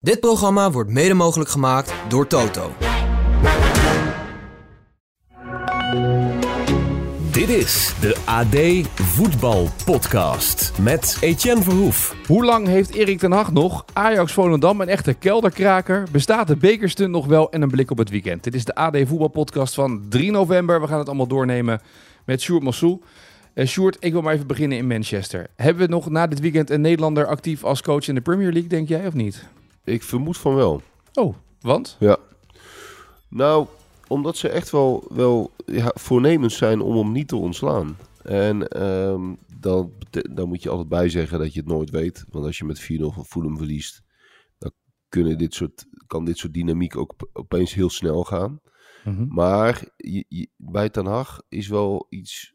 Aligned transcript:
Dit 0.00 0.20
programma 0.20 0.70
wordt 0.70 0.90
mede 0.90 1.14
mogelijk 1.14 1.50
gemaakt 1.50 1.94
door 2.08 2.26
Toto. 2.26 2.72
Dit 7.32 7.48
is 7.48 7.94
de 8.00 8.16
AD 8.24 8.88
Voetbal 9.00 9.68
Podcast 9.84 10.78
met 10.78 11.18
Etienne 11.20 11.62
Verhoef. 11.62 12.16
Hoe 12.26 12.44
lang 12.44 12.66
heeft 12.66 12.94
Erik 12.94 13.18
ten 13.18 13.32
Hag 13.32 13.52
nog? 13.52 13.84
Ajax 13.92 14.32
Volendam, 14.32 14.80
een 14.80 14.88
echte 14.88 15.14
kelderkraker. 15.14 16.06
Bestaat 16.12 16.46
de 16.46 16.56
bekerstunt 16.56 17.10
nog 17.10 17.26
wel? 17.26 17.50
En 17.50 17.62
een 17.62 17.70
blik 17.70 17.90
op 17.90 17.98
het 17.98 18.10
weekend. 18.10 18.44
Dit 18.44 18.54
is 18.54 18.64
de 18.64 18.74
AD 18.74 18.96
Voetbal 19.04 19.28
Podcast 19.28 19.74
van 19.74 20.06
3 20.08 20.30
november. 20.30 20.80
We 20.80 20.86
gaan 20.86 20.98
het 20.98 21.08
allemaal 21.08 21.26
doornemen 21.26 21.80
met 22.24 22.40
Sjoerd 22.40 22.62
Massou. 22.62 23.00
Uh, 23.54 23.66
Sjoerd, 23.66 23.96
ik 24.00 24.12
wil 24.12 24.22
maar 24.22 24.34
even 24.34 24.46
beginnen 24.46 24.78
in 24.78 24.86
Manchester. 24.86 25.46
Hebben 25.56 25.86
we 25.86 25.92
nog 25.92 26.10
na 26.10 26.26
dit 26.26 26.40
weekend 26.40 26.70
een 26.70 26.80
Nederlander 26.80 27.26
actief 27.26 27.64
als 27.64 27.82
coach 27.82 28.08
in 28.08 28.14
de 28.14 28.20
Premier 28.20 28.52
League, 28.52 28.68
denk 28.68 28.88
jij, 28.88 29.06
of 29.06 29.14
niet? 29.14 29.46
Ik 29.88 30.02
vermoed 30.02 30.38
van 30.38 30.54
wel. 30.54 30.82
Oh, 31.12 31.34
want? 31.60 31.96
Ja. 32.00 32.16
Nou, 33.28 33.66
omdat 34.08 34.36
ze 34.36 34.48
echt 34.48 34.70
wel, 34.70 35.04
wel 35.08 35.50
ja, 35.66 35.92
voornemens 35.94 36.56
zijn 36.56 36.80
om 36.80 36.96
hem 36.96 37.12
niet 37.12 37.28
te 37.28 37.36
ontslaan. 37.36 37.96
En 38.22 38.82
um, 38.82 39.38
dan, 39.60 39.92
dan 40.30 40.48
moet 40.48 40.62
je 40.62 40.68
altijd 40.68 40.88
bij 40.88 41.08
zeggen 41.08 41.38
dat 41.38 41.52
je 41.52 41.60
het 41.60 41.68
nooit 41.68 41.90
weet. 41.90 42.24
Want 42.30 42.44
als 42.44 42.58
je 42.58 42.64
met 42.64 42.82
4-0 42.82 42.86
van 42.98 43.24
Fulham 43.24 43.56
verliest, 43.56 44.02
dan 44.58 44.72
kunnen 45.08 45.38
dit 45.38 45.54
soort, 45.54 45.86
kan 46.06 46.24
dit 46.24 46.38
soort 46.38 46.54
dynamiek 46.54 46.96
ook 46.96 47.14
opeens 47.32 47.74
heel 47.74 47.90
snel 47.90 48.24
gaan. 48.24 48.60
Mm 49.04 49.14
-hmm. 49.16 49.34
Maar 49.34 49.88
je, 49.96 50.24
je, 50.28 50.48
bij 50.56 50.88
Ten 50.88 51.06
Hag 51.06 51.42
is 51.48 51.68
wel 51.68 52.06
iets 52.08 52.54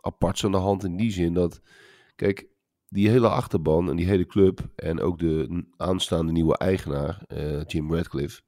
aparts 0.00 0.44
aan 0.44 0.52
de 0.52 0.58
hand 0.58 0.84
in 0.84 0.96
die 0.96 1.10
zin 1.10 1.34
dat... 1.34 1.60
Kijk, 2.14 2.48
die 2.92 3.08
hele 3.08 3.28
achterban 3.28 3.90
en 3.90 3.96
die 3.96 4.06
hele 4.06 4.26
club 4.26 4.60
en 4.76 5.00
ook 5.00 5.18
de 5.18 5.64
aanstaande 5.76 6.32
nieuwe 6.32 6.58
eigenaar, 6.58 7.24
uh, 7.28 7.64
Jim 7.64 7.94
Radcliffe, 7.94 8.40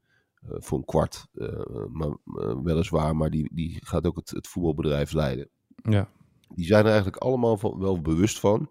uh, 0.44 0.50
voor 0.58 0.78
een 0.78 0.84
kwart, 0.84 1.26
uh, 1.34 1.48
maar, 1.92 2.16
weliswaar, 2.62 3.16
maar 3.16 3.30
die, 3.30 3.50
die 3.54 3.78
gaat 3.84 4.06
ook 4.06 4.16
het, 4.16 4.30
het, 4.30 4.48
voetbalbedrijf 4.48 5.12
leiden. 5.12 5.48
Ja. 5.82 6.08
Die 6.48 6.66
zijn 6.66 6.80
er 6.80 6.90
eigenlijk 6.90 7.16
allemaal 7.16 7.56
van, 7.56 7.78
wel 7.78 8.00
bewust 8.00 8.40
van 8.40 8.70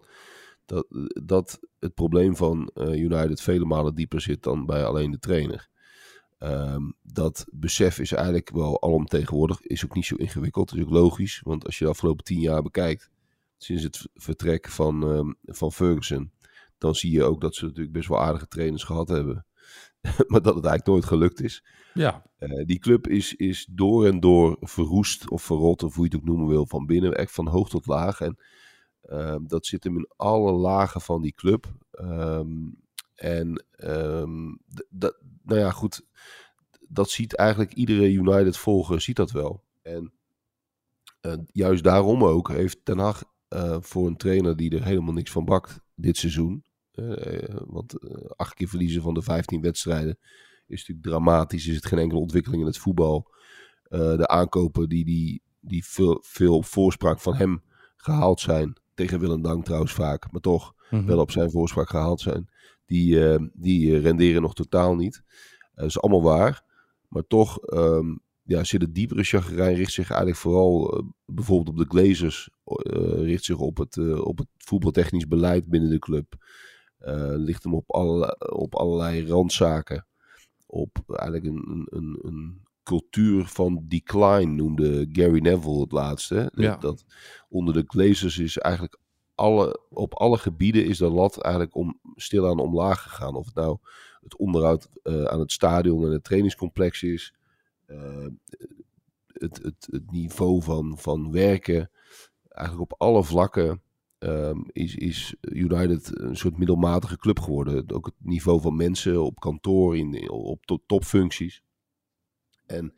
dat, 0.64 0.86
dat 1.24 1.60
het 1.78 1.94
probleem 1.94 2.36
van 2.36 2.70
United 2.74 3.40
vele 3.40 3.64
malen 3.64 3.94
dieper 3.94 4.20
zit 4.20 4.42
dan 4.42 4.66
bij 4.66 4.84
alleen 4.84 5.10
de 5.10 5.18
trainer. 5.18 5.68
Um, 6.38 6.94
dat 7.02 7.46
besef 7.52 7.98
is 7.98 8.12
eigenlijk 8.12 8.50
wel 8.50 8.82
alomtegenwoordig, 8.82 9.60
is 9.60 9.84
ook 9.84 9.94
niet 9.94 10.04
zo 10.04 10.14
ingewikkeld, 10.14 10.74
is 10.74 10.82
ook 10.82 10.90
logisch, 10.90 11.40
want 11.44 11.64
als 11.66 11.78
je 11.78 11.84
de 11.84 11.90
afgelopen 11.90 12.24
tien 12.24 12.40
jaar 12.40 12.62
bekijkt, 12.62 13.10
sinds 13.64 13.82
het 13.82 14.08
vertrek 14.14 14.68
van, 14.68 15.02
um, 15.02 15.36
van 15.42 15.72
Ferguson, 15.72 16.32
dan 16.78 16.94
zie 16.94 17.10
je 17.10 17.24
ook 17.24 17.40
dat 17.40 17.54
ze 17.54 17.64
natuurlijk 17.64 17.92
best 17.92 18.08
wel 18.08 18.20
aardige 18.20 18.48
trainers 18.48 18.84
gehad 18.84 19.08
hebben. 19.08 19.46
maar 20.30 20.42
dat 20.42 20.54
het 20.54 20.64
eigenlijk 20.64 20.86
nooit 20.86 21.04
gelukt 21.04 21.42
is. 21.42 21.64
Ja. 21.94 22.22
Uh, 22.38 22.64
die 22.66 22.78
club 22.78 23.08
is, 23.08 23.34
is 23.34 23.68
door 23.70 24.06
en 24.06 24.20
door 24.20 24.56
verroest 24.60 25.30
of 25.30 25.42
verrot, 25.42 25.82
of 25.82 25.94
hoe 25.94 26.04
je 26.04 26.10
het 26.10 26.20
ook 26.20 26.26
noemen 26.26 26.48
wil, 26.48 26.66
van 26.66 26.86
binnen, 26.86 27.14
echt 27.14 27.32
van 27.32 27.48
hoog 27.48 27.68
tot 27.68 27.86
laag. 27.86 28.20
En 28.20 28.38
uh, 29.10 29.36
dat 29.42 29.66
zit 29.66 29.84
hem 29.84 29.96
in 29.96 30.10
alle 30.16 30.52
lagen 30.52 31.00
van 31.00 31.22
die 31.22 31.34
club. 31.34 31.72
Um, 32.00 32.82
en 33.14 33.64
dat, 34.90 35.18
nou 35.42 35.60
ja, 35.60 35.70
goed, 35.70 36.06
dat 36.88 37.10
ziet 37.10 37.36
eigenlijk 37.36 37.72
iedere 37.72 38.12
United-volger, 38.12 39.00
ziet 39.00 39.16
dat 39.16 39.30
wel. 39.30 39.62
En 39.82 40.12
uh, 41.22 41.32
juist 41.52 41.84
daarom 41.84 42.24
ook 42.24 42.48
heeft 42.48 42.84
Ten 42.84 42.98
Hag 42.98 43.33
uh, 43.48 43.76
voor 43.80 44.06
een 44.06 44.16
trainer 44.16 44.56
die 44.56 44.70
er 44.70 44.84
helemaal 44.84 45.12
niks 45.12 45.30
van 45.30 45.44
bakt 45.44 45.80
dit 45.94 46.16
seizoen. 46.16 46.64
Uh, 46.94 47.44
want 47.66 47.94
acht 48.36 48.54
keer 48.54 48.68
verliezen 48.68 49.02
van 49.02 49.14
de 49.14 49.22
15 49.22 49.60
wedstrijden 49.60 50.18
is 50.66 50.78
natuurlijk 50.78 51.06
dramatisch. 51.06 51.66
Is 51.66 51.74
het 51.74 51.86
geen 51.86 51.98
enkele 51.98 52.20
ontwikkeling 52.20 52.60
in 52.62 52.68
het 52.68 52.78
voetbal. 52.78 53.32
de 53.88 54.28
aankopen 54.28 54.88
die, 54.88 55.04
die, 55.04 55.42
die 55.60 55.84
veel, 55.86 56.22
veel 56.26 56.56
op 56.56 56.64
voorspraak 56.64 57.20
van 57.20 57.34
hem 57.34 57.62
gehaald 57.96 58.40
zijn. 58.40 58.76
Tegen 58.94 59.20
Willem 59.20 59.42
Dank 59.42 59.64
trouwens 59.64 59.92
vaak. 59.92 60.32
Maar 60.32 60.40
toch 60.40 60.74
mm 60.90 60.98
-hmm. 60.98 61.06
wel 61.06 61.18
op 61.18 61.30
zijn 61.30 61.50
voorspraak 61.50 61.88
gehaald 61.88 62.20
zijn. 62.20 62.48
Die, 62.86 63.38
die 63.52 63.98
renderen 63.98 64.42
nog 64.42 64.54
totaal 64.54 64.94
niet. 64.94 65.22
dat 65.74 65.86
is 65.86 66.00
allemaal 66.00 66.22
waar. 66.22 66.64
Maar 67.08 67.26
toch 67.26 67.72
um, 67.72 68.23
ja, 68.44 68.64
zit 68.64 68.80
het 68.80 68.94
diepere 68.94 69.22
chagrijn 69.22 69.74
richt 69.74 69.92
zich 69.92 70.08
eigenlijk 70.08 70.40
vooral 70.40 70.98
uh, 70.98 71.08
bijvoorbeeld 71.24 71.68
op 71.68 71.76
de 71.76 71.98
Glazers, 71.98 72.50
uh, 72.66 73.24
richt 73.24 73.44
zich 73.44 73.58
op 73.58 73.76
het, 73.76 73.96
uh, 73.96 74.24
op 74.24 74.38
het 74.38 74.48
voetbaltechnisch 74.56 75.28
beleid 75.28 75.66
binnen 75.66 75.90
de 75.90 75.98
club. 75.98 76.34
ligt 77.36 77.62
hem 77.62 77.74
op, 77.74 77.90
alle, 77.92 78.36
op 78.52 78.74
allerlei 78.74 79.26
randzaken. 79.26 80.06
Op 80.66 81.02
eigenlijk 81.06 81.44
een, 81.44 81.86
een, 81.90 82.18
een 82.22 82.62
cultuur 82.82 83.44
van 83.46 83.84
decline 83.88 84.52
noemde 84.52 85.08
Gary 85.12 85.40
Neville 85.40 85.80
het 85.80 85.92
laatste. 85.92 86.50
Ja. 86.54 86.70
Dat, 86.70 86.80
dat 86.80 87.04
onder 87.48 87.74
de 87.74 87.84
Glazers 87.86 88.38
is 88.38 88.58
eigenlijk 88.58 88.98
alle, 89.34 89.80
op 89.90 90.14
alle 90.14 90.38
gebieden 90.38 90.86
is 90.86 90.98
de 90.98 91.10
lat 91.10 91.42
eigenlijk 91.42 91.74
om, 91.76 92.00
stilaan 92.14 92.58
omlaag 92.58 93.02
gegaan. 93.02 93.34
Of 93.34 93.46
het 93.46 93.54
nou 93.54 93.78
het 94.20 94.36
onderhoud 94.36 94.88
aan 95.02 95.40
het 95.40 95.52
stadion 95.52 96.04
en 96.04 96.10
het 96.10 96.24
trainingscomplex 96.24 97.02
is. 97.02 97.34
Uh, 97.86 98.26
het, 99.26 99.62
het, 99.62 99.88
het, 99.90 100.10
niveau 100.10 100.62
van, 100.62 100.98
van 100.98 101.32
werken, 101.32 101.90
eigenlijk 102.48 102.92
op 102.92 103.00
alle 103.00 103.24
vlakken, 103.24 103.82
um, 104.18 104.64
is, 104.72 104.94
is 104.94 105.34
United 105.40 106.20
een 106.20 106.36
soort 106.36 106.58
middelmatige 106.58 107.16
club 107.16 107.40
geworden. 107.40 107.92
Ook 107.92 108.06
het 108.06 108.14
niveau 108.18 108.60
van 108.60 108.76
mensen 108.76 109.22
op 109.22 109.40
kantoor, 109.40 109.96
in, 109.96 110.30
op 110.30 110.66
to, 110.66 110.78
topfuncties. 110.86 111.62
En 112.66 112.94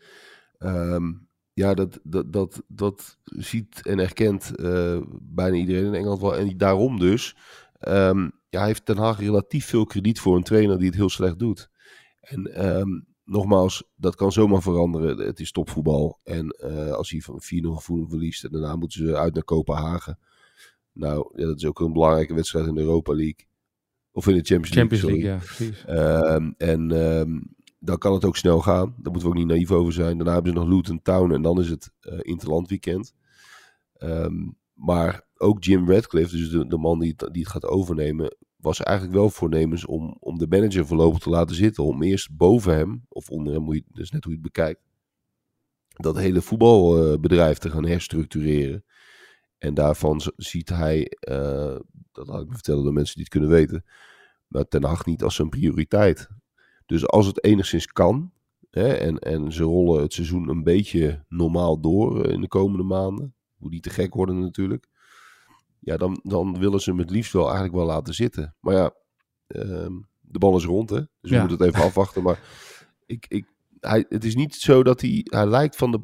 um, 0.58 1.28
ja, 1.52 1.74
dat, 1.74 2.00
dat, 2.02 2.32
dat, 2.32 2.62
dat 2.68 3.18
ziet 3.24 3.86
en 3.86 3.98
erkent 3.98 4.52
uh, 4.56 5.00
bijna 5.22 5.56
iedereen 5.56 5.84
in 5.84 5.94
Engeland 5.94 6.20
wel. 6.20 6.36
En 6.36 6.56
daarom 6.56 6.98
dus 6.98 7.36
um, 7.80 8.32
ja, 8.48 8.64
heeft 8.64 8.84
Ten 8.84 8.96
Hag 8.96 9.18
relatief 9.18 9.66
veel 9.66 9.84
krediet 9.84 10.20
voor 10.20 10.36
een 10.36 10.42
trainer 10.42 10.78
die 10.78 10.86
het 10.86 10.96
heel 10.96 11.08
slecht 11.08 11.38
doet. 11.38 11.70
En 12.20 12.60
nogmaals, 13.26 13.84
dat 13.94 14.14
kan 14.14 14.32
zomaar 14.32 14.62
veranderen. 14.62 15.18
Het 15.18 15.40
is 15.40 15.52
topvoetbal. 15.52 16.20
En 16.24 16.56
uh, 16.64 16.92
als 16.92 17.10
hij 17.10 17.20
van 17.20 17.42
4-0 17.42 17.46
Fulham 17.82 18.08
verliest 18.08 18.44
en 18.44 18.50
daarna 18.50 18.76
moeten 18.76 19.06
ze 19.06 19.16
uit 19.16 19.34
naar 19.34 19.44
Kopenhagen. 19.44 20.18
Nou, 20.92 21.32
ja, 21.34 21.46
dat 21.46 21.56
is 21.56 21.64
ook 21.64 21.80
een 21.80 21.92
belangrijke 21.92 22.34
wedstrijd 22.34 22.66
in 22.66 22.74
de 22.74 22.80
Europa 22.80 23.14
League. 23.14 23.46
Of 24.12 24.26
in 24.26 24.34
de 24.34 24.42
Champions 24.42 24.74
League. 24.74 24.98
Champions 24.98 25.02
League, 25.02 25.30
ja, 25.30 25.36
precies. 25.36 25.84
Um, 25.88 26.54
en 26.58 26.90
um, 26.90 27.54
dan 27.78 27.98
kan 27.98 28.12
het 28.12 28.24
ook 28.24 28.36
snel 28.36 28.60
gaan. 28.60 28.94
Daar 28.98 29.12
moeten 29.12 29.22
we 29.22 29.28
ook 29.28 29.34
niet 29.34 29.46
naïef 29.46 29.70
over 29.70 29.92
zijn. 29.92 30.16
Daarna 30.16 30.32
hebben 30.32 30.52
ze 30.52 30.58
nog 30.58 30.68
Luton 30.68 31.02
Town 31.02 31.32
en 31.32 31.42
dan 31.42 31.60
is 31.60 31.70
het 31.70 31.92
uh, 32.00 32.18
Interland 32.22 32.68
weekend. 32.68 33.14
Um, 33.98 34.56
maar 34.72 35.26
ook 35.36 35.64
Jim 35.64 35.90
Radcliffe, 35.90 36.36
dus 36.36 36.50
de, 36.50 36.66
de 36.66 36.78
man 36.78 36.98
die 36.98 37.14
het, 37.16 37.32
die 37.32 37.42
het 37.42 37.50
gaat 37.50 37.66
overnemen, 37.66 38.36
was 38.56 38.82
eigenlijk 38.82 39.16
wel 39.16 39.30
voornemens 39.30 39.86
om, 39.86 40.16
om 40.20 40.38
de 40.38 40.46
manager 40.46 40.86
voorlopig 40.86 41.18
te 41.18 41.30
laten 41.30 41.56
zitten. 41.56 41.84
Om 41.84 42.02
eerst 42.02 42.36
boven 42.36 42.74
hem, 42.74 43.04
of 43.08 43.30
onder 43.30 43.52
hem, 43.52 43.62
moet 43.62 43.74
je, 43.74 43.84
dus 43.88 44.10
net 44.10 44.24
hoe 44.24 44.32
je 44.32 44.38
het 44.38 44.52
bekijkt, 44.52 44.80
dat 45.88 46.16
hele 46.16 46.42
voetbalbedrijf 46.42 47.58
te 47.58 47.70
gaan 47.70 47.86
herstructureren. 47.86 48.84
En 49.58 49.74
daarvan 49.74 50.20
ziet 50.36 50.68
hij, 50.68 51.16
uh, 51.28 51.76
dat 52.12 52.26
laat 52.26 52.42
ik 52.42 52.48
me 52.48 52.54
vertellen 52.54 52.82
door 52.84 52.92
mensen 52.92 53.14
die 53.14 53.24
het 53.24 53.32
kunnen 53.32 53.50
weten, 53.50 53.84
maar 54.46 54.68
Ten 54.68 54.84
Hag 54.84 55.06
niet 55.06 55.22
als 55.22 55.34
zijn 55.34 55.48
prioriteit. 55.48 56.28
Dus 56.86 57.06
als 57.06 57.26
het 57.26 57.44
enigszins 57.44 57.86
kan, 57.86 58.32
hè, 58.70 58.92
en, 58.92 59.18
en 59.18 59.52
ze 59.52 59.62
rollen 59.62 60.02
het 60.02 60.12
seizoen 60.12 60.48
een 60.48 60.62
beetje 60.62 61.24
normaal 61.28 61.80
door 61.80 62.26
in 62.26 62.40
de 62.40 62.48
komende 62.48 62.84
maanden, 62.84 63.34
moet 63.56 63.70
niet 63.70 63.82
te 63.82 63.90
gek 63.90 64.14
worden 64.14 64.40
natuurlijk 64.40 64.88
ja, 65.86 65.96
dan, 65.96 66.20
dan 66.22 66.58
willen 66.58 66.80
ze 66.80 66.90
hem 66.90 66.98
het 66.98 67.10
liefst 67.10 67.32
wel 67.32 67.44
eigenlijk 67.44 67.74
wel 67.74 67.86
laten 67.86 68.14
zitten. 68.14 68.54
Maar 68.60 68.74
ja, 68.74 68.94
um, 69.46 70.08
de 70.20 70.38
bal 70.38 70.56
is 70.56 70.64
rond, 70.64 70.90
hè. 70.90 71.00
Dus 71.20 71.30
we 71.30 71.38
moeten 71.38 71.58
het 71.58 71.66
even 71.66 71.84
afwachten. 71.84 72.22
Maar 72.22 72.40
ik, 73.06 73.26
ik, 73.28 73.46
hij, 73.80 74.04
het 74.08 74.24
is 74.24 74.34
niet 74.34 74.54
zo 74.54 74.82
dat 74.82 75.00
hij... 75.00 75.20
Hij 75.24 75.46
lijkt 75.46 75.76
van 75.76 75.90
de... 75.90 76.00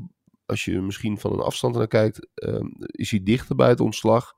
Als 0.47 0.65
je 0.65 0.81
misschien 0.81 1.19
van 1.19 1.33
een 1.33 1.41
afstand 1.41 1.75
naar 1.75 1.87
kijkt... 1.87 2.29
ehm, 2.35 2.67
is 2.79 3.11
hij 3.11 3.23
dichter 3.23 3.57
bij 3.57 3.69
het 3.69 3.81
ontslag... 3.81 4.35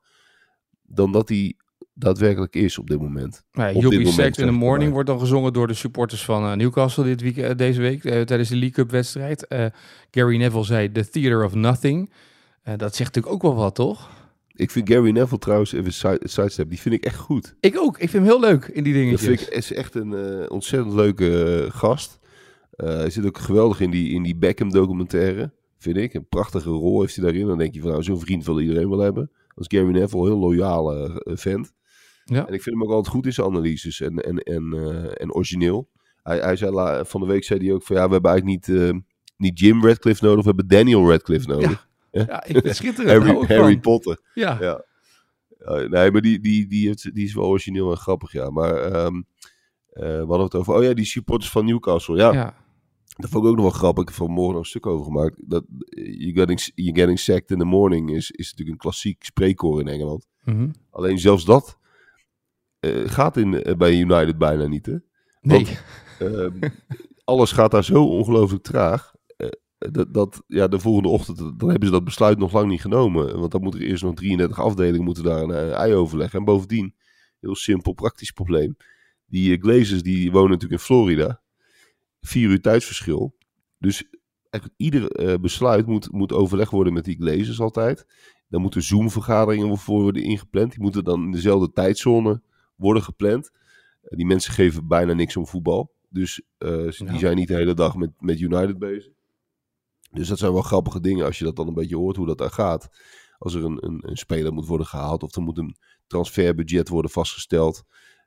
dan 0.81 1.11
dat 1.11 1.29
hij 1.29 1.55
daadwerkelijk 1.93 2.55
is 2.55 2.77
op 2.77 2.87
dit 2.87 2.99
moment. 2.99 3.43
Ja, 3.51 3.73
Op 3.73 3.81
dit 3.81 4.03
moment, 4.03 4.37
in 4.37 4.45
the 4.45 4.51
morning 4.51 4.91
wordt 4.91 5.07
dan 5.07 5.19
gezongen 5.19 5.53
door 5.53 5.67
de 5.67 5.73
supporters 5.73 6.25
van 6.25 6.45
eh, 6.45 6.55
Newcastle 6.55 7.03
dit 7.03 7.21
week, 7.21 7.37
eh, 7.37 7.55
deze 7.55 7.81
week 7.81 8.05
eh, 8.05 8.21
tijdens 8.21 8.49
de 8.49 8.55
League 8.55 8.71
Cup 8.75 8.91
wedstrijd. 8.91 9.47
Gary 10.11 10.37
Neville 10.37 10.63
zei 10.63 10.91
The 10.91 11.09
Theater 11.09 11.43
of 11.43 11.53
Nothing. 11.53 12.13
Dat 12.63 12.95
zegt 12.95 13.15
natuurlijk 13.15 13.33
ook 13.33 13.41
wel 13.41 13.55
wat, 13.55 13.75
toch? 13.75 14.09
Ik 14.55 14.71
vind 14.71 14.89
Gary 14.89 15.11
Neville 15.11 15.39
trouwens, 15.39 15.71
even 15.71 15.93
side, 15.93 16.19
sidestep, 16.23 16.69
die 16.69 16.79
vind 16.79 16.95
ik 16.95 17.05
echt 17.05 17.17
goed. 17.17 17.55
Ik 17.59 17.77
ook. 17.79 17.97
Ik 17.97 18.09
vind 18.09 18.23
hem 18.25 18.31
heel 18.31 18.39
leuk 18.39 18.65
in 18.65 18.83
die 18.83 18.93
Dat 18.93 19.01
dingetjes. 19.01 19.27
vind 19.27 19.41
ik 19.41 19.47
is 19.47 19.73
echt 19.73 19.95
een 19.95 20.13
eh, 20.13 20.45
ontzettend 20.51 20.93
leuke 20.93 21.43
eh, 21.65 21.71
gast. 21.71 22.19
Eh, 22.71 22.87
hij 22.87 23.09
zit 23.09 23.25
ook 23.25 23.37
geweldig 23.37 23.79
in 23.79 23.91
die, 23.91 24.13
in 24.13 24.23
die 24.23 24.35
Beckham 24.35 24.71
documentaire, 24.71 25.53
vind 25.77 25.97
ik. 25.97 26.13
Een 26.13 26.27
prachtige 26.27 26.69
rol 26.69 27.01
heeft 27.01 27.15
hij 27.15 27.25
daarin. 27.25 27.47
Dan 27.47 27.57
denk 27.57 27.73
je 27.73 27.81
van 27.81 27.89
nou, 27.89 28.03
zo'n 28.03 28.19
vriend 28.19 28.45
wil 28.45 28.61
iedereen 28.61 28.89
wel 28.89 28.99
hebben. 28.99 29.31
Als 29.55 29.67
Gary 29.69 29.91
Neville, 29.91 30.21
een 30.21 30.27
heel 30.27 30.39
loyale 30.39 31.21
vent. 31.23 31.73
Ja. 32.23 32.47
En 32.47 32.53
ik 32.53 32.61
vind 32.61 32.75
hem 32.75 32.83
ook 32.83 32.91
altijd 32.91 33.15
goed 33.15 33.25
in 33.25 33.33
zijn 33.33 33.47
analyses 33.47 34.01
en, 34.01 34.15
en, 34.15 34.37
en, 34.37 34.73
en 35.17 35.33
origineel. 35.33 35.89
hij, 36.23 36.39
hij 36.39 36.55
zei 36.55 37.03
van 37.05 37.21
de 37.21 37.27
week 37.27 37.43
zei 37.43 37.65
hij 37.65 37.73
ook 37.73 37.83
van 37.83 37.95
ja, 37.95 38.05
we 38.07 38.13
hebben 38.13 38.31
eigenlijk 38.31 38.67
niet, 38.67 38.93
niet 39.37 39.59
Jim 39.59 39.85
Radcliffe 39.85 40.25
nodig, 40.25 40.39
we 40.39 40.47
hebben 40.47 40.67
Daniel 40.67 41.09
Radcliffe 41.09 41.47
nodig. 41.47 41.69
Ja, 41.69 41.87
ik 42.21 42.57
vind 42.57 42.75
schitterend. 42.75 43.47
Harry. 43.47 43.79
Potter. 43.79 44.19
Ja. 44.33 44.57
Ja. 44.59 44.85
Eh, 45.57 45.89
nee, 45.89 46.11
maar 46.11 46.21
die, 46.21 46.39
die, 46.39 46.67
die, 46.67 46.87
heeft, 46.87 47.13
die 47.13 47.25
is 47.25 47.33
wel 47.33 47.45
origineel 47.45 47.91
en 47.91 47.97
grappig, 47.97 48.31
ja. 48.31 48.49
Maar 48.49 48.75
ehm 48.75 49.21
eh, 49.95 50.03
we 50.03 50.25
hadden 50.27 50.43
het 50.43 50.55
over, 50.55 50.73
oh 50.73 50.83
ja, 50.83 50.93
die 50.93 51.05
supporters 51.05 51.51
van 51.51 51.65
Newcastle. 51.65 52.17
Ja, 52.17 52.33
ja. 52.33 52.55
dat 53.17 53.29
vond 53.29 53.43
ik 53.43 53.49
ook 53.49 53.55
nog 53.55 53.65
wel 53.65 53.73
grappig. 53.73 54.01
Ik 54.03 54.09
heb 54.09 54.17
vanmorgen 54.17 54.53
nog 54.53 54.61
een 54.63 54.69
stuk 54.69 54.85
over 54.85 55.05
gemaakt. 55.05 55.49
Dat 55.49 55.63
eh, 55.89 56.19
you 56.19 56.33
getting, 56.33 56.71
you 56.75 56.95
getting 56.95 57.19
sacked 57.19 57.51
in 57.51 57.57
the 57.57 57.65
morning 57.65 58.09
is, 58.09 58.31
is 58.31 58.49
natuurlijk 58.49 58.69
een 58.69 58.77
klassiek 58.77 59.23
spreekkoor 59.23 59.79
in 59.79 59.87
Engeland. 59.87 60.27
Mhm. 60.43 60.69
Alleen 60.89 61.19
zelfs 61.19 61.45
dat 61.45 61.77
eh, 62.79 62.91
gaat 63.05 63.37
in, 63.37 63.75
bij 63.77 63.99
United 63.99 64.37
bijna 64.37 64.67
niet, 64.67 64.85
hè. 64.85 64.95
Nee. 65.41 65.67
Ehm, 66.19 66.59
alles 67.23 67.51
gaat 67.51 67.71
daar 67.71 67.83
zo 67.83 68.03
ongelooflijk 68.03 68.63
traag. 68.63 69.14
Dat, 69.91 70.13
dat 70.13 70.43
ja, 70.47 70.67
de 70.67 70.79
volgende 70.79 71.09
ochtend, 71.09 71.37
dan 71.37 71.69
hebben 71.69 71.85
ze 71.87 71.93
dat 71.93 72.03
besluit 72.03 72.37
nog 72.37 72.51
lang 72.53 72.69
niet 72.69 72.81
genomen. 72.81 73.39
Want 73.39 73.51
dan 73.51 73.61
moeten 73.61 73.81
er 73.81 73.87
eerst 73.87 74.03
nog 74.03 74.15
33 74.15 74.59
afdelingen 74.59 75.03
moeten 75.05 75.23
daar 75.23 75.41
een 75.43 75.51
eh, 75.51 75.71
ei 75.71 75.93
overleggen. 75.93 76.39
En 76.39 76.45
bovendien, 76.45 76.95
heel 77.39 77.55
simpel, 77.55 77.93
praktisch 77.93 78.31
probleem. 78.31 78.77
Die 79.25 79.55
eh, 79.55 79.61
Glazers 79.61 80.03
die 80.03 80.31
wonen 80.31 80.49
natuurlijk 80.51 80.81
in 80.81 80.85
Florida. 80.85 81.41
Vier 82.21 82.49
uur 82.49 82.61
tijdsverschil. 82.61 83.35
Dus 83.77 84.03
eigenlijk 84.49 84.81
ieder 84.81 85.11
eh, 85.11 85.39
besluit 85.39 85.85
moet, 85.85 86.11
moet 86.11 86.33
overlegd 86.33 86.71
worden 86.71 86.93
met 86.93 87.05
die 87.05 87.15
Glazers 87.17 87.59
altijd. 87.59 88.05
Dan 88.47 88.61
moeten 88.61 88.83
Zoom-vergaderingen 88.83 89.77
voor 89.77 90.01
worden 90.01 90.23
ingepland. 90.23 90.71
Die 90.71 90.81
moeten 90.81 91.03
dan 91.03 91.23
in 91.23 91.31
dezelfde 91.31 91.71
tijdzone 91.71 92.41
worden 92.75 93.03
gepland. 93.03 93.51
Eh, 94.01 94.17
die 94.17 94.25
mensen 94.25 94.53
geven 94.53 94.87
bijna 94.87 95.13
niks 95.13 95.37
om 95.37 95.47
voetbal. 95.47 95.93
Dus 96.09 96.33
ze- 96.33 96.43
die 96.97 97.11
Ja. 97.11 97.17
zijn 97.17 97.35
niet 97.35 97.47
de 97.47 97.53
hele 97.55 97.73
dag 97.73 97.95
met, 97.95 98.11
met 98.19 98.39
United 98.39 98.79
bezig. 98.79 99.13
Dus 100.15 100.27
dat 100.27 100.37
zijn 100.37 100.53
wel 100.53 100.61
grappige 100.61 100.99
dingen 100.99 101.25
als 101.25 101.37
je 101.37 101.43
dat 101.43 101.55
dan 101.55 101.67
een 101.67 101.73
beetje 101.73 101.97
hoort 101.97 102.15
hoe 102.15 102.27
dat 102.27 102.37
daar 102.37 102.51
gaat. 102.51 102.89
Als 103.37 103.53
er 103.53 103.63
een, 103.63 103.85
een, 103.85 103.99
een 104.09 104.17
speler 104.17 104.53
moet 104.53 104.67
worden 104.67 104.87
gehaald 104.87 105.23
of 105.23 105.35
er 105.35 105.41
moet 105.41 105.57
een 105.57 105.75
transferbudget 106.07 106.89
worden 106.89 107.11
vastgesteld. 107.11 107.83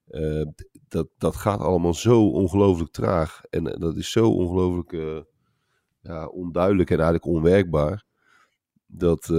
Eh, 0.08 0.46
dat, 0.88 1.08
dat 1.18 1.36
gaat 1.36 1.60
allemaal 1.60 1.94
zo 1.94 2.28
ongelooflijk 2.28 2.90
traag. 2.90 3.42
En 3.50 3.72
eh, 3.72 3.80
dat 3.80 3.96
is 3.96 4.10
zo 4.10 4.30
ongelooflijk 4.30 4.92
eh, 4.92 5.20
ja, 6.02 6.26
onduidelijk 6.26 6.90
en 6.90 6.96
eigenlijk 6.96 7.26
onwerkbaar. 7.26 8.04
Dat, 8.86 9.32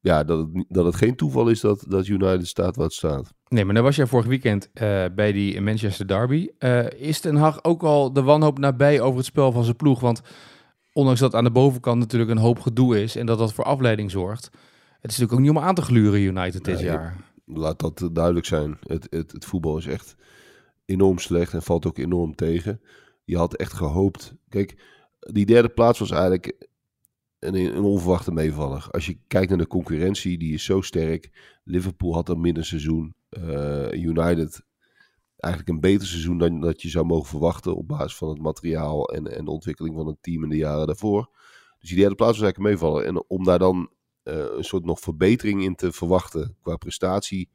ja, 0.00 0.24
dat, 0.24 0.38
het, 0.38 0.64
dat 0.68 0.84
het 0.84 0.94
geen 0.94 1.16
toeval 1.16 1.48
is 1.48 1.60
dat, 1.60 1.84
dat 1.88 2.06
United 2.06 2.46
staat 2.46 2.76
waar 2.76 2.90
staat. 2.90 3.32
Nee, 3.48 3.64
maar 3.64 3.74
dan 3.74 3.82
was 3.82 3.96
jij 3.96 4.06
vorig 4.06 4.26
weekend 4.26 4.70
bij 5.14 5.32
die 5.32 5.60
Manchester 5.60 6.06
Derby. 6.06 6.48
Is 6.96 7.20
Ten 7.20 7.36
Hag 7.36 7.64
ook 7.64 7.82
al 7.82 8.12
de 8.12 8.22
wanhoop 8.22 8.58
nabij 8.58 9.00
over 9.00 9.16
het 9.16 9.26
spel 9.26 9.52
van 9.52 9.64
zijn 9.64 9.76
ploeg? 9.76 10.00
Want 10.00 10.20
ondanks 10.94 11.20
dat 11.20 11.34
aan 11.34 11.44
de 11.44 11.50
bovenkant 11.50 11.98
natuurlijk 11.98 12.30
een 12.30 12.38
hoop 12.38 12.60
gedoe 12.60 13.02
is 13.02 13.16
en 13.16 13.26
dat 13.26 13.38
dat 13.38 13.52
voor 13.52 13.64
afleiding 13.64 14.10
zorgt. 14.10 14.44
Het 14.44 15.12
is 15.12 15.18
natuurlijk 15.18 15.32
ook 15.32 15.40
niet 15.40 15.50
om 15.50 15.68
aan 15.68 15.74
te 15.74 15.82
gluren 15.82 16.20
United 16.20 16.64
dit 16.64 16.74
Nee, 16.74 16.84
jaar. 16.84 17.16
Laat 17.44 17.78
dat 17.78 18.08
duidelijk 18.12 18.46
zijn. 18.46 18.78
Het, 18.86 19.06
het, 19.10 19.32
het 19.32 19.44
voetbal 19.44 19.76
is 19.78 19.86
echt 19.86 20.16
enorm 20.84 21.18
slecht 21.18 21.52
en 21.52 21.62
valt 21.62 21.86
ook 21.86 21.98
enorm 21.98 22.34
tegen. 22.34 22.80
Je 23.24 23.36
had 23.36 23.54
echt 23.54 23.72
gehoopt. 23.72 24.34
Kijk, 24.48 24.82
die 25.18 25.46
derde 25.46 25.68
plaats 25.68 25.98
was 25.98 26.10
eigenlijk 26.10 26.68
een, 27.38 27.54
een 27.54 27.82
onverwachte 27.82 28.32
meevaller. 28.32 28.86
Als 28.90 29.06
je 29.06 29.18
kijkt 29.26 29.48
naar 29.48 29.58
de 29.58 29.66
concurrentie, 29.66 30.38
die 30.38 30.54
is 30.54 30.64
zo 30.64 30.80
sterk. 30.80 31.30
Liverpool 31.64 32.14
had 32.14 32.28
een 32.28 32.40
middenseizoen. 32.40 33.14
Eh 33.28 33.92
United 33.92 34.64
eigenlijk 35.44 35.68
een 35.74 35.80
beter 35.80 36.06
seizoen 36.06 36.38
dan 36.38 36.60
dat 36.60 36.82
je 36.82 36.88
zou 36.88 37.06
mogen 37.06 37.28
verwachten 37.28 37.76
op 37.76 37.88
basis 37.88 38.16
van 38.16 38.28
het 38.28 38.40
materiaal 38.40 39.08
en, 39.08 39.36
en 39.36 39.44
de 39.44 39.50
ontwikkeling 39.50 39.94
van 39.96 40.06
het 40.06 40.16
team 40.20 40.42
in 40.42 40.48
de 40.48 40.56
jaren 40.56 40.86
daarvoor. 40.86 41.30
Dus 41.78 41.88
die 41.88 41.98
derde 41.98 42.14
plaats 42.14 42.38
was 42.38 42.42
eigenlijk 42.42 42.56
een 42.56 42.78
meevaller. 42.80 43.04
En 43.04 43.24
om 43.28 43.44
daar 43.44 43.58
dan 43.58 43.90
eh, 44.22 44.44
een 44.56 44.64
soort 44.64 44.84
nog 44.84 45.00
verbetering 45.00 45.62
in 45.62 45.74
te 45.74 45.92
verwachten 45.92 46.56
qua 46.62 46.76
prestatie. 46.76 47.50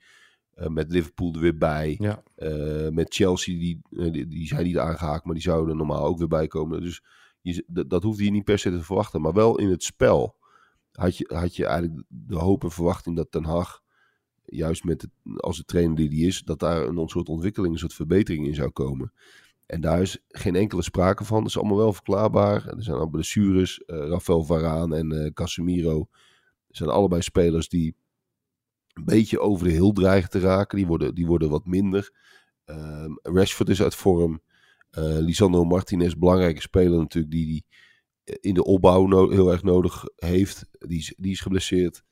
eh, 0.53 0.68
met 0.68 0.91
Liverpool 0.91 1.33
er 1.33 1.39
weer 1.39 1.57
bij. 1.57 1.95
Ja. 2.00 2.24
Eh, 2.36 2.89
met 2.89 3.13
Chelsea, 3.13 3.59
die, 3.59 3.80
die, 3.89 4.27
die 4.27 4.47
zijn 4.47 4.63
niet 4.63 4.77
aangehaakt, 4.77 5.25
maar 5.25 5.33
die 5.33 5.44
zouden 5.44 5.69
er 5.69 5.75
normaal 5.75 6.03
ook 6.06 6.18
weer 6.18 6.27
bij 6.27 6.47
komen. 6.47 6.81
Dus 6.81 7.03
je, 7.42 7.63
dat, 7.68 7.89
dat 7.89 8.03
hoefde 8.03 8.24
je 8.24 8.31
niet 8.31 8.44
per 8.44 8.59
se 8.59 8.71
te 8.71 8.83
verwachten. 8.83 9.21
Maar 9.21 9.33
wel 9.33 9.57
in 9.59 9.69
het 9.69 9.83
spel 9.83 10.38
had 10.92 11.18
je, 11.18 11.30
had 11.33 11.56
je 11.56 11.65
eigenlijk 11.65 12.03
de 12.07 12.35
hoop 12.38 12.63
en 12.63 12.71
verwachting 12.71 13.15
dat 13.15 13.31
Ten 13.31 13.44
Hag, 13.45 13.81
juist 14.50 14.84
met 14.84 15.01
het, 15.01 15.12
als 15.38 15.57
de 15.57 15.66
trainer 15.66 15.96
die 15.96 16.10
die 16.10 16.28
is, 16.28 16.42
dat 16.44 16.60
daar 16.60 16.88
een 16.88 17.10
soort 17.10 17.30
ontwikkeling, 17.30 17.74
een 17.74 17.80
soort 17.80 17.94
verbetering 17.94 18.48
in 18.48 18.56
zou 18.56 18.69
komen. 18.69 19.13
En 19.66 19.81
daar 19.81 20.01
is 20.01 20.18
geen 20.28 20.56
enkele 20.56 20.81
sprake 20.81 21.24
van. 21.24 21.40
Dat 21.40 21.48
is 21.48 21.57
allemaal 21.57 21.78
wel 21.78 21.94
verklaarbaar. 21.94 22.68
Er 22.68 22.84
zijn 22.84 22.98
al 22.98 23.07
blessures. 23.07 23.84
eh 23.86 23.98
Rafael 23.98 24.44
Varaan 24.44 24.94
en 24.94 25.12
eh 25.12 25.31
Casemiro 25.34 26.10
zijn 26.69 26.90
allebei 26.90 27.22
spelers 27.22 27.69
die 27.69 27.96
een 28.94 29.06
beetje 29.06 29.40
over 29.40 29.68
de 29.68 29.74
hill 29.74 29.92
dreigen 29.92 30.30
te 30.30 30.40
raken. 30.40 30.78
Die 30.78 30.88
worden, 30.88 31.16
die 31.16 31.25
worden 31.28 31.50
wat 31.50 31.66
minder. 31.66 32.12
Ehm, 32.66 33.12
Rashford 33.22 33.69
is 33.69 33.81
uit 33.81 33.95
vorm. 33.95 34.42
Eh 34.90 35.04
Lisandro 35.04 35.63
Martinez, 35.63 36.13
belangrijke 36.13 36.62
speler 36.62 36.98
natuurlijk, 37.00 37.34
die 37.34 37.45
die 37.45 37.66
in 38.24 38.54
de 38.54 38.63
opbouw 38.63 39.30
heel 39.30 39.52
erg 39.52 39.63
nodig 39.63 40.04
heeft. 40.16 40.66
Die 40.72 41.16
die 41.18 41.31
is 41.31 41.42
geblesseerd. 41.42 42.04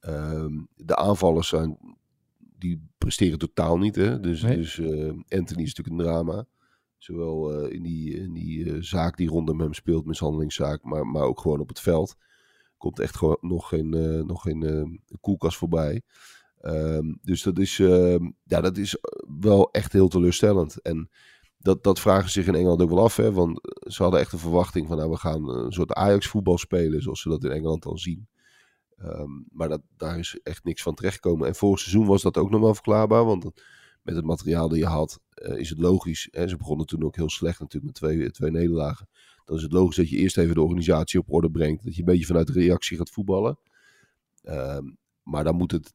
Ehm, 0.00 0.58
de 0.76 0.96
aanvallers 0.96 1.48
zijn, 1.48 1.78
die 2.38 2.88
presteren 2.98 3.38
totaal 3.38 3.78
niet. 3.78 3.96
Hè? 3.96 4.20
Dus, 4.20 4.42
Nee. 4.42 4.56
dus 4.56 4.78
eh, 4.78 5.08
Anthony 5.08 5.62
is 5.62 5.74
natuurlijk 5.74 5.88
een 5.88 5.96
drama. 5.96 6.46
Zowel 6.98 7.52
eh, 7.52 7.72
in 7.72 7.82
die, 7.82 8.14
in 8.14 8.32
die 8.32 8.72
eh, 8.72 8.76
zaak 8.80 9.16
die 9.16 9.28
rondom 9.28 9.60
hem 9.60 9.74
speelt, 9.74 10.06
mishandelingszaak, 10.06 10.82
maar, 10.82 11.06
maar 11.06 11.22
ook 11.22 11.40
gewoon 11.40 11.60
op 11.60 11.68
het 11.68 11.80
veld. 11.80 12.16
Komt 12.76 12.98
echt 12.98 13.16
gewoon 13.16 13.38
nog 13.40 13.68
geen, 13.68 13.88
nog 14.26 14.42
geen 14.42 15.00
koelkast 15.20 15.56
voorbij. 15.56 16.02
Ehm, 16.60 17.14
dus 17.22 17.42
dat 17.42 17.58
is, 17.58 17.78
ehm, 17.78 18.30
ja, 18.44 18.60
dat 18.60 18.76
is 18.76 18.96
wel 19.40 19.70
echt 19.70 19.92
heel 19.92 20.08
teleurstellend. 20.08 20.82
En 20.82 21.10
dat, 21.58 21.82
dat 21.82 22.00
vragen 22.00 22.30
zich 22.30 22.46
in 22.46 22.54
Engeland 22.54 22.82
ook 22.82 22.88
wel 22.88 23.02
af. 23.02 23.16
Hè? 23.16 23.32
Want 23.32 23.60
ze 23.88 24.02
hadden 24.02 24.20
echt 24.20 24.32
een 24.32 24.38
verwachting 24.38 24.88
van 24.88 24.96
nou, 24.96 25.10
we 25.10 25.16
gaan 25.16 25.48
een 25.48 25.72
soort 25.72 25.92
Ajax-voetbal 25.92 26.58
spelen, 26.58 27.02
zoals 27.02 27.20
ze 27.20 27.28
dat 27.28 27.44
in 27.44 27.50
Engeland 27.50 27.84
al 27.84 27.98
zien. 27.98 28.28
Ehm, 29.00 29.30
maar 29.50 29.68
dat, 29.68 29.82
daar 29.96 30.18
is 30.18 30.38
echt 30.42 30.64
niks 30.64 30.82
van 30.82 30.94
terechtgekomen. 30.94 31.48
En 31.48 31.54
vorig 31.54 31.78
seizoen 31.78 32.06
was 32.06 32.22
dat 32.22 32.36
ook 32.36 32.50
nog 32.50 32.60
wel 32.60 32.74
verklaarbaar. 32.74 33.24
Want 33.24 33.44
met 34.02 34.14
het 34.14 34.24
materiaal 34.24 34.68
dat 34.68 34.78
je 34.78 34.86
had, 34.86 35.20
eh, 35.34 35.56
is 35.56 35.70
het 35.70 35.78
logisch. 35.78 36.28
Hè? 36.30 36.48
Ze 36.48 36.56
begonnen 36.56 36.86
toen 36.86 37.04
ook 37.04 37.16
heel 37.16 37.30
slecht 37.30 37.60
natuurlijk 37.60 37.92
met 37.92 37.94
twee, 37.94 38.30
twee 38.30 38.50
nederlagen. 38.50 39.08
Dan 39.44 39.56
is 39.56 39.62
het 39.62 39.72
logisch 39.72 39.96
dat 39.96 40.08
je 40.08 40.16
eerst 40.16 40.38
even 40.38 40.54
de 40.54 40.62
organisatie 40.62 41.20
op 41.20 41.32
orde 41.32 41.50
brengt. 41.50 41.84
Dat 41.84 41.94
je 41.94 42.00
een 42.00 42.06
beetje 42.06 42.26
vanuit 42.26 42.46
de 42.46 42.52
reactie 42.52 42.96
gaat 42.96 43.10
voetballen. 43.10 43.58
Ehm, 44.42 44.84
maar 45.22 45.44
dan 45.44 45.56
moet 45.56 45.72
het 45.72 45.94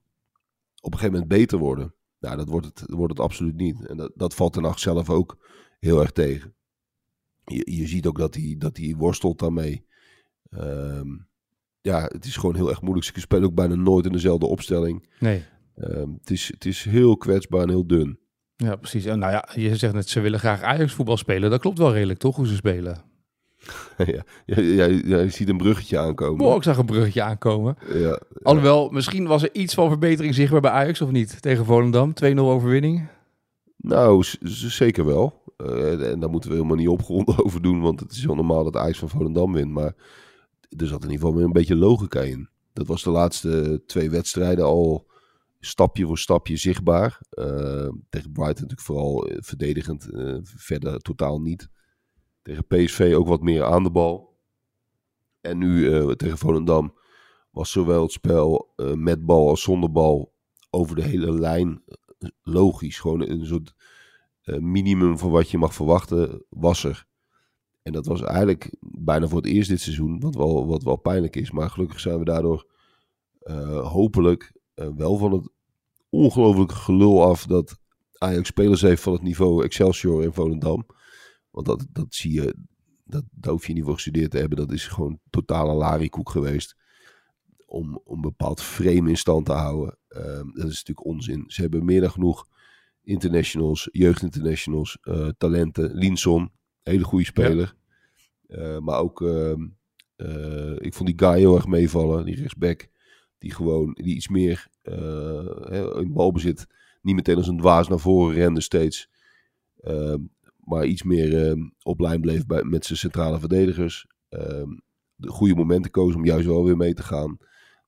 op 0.82 0.94
een 0.94 1.00
gegeven 1.00 1.20
moment 1.20 1.40
beter 1.40 1.58
worden. 1.58 1.94
Nou, 2.20 2.38
dat 2.38 2.50
wordt 2.50 2.66
het, 2.66 2.84
wordt 2.88 3.14
het 3.18 3.22
absoluut 3.22 3.56
niet. 3.56 3.86
En 3.86 3.98
dat, 3.98 4.12
dat 4.16 4.34
valt 4.34 4.54
ten 4.54 4.62
nacht 4.62 4.80
zelf 4.80 5.10
ook 5.10 5.38
heel 5.80 6.00
erg 6.02 6.12
tegen. 6.12 6.56
Je, 7.46 7.72
je 7.76 7.88
ziet 7.88 8.06
ook 8.06 8.18
dat 8.18 8.36
hij, 8.36 8.56
dat 8.58 8.80
worstelt 8.98 9.40
daarmee. 9.40 9.86
Ehm, 10.50 11.16
ja, 11.86 12.04
het 12.04 12.26
is 12.26 12.36
gewoon 12.36 12.56
heel 12.56 12.70
erg 12.70 12.82
moeilijk. 12.82 13.06
Ze 13.06 13.20
spelen 13.20 13.44
ook 13.44 13.56
bijna 13.56 13.76
nooit 13.76 14.06
in 14.06 14.12
dezelfde 14.12 14.46
opstelling. 14.46 15.08
Nee. 15.20 15.44
Ehm, 15.76 16.10
het, 16.20 16.32
is, 16.32 16.48
het 16.54 16.66
is 16.66 16.84
heel 16.84 17.18
kwetsbaar 17.18 17.62
en 17.62 17.70
heel 17.70 17.88
dun. 17.88 18.20
Ja, 18.56 18.76
precies. 18.76 19.06
En 19.06 19.20
nou 19.20 19.32
ja, 19.32 19.50
je 19.56 19.76
zegt 19.76 19.94
net, 19.94 20.10
ze 20.10 20.20
willen 20.20 20.40
graag 20.40 20.62
Ajax 20.62 20.94
voetbal 20.94 21.18
spelen. 21.18 21.50
Dat 21.50 21.60
klopt 21.60 21.78
wel 21.78 21.94
redelijk, 21.94 22.20
toch, 22.20 22.36
hoe 22.36 22.48
ze 22.48 22.56
spelen? 22.56 22.98
ja, 23.98 24.24
ja, 24.46 24.86
ja, 24.86 25.20
je 25.20 25.30
ziet 25.30 25.50
een 25.50 25.58
bruggetje 25.58 25.98
aankomen. 25.98 26.46
Oh, 26.46 26.56
ik 26.56 26.64
zag 26.64 26.78
een 26.78 26.86
bruggetje 26.86 27.22
aankomen. 27.22 27.78
Ja, 27.94 28.20
Alhoewel, 28.42 28.90
misschien 28.90 29.28
was 29.28 29.44
er 29.44 29.54
iets 29.54 29.74
van 29.74 29.90
verbetering 29.90 30.36
zichtbaar 30.36 30.62
bij 30.62 30.72
Ajax, 30.72 31.02
of 31.02 31.12
niet? 31.12 31.42
Tegen 31.42 31.66
Volendam, 31.66 32.14
2-0 32.26 32.38
overwinning. 32.38 33.08
Nou, 33.78 34.24
zeker 34.42 35.06
wel. 35.06 35.44
Eh, 35.58 36.12
en 36.12 36.20
daar 36.20 36.30
moeten 36.30 36.50
we 36.50 36.56
helemaal 36.56 36.78
niet 36.78 36.88
opgeronden 36.88 37.38
over 37.46 37.62
doen, 37.62 37.82
want 37.82 38.00
het 38.00 38.12
is 38.12 38.22
heel 38.22 38.36
normaal 38.36 38.64
dat 38.64 38.76
Ajax 38.76 38.98
van 38.98 39.10
Volendam 39.10 39.54
wint. 39.54 39.72
Maar 39.72 39.94
er 40.70 40.88
zat 40.88 41.04
in 41.04 41.12
ieder 41.12 41.28
geval 41.28 41.42
een 41.42 41.52
beetje 41.52 41.76
logica 41.76 42.22
in. 42.22 42.50
Dat 42.74 42.88
was 42.88 43.04
de 43.04 43.10
laatste 43.10 43.84
twee 43.86 44.10
wedstrijden 44.10 44.66
al 44.66 45.08
stapje 45.66 46.06
voor 46.06 46.18
stapje 46.18 46.58
zichtbaar. 46.58 47.20
Eh, 47.30 47.90
tegen 48.10 48.32
Brighton 48.32 48.62
natuurlijk 48.62 48.82
vooral 48.82 49.28
eh, 49.28 49.38
verdedigend, 49.40 50.10
eh, 50.10 50.38
verder 50.44 51.00
totaal 51.00 51.42
niet. 51.42 51.70
Tegen 52.42 52.68
PSV 52.68 53.14
ook 53.18 53.28
wat 53.28 53.42
meer 53.42 53.64
aan 53.64 53.84
de 53.84 53.92
bal. 53.92 54.38
En 55.42 55.58
nu 55.58 55.94
eh, 55.94 56.12
tegen 56.12 56.38
Volendam 56.38 56.94
was 57.52 57.72
zowel 57.72 58.02
het 58.02 58.12
spel 58.12 58.74
met 58.96 59.26
bal 59.26 59.50
als 59.50 59.62
zonder 59.62 59.92
bal 59.92 60.34
over 60.70 60.96
de 60.96 61.04
hele 61.04 61.32
lijn 61.32 61.84
logisch. 62.42 63.00
Gewoon 63.00 63.22
een 63.22 63.46
soort 63.46 63.76
minimum 64.46 65.18
van 65.18 65.30
wat 65.30 65.50
je 65.50 65.58
mag 65.58 65.74
verwachten 65.74 66.46
was 66.50 66.84
er. 66.84 67.08
En 67.86 67.92
dat 67.92 68.06
was 68.06 68.22
eigenlijk 68.22 68.76
bijna 68.80 69.28
voor 69.28 69.42
het 69.42 69.52
eerst 69.52 69.70
dit 69.70 69.82
seizoen, 69.82 70.20
wat 70.20 70.36
wel, 70.36 70.68
wat 70.68 70.84
wel 70.84 70.96
pijnlijk 70.96 71.36
is. 71.36 71.52
Maar 71.52 71.70
gelukkig 71.70 72.00
zijn 72.00 72.20
we 72.20 72.26
daardoor 72.26 72.72
eh, 73.40 73.92
hopelijk 73.92 74.54
eh, 74.74 74.90
wel 74.96 75.18
van 75.18 75.32
het 75.32 75.50
ongelooflijke 76.10 76.76
gelul 76.76 77.24
af 77.24 77.46
dat 77.46 77.80
Ajax 78.18 78.48
spelers 78.48 78.82
heeft 78.82 79.02
van 79.02 79.14
het 79.14 79.22
niveau 79.22 79.64
Excelsior 79.64 80.24
en 80.24 80.34
Volendam. 80.34 80.86
Want 81.50 81.66
dat, 81.66 81.86
dat 81.92 82.16
zie 82.16 82.34
je, 82.34 82.56
dat, 83.04 83.24
daar 83.32 83.52
hoef 83.52 83.68
je 83.68 83.74
niet 83.74 83.84
voor 83.84 83.94
gestudeerd 83.94 84.32
te 84.32 84.38
hebben. 84.38 84.58
Dat 84.58 84.72
is 84.72 84.88
gewoon 84.88 85.20
totale 85.30 85.74
larikoek 85.74 86.30
geweest. 86.30 86.76
Om, 87.66 88.02
om 88.04 88.16
een 88.16 88.22
bepaald 88.22 88.62
frame 88.62 89.10
in 89.10 89.18
stand 89.18 89.46
te 89.46 89.52
houden. 89.52 89.98
Ehm, 90.08 90.46
dat 90.46 90.68
is 90.68 90.84
natuurlijk 90.84 91.06
onzin. 91.06 91.44
Ze 91.48 91.62
hebben 91.62 91.86
meer 91.86 92.02
dan 92.02 92.12
genoeg 92.12 92.48
internationals, 93.04 93.90
jeugdinternationals, 93.92 94.98
uh, 95.02 95.30
talenten. 95.38 95.94
Linson, 95.94 96.52
hele 96.92 97.04
goede 97.04 97.26
speler. 97.26 97.76
Uh, 98.48 98.78
maar 98.78 99.00
ook, 99.00 99.22
ehm, 99.22 99.68
uh, 100.18 100.76
ik 100.78 100.94
vond 100.94 101.10
die 101.10 101.28
guy 101.28 101.38
heel 101.38 101.56
erg 101.56 101.68
meevallen, 101.68 102.26
die 102.26 102.36
rechtsback. 102.36 102.88
Die 103.38 103.54
gewoon, 103.54 103.94
die 103.94 104.16
iets 104.16 104.28
meer 104.28 104.68
uh, 104.84 106.00
in 106.00 106.14
balbezit, 106.14 106.68
niet 107.02 107.16
meteen 107.16 107.36
als 107.36 107.48
een 107.48 107.58
dwaas 107.58 107.88
naar 107.88 108.00
voren 108.00 108.36
rende 108.36 108.62
steeds. 108.62 109.10
Uh, 109.82 110.16
maar 110.58 110.86
iets 110.86 111.04
meer 111.04 111.46
ehm, 111.46 111.70
op 111.82 112.00
lijn 112.00 112.22
bleef 112.22 112.46
bij, 112.46 112.64
met 112.64 112.86
zijn 112.86 112.98
centrale 112.98 113.40
verdedigers. 113.40 114.08
Ehm, 114.30 114.70
de 115.16 115.30
goede 115.30 115.56
momenten 115.56 115.92
koos 115.92 116.16
om 116.16 116.26
juist 116.26 116.46
wel 116.46 116.66
weer 116.66 116.78
mee 116.78 116.94
te 116.94 117.04
gaan. 117.04 117.38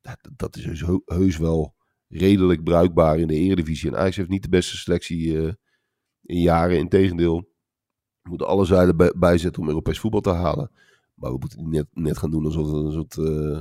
Dat, 0.01 0.29
dat 0.35 0.55
is 0.55 0.63
dus 0.63 0.83
heus 1.05 1.37
wel 1.37 1.75
redelijk 2.07 2.63
bruikbaar 2.63 3.19
in 3.19 3.27
de 3.27 3.35
Eredivisie. 3.35 3.89
En 3.89 3.97
Ajax 3.97 4.15
heeft 4.15 4.29
niet 4.29 4.43
de 4.43 4.49
beste 4.49 4.77
selectie 4.77 5.41
eh, 5.41 5.53
in 6.21 6.41
jaren. 6.41 6.77
Integendeel, 6.77 7.49
we 8.27 8.33
moeten 8.33 8.47
alle 8.47 8.65
zijden 8.65 9.11
bijzetten 9.15 9.61
om 9.61 9.67
Europees 9.67 9.99
voetbal 9.99 10.21
te 10.21 10.29
halen. 10.29 10.71
Maar 11.13 11.31
we 11.31 11.37
moeten 11.39 11.69
net, 11.69 11.85
net 11.93 12.17
gaan 12.17 12.31
doen 12.31 12.45
alsof 12.45 12.71
we 12.71 12.77
een 12.77 12.91
soort 12.91 13.17
uh, 13.17 13.59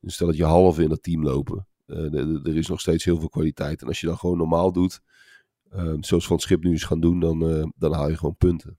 een 0.00 0.10
stelletje 0.10 0.44
halve 0.44 0.82
in 0.82 0.88
dat 0.88 1.02
team 1.02 1.22
lopen. 1.22 1.66
Uh, 1.86 2.14
er 2.46 2.56
is 2.56 2.68
nog 2.68 2.80
steeds 2.80 3.04
heel 3.04 3.18
veel 3.18 3.28
kwaliteit. 3.28 3.82
En 3.82 3.88
als 3.88 4.00
je 4.00 4.06
dan 4.06 4.18
gewoon 4.18 4.36
normaal 4.36 4.72
doet, 4.72 5.00
uh, 5.76 5.92
zoals 6.00 6.26
Van 6.26 6.38
Schip 6.38 6.62
nu 6.62 6.70
eens 6.70 6.84
gaan 6.84 7.00
doen, 7.00 7.20
dan, 7.20 7.50
uh, 7.50 7.64
dan 7.76 7.92
haal 7.92 8.08
je 8.08 8.16
gewoon 8.16 8.36
punten. 8.36 8.76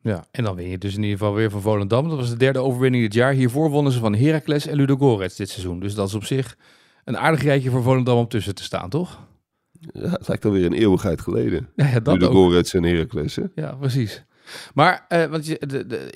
Ja, 0.00 0.26
en 0.30 0.44
dan 0.44 0.56
win 0.56 0.68
je 0.68 0.78
dus 0.78 0.94
in 0.96 1.02
ieder 1.02 1.18
geval 1.18 1.34
weer 1.34 1.50
van 1.50 1.60
Volendam. 1.60 2.08
Dat 2.08 2.18
was 2.18 2.30
de 2.30 2.36
derde 2.36 2.58
overwinning 2.58 3.04
dit 3.04 3.14
jaar. 3.14 3.32
Hiervoor 3.32 3.70
wonnen 3.70 3.92
ze 3.92 3.98
van 3.98 4.14
Heracles 4.14 4.66
en 4.66 4.76
Ludogorets 4.76 5.36
dit 5.36 5.48
seizoen. 5.48 5.80
Dus 5.80 5.94
dat 5.94 6.08
is 6.08 6.14
op 6.14 6.24
zich 6.24 6.56
een 7.04 7.16
aardig 7.16 7.42
rijtje 7.42 7.70
voor 7.70 7.82
Volendam 7.82 8.18
om 8.18 8.28
tussen 8.28 8.54
te 8.54 8.62
staan, 8.62 8.90
toch? 8.90 9.26
Ja, 9.72 10.10
het 10.10 10.28
lijkt 10.28 10.44
alweer 10.44 10.64
een 10.64 10.72
eeuwigheid 10.72 11.20
geleden. 11.20 11.68
Ja, 11.76 11.86
ja 11.92 12.00
dat 12.00 12.14
Ludogorets 12.14 12.74
en 12.74 12.82
Heracles, 12.82 13.36
hè? 13.36 13.42
Ja, 13.54 13.74
precies. 13.74 14.24
Maar 14.74 15.06
uh, 15.08 15.24
want 15.24 15.46
je, 15.46 15.56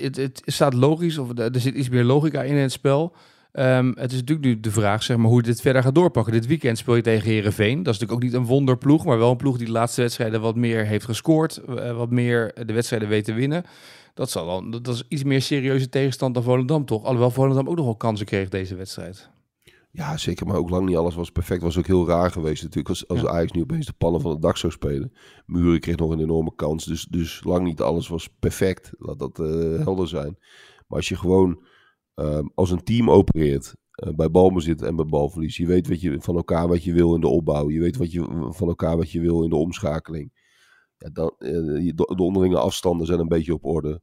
het, 0.01 0.17
het, 0.17 0.43
staat 0.45 0.75
logisch, 0.75 1.19
of 1.19 1.39
er 1.39 1.61
zit 1.61 1.75
iets 1.75 1.89
meer 1.89 2.05
logica 2.05 2.43
in 2.43 2.57
het 2.57 2.73
spel. 2.73 3.15
Um, 3.53 3.93
het 3.99 4.13
is 4.13 4.19
natuurlijk 4.19 4.47
nu 4.47 4.61
de 4.61 4.71
vraag 4.71 5.03
zeg 5.03 5.17
maar, 5.17 5.27
hoe 5.27 5.37
je 5.37 5.43
dit 5.43 5.61
verder 5.61 5.83
gaat 5.83 5.95
doorpakken. 5.95 6.33
Dit 6.33 6.47
weekend 6.47 6.79
speel 6.79 6.95
je 6.95 7.03
tegen 7.03 7.31
Herenveen. 7.31 7.83
Dat 7.83 7.95
is 7.95 8.01
natuurlijk 8.01 8.13
ook 8.13 8.23
niet 8.23 8.41
een 8.41 8.55
wonderploeg, 8.55 9.05
maar 9.05 9.19
wel 9.19 9.31
een 9.31 9.37
ploeg 9.37 9.57
die 9.57 9.67
de 9.67 9.73
laatste 9.73 10.01
wedstrijden 10.01 10.41
wat 10.41 10.57
meer 10.57 10.87
heeft 10.87 11.05
gescoord. 11.05 11.61
Uh, 11.69 11.97
wat 11.97 12.11
meer 12.11 12.55
de 12.67 12.73
wedstrijden 12.73 13.09
weet 13.09 13.25
te 13.25 13.33
winnen. 13.33 13.65
Dat, 14.15 14.31
zal 14.31 14.71
dat 14.71 14.89
is 14.89 15.05
iets 15.09 15.25
meer 15.25 15.43
serieuze 15.43 15.89
tegenstand 15.89 16.35
dan 16.35 16.43
Volendam 16.43 16.85
toch? 16.85 17.05
Alhoewel 17.05 17.31
Volendam 17.31 17.69
ook 17.69 17.77
nog 17.77 17.85
wel 17.85 17.97
kansen 17.97 18.27
kreeg 18.27 18.49
deze 18.49 18.75
wedstrijd. 18.75 19.31
Ja, 19.95 20.17
zeker. 20.17 20.47
Maar 20.47 20.57
ook 20.57 20.71
lang 20.71 20.87
niet 20.87 20.97
alles 20.97 21.15
was 21.15 21.31
perfect. 21.31 21.63
Was 21.63 21.79
ook 21.79 21.87
heel 21.87 22.07
raar 22.07 22.31
geweest 22.31 22.63
natuurlijk. 22.63 22.89
Als, 22.89 23.09
als 23.09 23.21
ja. 23.21 23.29
Ajax 23.29 23.53
nu 23.53 23.61
opeens 23.61 23.87
de 23.87 23.93
pannen 23.93 24.21
van 24.21 24.31
het 24.31 24.43
dak 24.43 24.57
zou 24.57 24.73
spelen. 24.73 25.13
Muren 25.47 25.81
kreeg 25.81 25.97
nog 25.97 26.11
een 26.11 26.21
enorme 26.21 26.55
kans. 26.55 26.85
Dus, 26.85 27.05
dus 27.05 27.45
lang 27.45 27.65
niet 27.65 27.81
alles 27.81 28.09
was 28.09 28.29
perfect. 28.29 28.93
Laat 28.99 29.19
dat 29.19 29.39
uh, 29.39 29.79
helder 29.79 30.09
zijn. 30.09 30.37
Maar 30.87 30.99
als 30.99 31.09
je 31.09 31.17
gewoon 31.17 31.63
uh, 32.15 32.39
als 32.55 32.71
een 32.71 32.85
team 32.85 33.11
opereert. 33.11 33.75
Uh, 34.05 34.15
bij 34.15 34.31
balbezit 34.31 34.83
en 34.83 34.97
bij 34.97 35.05
balverlies. 35.05 35.57
Je 35.57 35.67
weet 35.67 35.89
wat 35.89 36.01
je, 36.01 36.21
van 36.21 36.37
elkaar 36.37 36.69
wat 36.69 36.85
je 36.85 36.93
wil 36.93 37.15
in 37.15 37.21
de 37.21 37.29
opbouw. 37.29 37.71
Je 37.71 37.81
weet 37.81 37.97
wat 37.97 38.13
je, 38.13 38.49
van 38.51 38.69
elkaar 38.69 38.97
wat 38.97 39.11
je 39.11 39.21
wil 39.21 39.43
in 39.43 39.51
de 39.51 39.57
omschakeling. 39.57 40.33
Ja, 40.97 41.09
dan, 41.13 41.35
de, 41.39 41.93
de 41.95 42.23
onderlinge 42.23 42.59
afstanden 42.59 43.07
zijn 43.07 43.21
een 43.21 43.29
beetje 43.29 43.55
op 43.55 43.65
orde. 43.65 44.01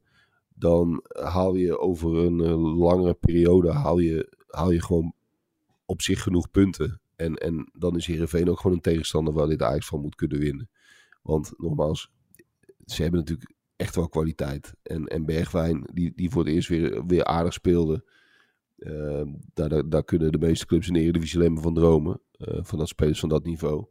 Dan 0.48 1.04
haal 1.08 1.54
je 1.54 1.78
over 1.78 2.16
een 2.16 2.42
langere 2.58 3.14
periode 3.14 3.72
haal 3.72 3.98
je, 3.98 4.36
haal 4.46 4.70
je 4.70 4.82
gewoon 4.82 5.14
op 5.90 6.02
zich 6.02 6.22
genoeg 6.22 6.50
punten. 6.50 7.00
En, 7.16 7.34
en 7.34 7.70
dan 7.72 7.96
is 7.96 8.06
Heerenveen 8.06 8.50
ook 8.50 8.60
gewoon 8.60 8.76
een 8.76 8.82
tegenstander 8.82 9.34
waar 9.34 9.46
dit 9.46 9.62
Ajax 9.62 9.86
van 9.86 10.00
moet 10.00 10.14
kunnen 10.14 10.38
winnen. 10.38 10.70
Want 11.22 11.52
nogmaals, 11.56 12.10
ze 12.84 13.02
hebben 13.02 13.20
natuurlijk 13.20 13.54
echt 13.76 13.94
wel 13.94 14.08
kwaliteit. 14.08 14.74
En, 14.82 15.06
en 15.06 15.24
Bergwijn, 15.24 15.90
die, 15.92 16.12
die 16.14 16.30
voor 16.30 16.44
het 16.44 16.54
eerst 16.54 16.68
weer, 16.68 17.06
weer 17.06 17.24
aardig 17.24 17.52
speelde. 17.52 18.04
Uh, 18.78 19.22
daar, 19.54 19.68
daar, 19.68 19.88
daar, 19.88 20.04
kunnen 20.04 20.32
de 20.32 20.38
meeste 20.38 20.66
clubs 20.66 20.86
in 20.86 20.92
de 20.92 21.00
Eredivisie 21.00 21.38
alleen 21.38 21.52
maar 21.52 21.62
van 21.62 21.74
dromen. 21.74 22.20
Uh, 22.38 22.58
van 22.62 22.78
dat 22.78 22.88
spelers 22.88 23.20
van 23.20 23.28
dat 23.28 23.44
niveau. 23.44 23.86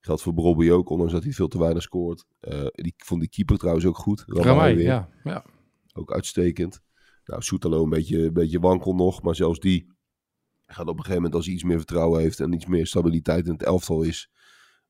Geldt 0.00 0.22
voor 0.22 0.34
Bobby 0.34 0.70
ook, 0.70 0.90
ondanks 0.90 1.12
dat 1.12 1.22
hij 1.22 1.32
veel 1.32 1.48
te 1.48 1.58
weinig 1.58 1.82
scoort. 1.82 2.24
Uh, 2.40 2.66
die, 2.72 2.94
vond 2.96 3.20
die 3.20 3.30
keeper 3.30 3.58
trouwens 3.58 3.86
ook 3.86 3.98
goed. 3.98 4.24
Ramai, 4.26 4.74
weer. 4.74 4.84
Ja, 4.84 5.08
ja. 5.24 5.44
Ook 5.92 6.12
uitstekend. 6.12 6.80
Nou, 7.24 7.42
Soetalo 7.42 7.82
een 7.82 7.88
beetje, 7.88 8.18
een 8.18 8.32
beetje 8.32 8.60
wankel 8.60 8.94
nog. 8.94 9.22
Maar 9.22 9.34
zelfs 9.34 9.60
die 9.60 9.96
gaat 10.74 10.86
op 10.86 10.96
een 10.96 11.04
gegeven 11.04 11.14
moment, 11.14 11.34
als 11.34 11.44
hij 11.44 11.54
iets 11.54 11.64
meer 11.64 11.76
vertrouwen 11.76 12.20
heeft 12.20 12.40
en 12.40 12.52
iets 12.52 12.66
meer 12.66 12.86
stabiliteit 12.86 13.46
in 13.46 13.52
het 13.52 13.62
elftal 13.62 14.02
is, 14.02 14.30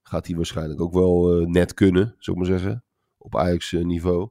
gaat 0.02 0.26
hij 0.26 0.36
waarschijnlijk 0.36 0.80
ook 0.80 0.92
wel 0.92 1.40
uh, 1.40 1.46
net 1.46 1.74
kunnen, 1.74 2.14
zou 2.18 2.36
ik 2.36 2.42
maar 2.42 2.58
zeggen. 2.58 2.84
Op 3.18 3.36
Ajax 3.36 3.72
uh, 3.72 3.84
niveau. 3.84 4.28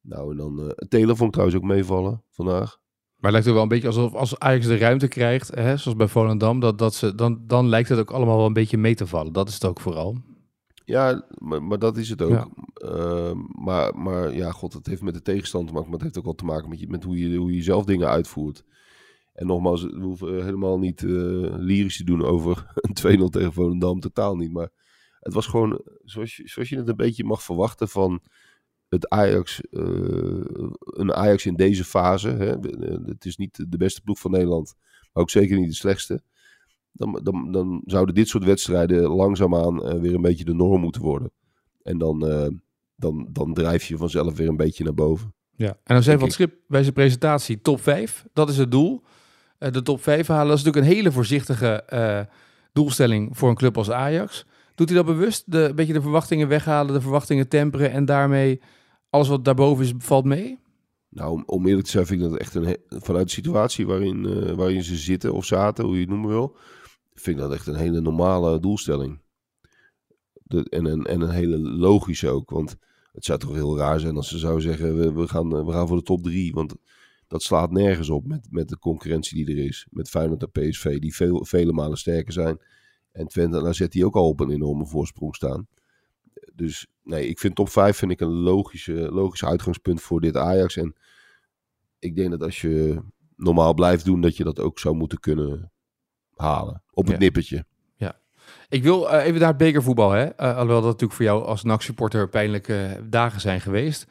Nou, 0.00 0.30
en 0.30 0.36
dan 0.36 0.60
uh, 0.60 0.68
telefoon 0.68 1.30
trouwens 1.30 1.58
ook 1.58 1.64
meevallen 1.64 2.22
vandaag. 2.30 2.78
Maar 3.16 3.32
het 3.32 3.32
lijkt 3.32 3.46
er 3.46 3.52
wel 3.52 3.62
een 3.62 3.68
beetje 3.68 3.86
alsof 3.86 4.14
als 4.14 4.38
Ajax 4.38 4.66
de 4.66 4.76
ruimte 4.76 5.08
krijgt, 5.08 5.54
hè, 5.54 5.76
zoals 5.76 5.96
bij 5.96 6.08
Volendam, 6.08 6.60
dat, 6.60 6.78
dat 6.78 6.94
ze, 6.94 7.14
dan, 7.14 7.42
dan 7.46 7.68
lijkt 7.68 7.88
het 7.88 7.98
ook 7.98 8.10
allemaal 8.10 8.36
wel 8.36 8.46
een 8.46 8.52
beetje 8.52 8.78
mee 8.78 8.94
te 8.94 9.06
vallen. 9.06 9.32
Dat 9.32 9.48
is 9.48 9.54
het 9.54 9.64
ook 9.64 9.80
vooral. 9.80 10.16
Ja, 10.84 11.26
maar, 11.38 11.62
maar 11.62 11.78
dat 11.78 11.96
is 11.96 12.08
het 12.08 12.22
ook. 12.22 12.30
Ja. 12.30 12.48
Uh, 12.74 13.32
maar, 13.52 13.98
maar 13.98 14.34
ja, 14.34 14.50
god, 14.50 14.72
het 14.72 14.86
heeft 14.86 15.02
met 15.02 15.14
de 15.14 15.22
tegenstand 15.22 15.66
te 15.66 15.72
maken, 15.72 15.88
maar 15.88 15.98
het 15.98 16.06
heeft 16.06 16.18
ook 16.18 16.24
wel 16.24 16.34
te 16.34 16.44
maken 16.44 16.68
met, 16.68 16.80
je, 16.80 16.88
met 16.88 17.04
hoe, 17.04 17.18
je, 17.18 17.36
hoe 17.36 17.54
je 17.54 17.62
zelf 17.62 17.84
dingen 17.84 18.08
uitvoert. 18.08 18.64
En 19.36 19.46
nogmaals, 19.46 19.82
we 19.82 20.00
hoeven 20.00 20.44
helemaal 20.44 20.78
niet 20.78 21.02
uh, 21.02 21.54
lyrisch 21.56 21.96
te 21.96 22.04
doen 22.04 22.24
over 22.24 22.66
een 23.02 23.20
2-0 23.20 23.24
tegen 23.30 23.52
Volendam, 23.52 24.00
totaal 24.00 24.36
niet. 24.36 24.52
Maar 24.52 24.68
het 25.20 25.34
was 25.34 25.46
gewoon 25.46 25.80
zoals 26.04 26.36
je, 26.36 26.48
zoals 26.48 26.68
je 26.68 26.76
het 26.76 26.88
een 26.88 26.96
beetje 26.96 27.24
mag 27.24 27.42
verwachten 27.42 27.88
van 27.88 28.20
het 28.88 29.08
Ajax, 29.08 29.60
uh, 29.70 30.44
een 30.78 31.14
Ajax 31.14 31.46
in 31.46 31.54
deze 31.54 31.84
fase. 31.84 32.28
Hè. 32.28 32.46
Het 33.04 33.24
is 33.24 33.36
niet 33.36 33.70
de 33.70 33.76
beste 33.76 34.02
ploeg 34.02 34.18
van 34.18 34.30
Nederland, 34.30 34.74
maar 35.12 35.22
ook 35.22 35.30
zeker 35.30 35.58
niet 35.58 35.68
de 35.68 35.74
slechtste. 35.74 36.22
Dan, 36.92 37.20
dan, 37.22 37.52
dan 37.52 37.82
zouden 37.84 38.14
dit 38.14 38.28
soort 38.28 38.44
wedstrijden 38.44 39.08
langzaamaan 39.08 39.86
uh, 39.86 40.00
weer 40.00 40.14
een 40.14 40.22
beetje 40.22 40.44
de 40.44 40.54
norm 40.54 40.80
moeten 40.80 41.02
worden. 41.02 41.32
En 41.82 41.98
dan, 41.98 42.28
uh, 42.28 42.48
dan, 42.96 43.28
dan 43.30 43.54
drijf 43.54 43.84
je 43.84 43.96
vanzelf 43.96 44.36
weer 44.36 44.48
een 44.48 44.56
beetje 44.56 44.84
naar 44.84 44.94
boven. 44.94 45.34
Ja, 45.56 45.68
en 45.68 45.94
dan 45.94 46.02
zei 46.02 46.18
van 46.18 46.30
Schip 46.30 46.54
bij 46.68 46.82
zijn 46.82 46.94
presentatie 46.94 47.60
top 47.60 47.80
5. 47.80 48.26
Dat 48.32 48.48
is 48.48 48.58
het 48.58 48.70
doel. 48.70 49.02
Uh, 49.58 49.70
de 49.70 49.82
top 49.82 50.02
5 50.02 50.26
halen. 50.26 50.48
Dat 50.48 50.58
is 50.58 50.64
natuurlijk 50.64 50.92
een 50.92 50.96
hele 50.96 51.12
voorzichtige 51.12 51.84
uh, 51.92 52.20
doelstelling 52.72 53.36
voor 53.36 53.48
een 53.48 53.54
club 53.54 53.76
als 53.76 53.90
Ajax. 53.90 54.46
Doet 54.74 54.88
hij 54.88 54.96
dat 54.96 55.06
bewust? 55.06 55.44
De, 55.46 55.58
een 55.58 55.74
beetje 55.74 55.92
de 55.92 56.02
verwachtingen 56.02 56.48
weghalen, 56.48 56.94
de 56.94 57.00
verwachtingen 57.00 57.48
temperen 57.48 57.90
en 57.90 58.04
daarmee 58.04 58.60
alles 59.10 59.28
wat 59.28 59.44
daarboven 59.44 59.84
is, 59.84 59.92
valt 59.98 60.24
mee? 60.24 60.58
Nou, 61.08 61.42
om, 61.46 61.66
eerlijk 61.66 61.84
te 61.84 61.90
zijn 61.90 62.06
vind 62.06 62.22
ik 62.22 62.30
dat 62.30 62.38
echt 62.38 62.54
een, 62.54 62.76
vanuit 62.88 63.26
de 63.26 63.32
situatie 63.32 63.86
waarin, 63.86 64.24
uh, 64.24 64.52
waarin 64.52 64.82
ze 64.82 64.96
zitten 64.96 65.32
of 65.32 65.44
zaten, 65.44 65.84
hoe 65.84 65.94
je 65.94 66.00
het 66.00 66.08
noemen 66.08 66.28
wil, 66.28 66.56
vind 67.14 67.36
ik 67.36 67.42
dat 67.42 67.52
echt 67.52 67.66
een 67.66 67.74
hele 67.74 68.00
normale 68.00 68.60
doelstelling. 68.60 69.20
De, 70.32 70.66
en, 70.68 70.84
een, 70.84 71.04
en 71.04 71.20
een 71.20 71.30
hele 71.30 71.58
logische 71.58 72.28
ook, 72.28 72.50
want 72.50 72.76
het 73.12 73.24
zou 73.24 73.38
toch 73.38 73.52
heel 73.52 73.78
raar 73.78 74.00
zijn 74.00 74.16
als 74.16 74.28
ze 74.28 74.38
zouden 74.38 74.62
zeggen, 74.62 74.96
we, 74.96 75.12
we, 75.12 75.28
gaan, 75.28 75.64
we 75.64 75.72
gaan 75.72 75.88
voor 75.88 75.96
de 75.96 76.02
top 76.02 76.22
drie, 76.22 76.52
want 76.52 76.74
dat 77.26 77.42
slaat 77.42 77.70
nergens 77.70 78.10
op 78.10 78.26
met, 78.26 78.46
met 78.50 78.68
de 78.68 78.78
concurrentie 78.78 79.44
die 79.44 79.56
er 79.56 79.64
is. 79.64 79.86
Met 79.90 80.08
Feyenoord 80.08 80.42
en 80.42 80.50
PSV, 80.50 80.98
die 80.98 81.14
veel, 81.14 81.44
vele 81.44 81.72
malen 81.72 81.98
sterker 81.98 82.32
zijn. 82.32 82.58
En 83.12 83.26
Twente 83.26 83.58
en 83.58 83.66
AZ 83.66 83.86
die 83.88 84.04
ook 84.04 84.14
al 84.14 84.28
op 84.28 84.40
een 84.40 84.50
enorme 84.50 84.86
voorsprong 84.86 85.34
staan. 85.34 85.66
Dus 86.54 86.86
nee, 87.02 87.28
ik 87.28 87.38
vind 87.38 87.54
top 87.54 87.68
5 87.68 87.96
vind 87.96 88.10
ik 88.10 88.20
een 88.20 88.34
logische, 88.34 88.92
logisch 88.92 89.44
uitgangspunt 89.44 90.00
voor 90.00 90.20
dit 90.20 90.36
Ajax. 90.36 90.76
En 90.76 90.94
ik 91.98 92.16
denk 92.16 92.30
dat 92.30 92.42
als 92.42 92.60
je 92.60 93.02
normaal 93.36 93.74
blijft 93.74 94.04
doen, 94.04 94.20
dat 94.20 94.36
je 94.36 94.44
dat 94.44 94.60
ook 94.60 94.78
zou 94.78 94.94
moeten 94.96 95.20
kunnen 95.20 95.72
halen. 96.34 96.82
Op 96.90 97.04
het 97.04 97.12
ja. 97.12 97.18
nippertje. 97.18 97.64
Ja. 97.96 98.20
Ik 98.68 98.82
wil 98.82 99.12
uh, 99.12 99.24
even 99.24 99.40
naar 99.40 99.48
het 99.48 99.56
bekervoetbal. 99.56 100.10
Hè? 100.10 100.24
Uh, 100.24 100.32
alhoewel 100.36 100.80
dat 100.80 100.84
natuurlijk 100.84 101.12
voor 101.12 101.24
jou 101.24 101.44
als 101.44 101.62
NAC-supporter 101.62 102.28
pijnlijke 102.28 103.06
dagen 103.08 103.40
zijn 103.40 103.60
geweest. 103.60 104.06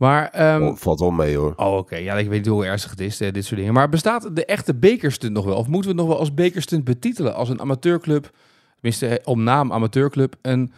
Maar, 0.00 0.54
um, 0.54 0.62
oh, 0.62 0.76
valt 0.76 1.00
wel 1.00 1.10
mee 1.10 1.36
hoor. 1.36 1.52
Oh, 1.56 1.66
oké. 1.66 1.76
Okay. 1.76 2.02
Ja, 2.02 2.14
ik 2.14 2.28
weet 2.28 2.38
niet 2.38 2.46
hoe 2.46 2.64
ernstig 2.64 2.90
het 2.90 3.00
is, 3.00 3.20
uh, 3.20 3.32
dit 3.32 3.44
soort 3.44 3.56
dingen. 3.56 3.74
Maar 3.74 3.88
bestaat 3.88 4.36
de 4.36 4.44
echte 4.44 4.74
bekerstunt 4.74 5.32
nog 5.32 5.44
wel? 5.44 5.56
Of 5.56 5.66
moeten 5.66 5.90
we 5.90 5.96
het 5.96 6.06
nog 6.06 6.06
wel 6.06 6.18
als 6.18 6.34
bekerstunt 6.34 6.84
betitelen? 6.84 7.34
Als 7.34 7.48
een 7.48 7.60
amateurclub, 7.60 8.30
tenminste 8.72 9.20
om 9.24 9.42
naam 9.42 9.72
amateurclub, 9.72 10.36
een 10.42 10.72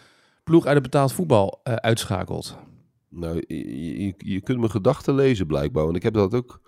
ploeg 0.44 0.64
uit 0.64 0.74
het 0.74 0.82
betaald 0.82 1.12
voetbal 1.12 1.60
uh, 1.64 1.74
uitschakelt? 1.74 2.56
Nou, 3.08 3.44
je, 3.46 4.04
je, 4.04 4.14
je, 4.16 4.40
kunt 4.40 4.58
mijn 4.58 4.70
gedachten 4.70 5.14
lezen 5.14 5.46
blijkbaar. 5.46 5.84
Want 5.84 5.96
ik 5.96 6.02
heb 6.02 6.14
dat 6.14 6.34
ook 6.34 6.60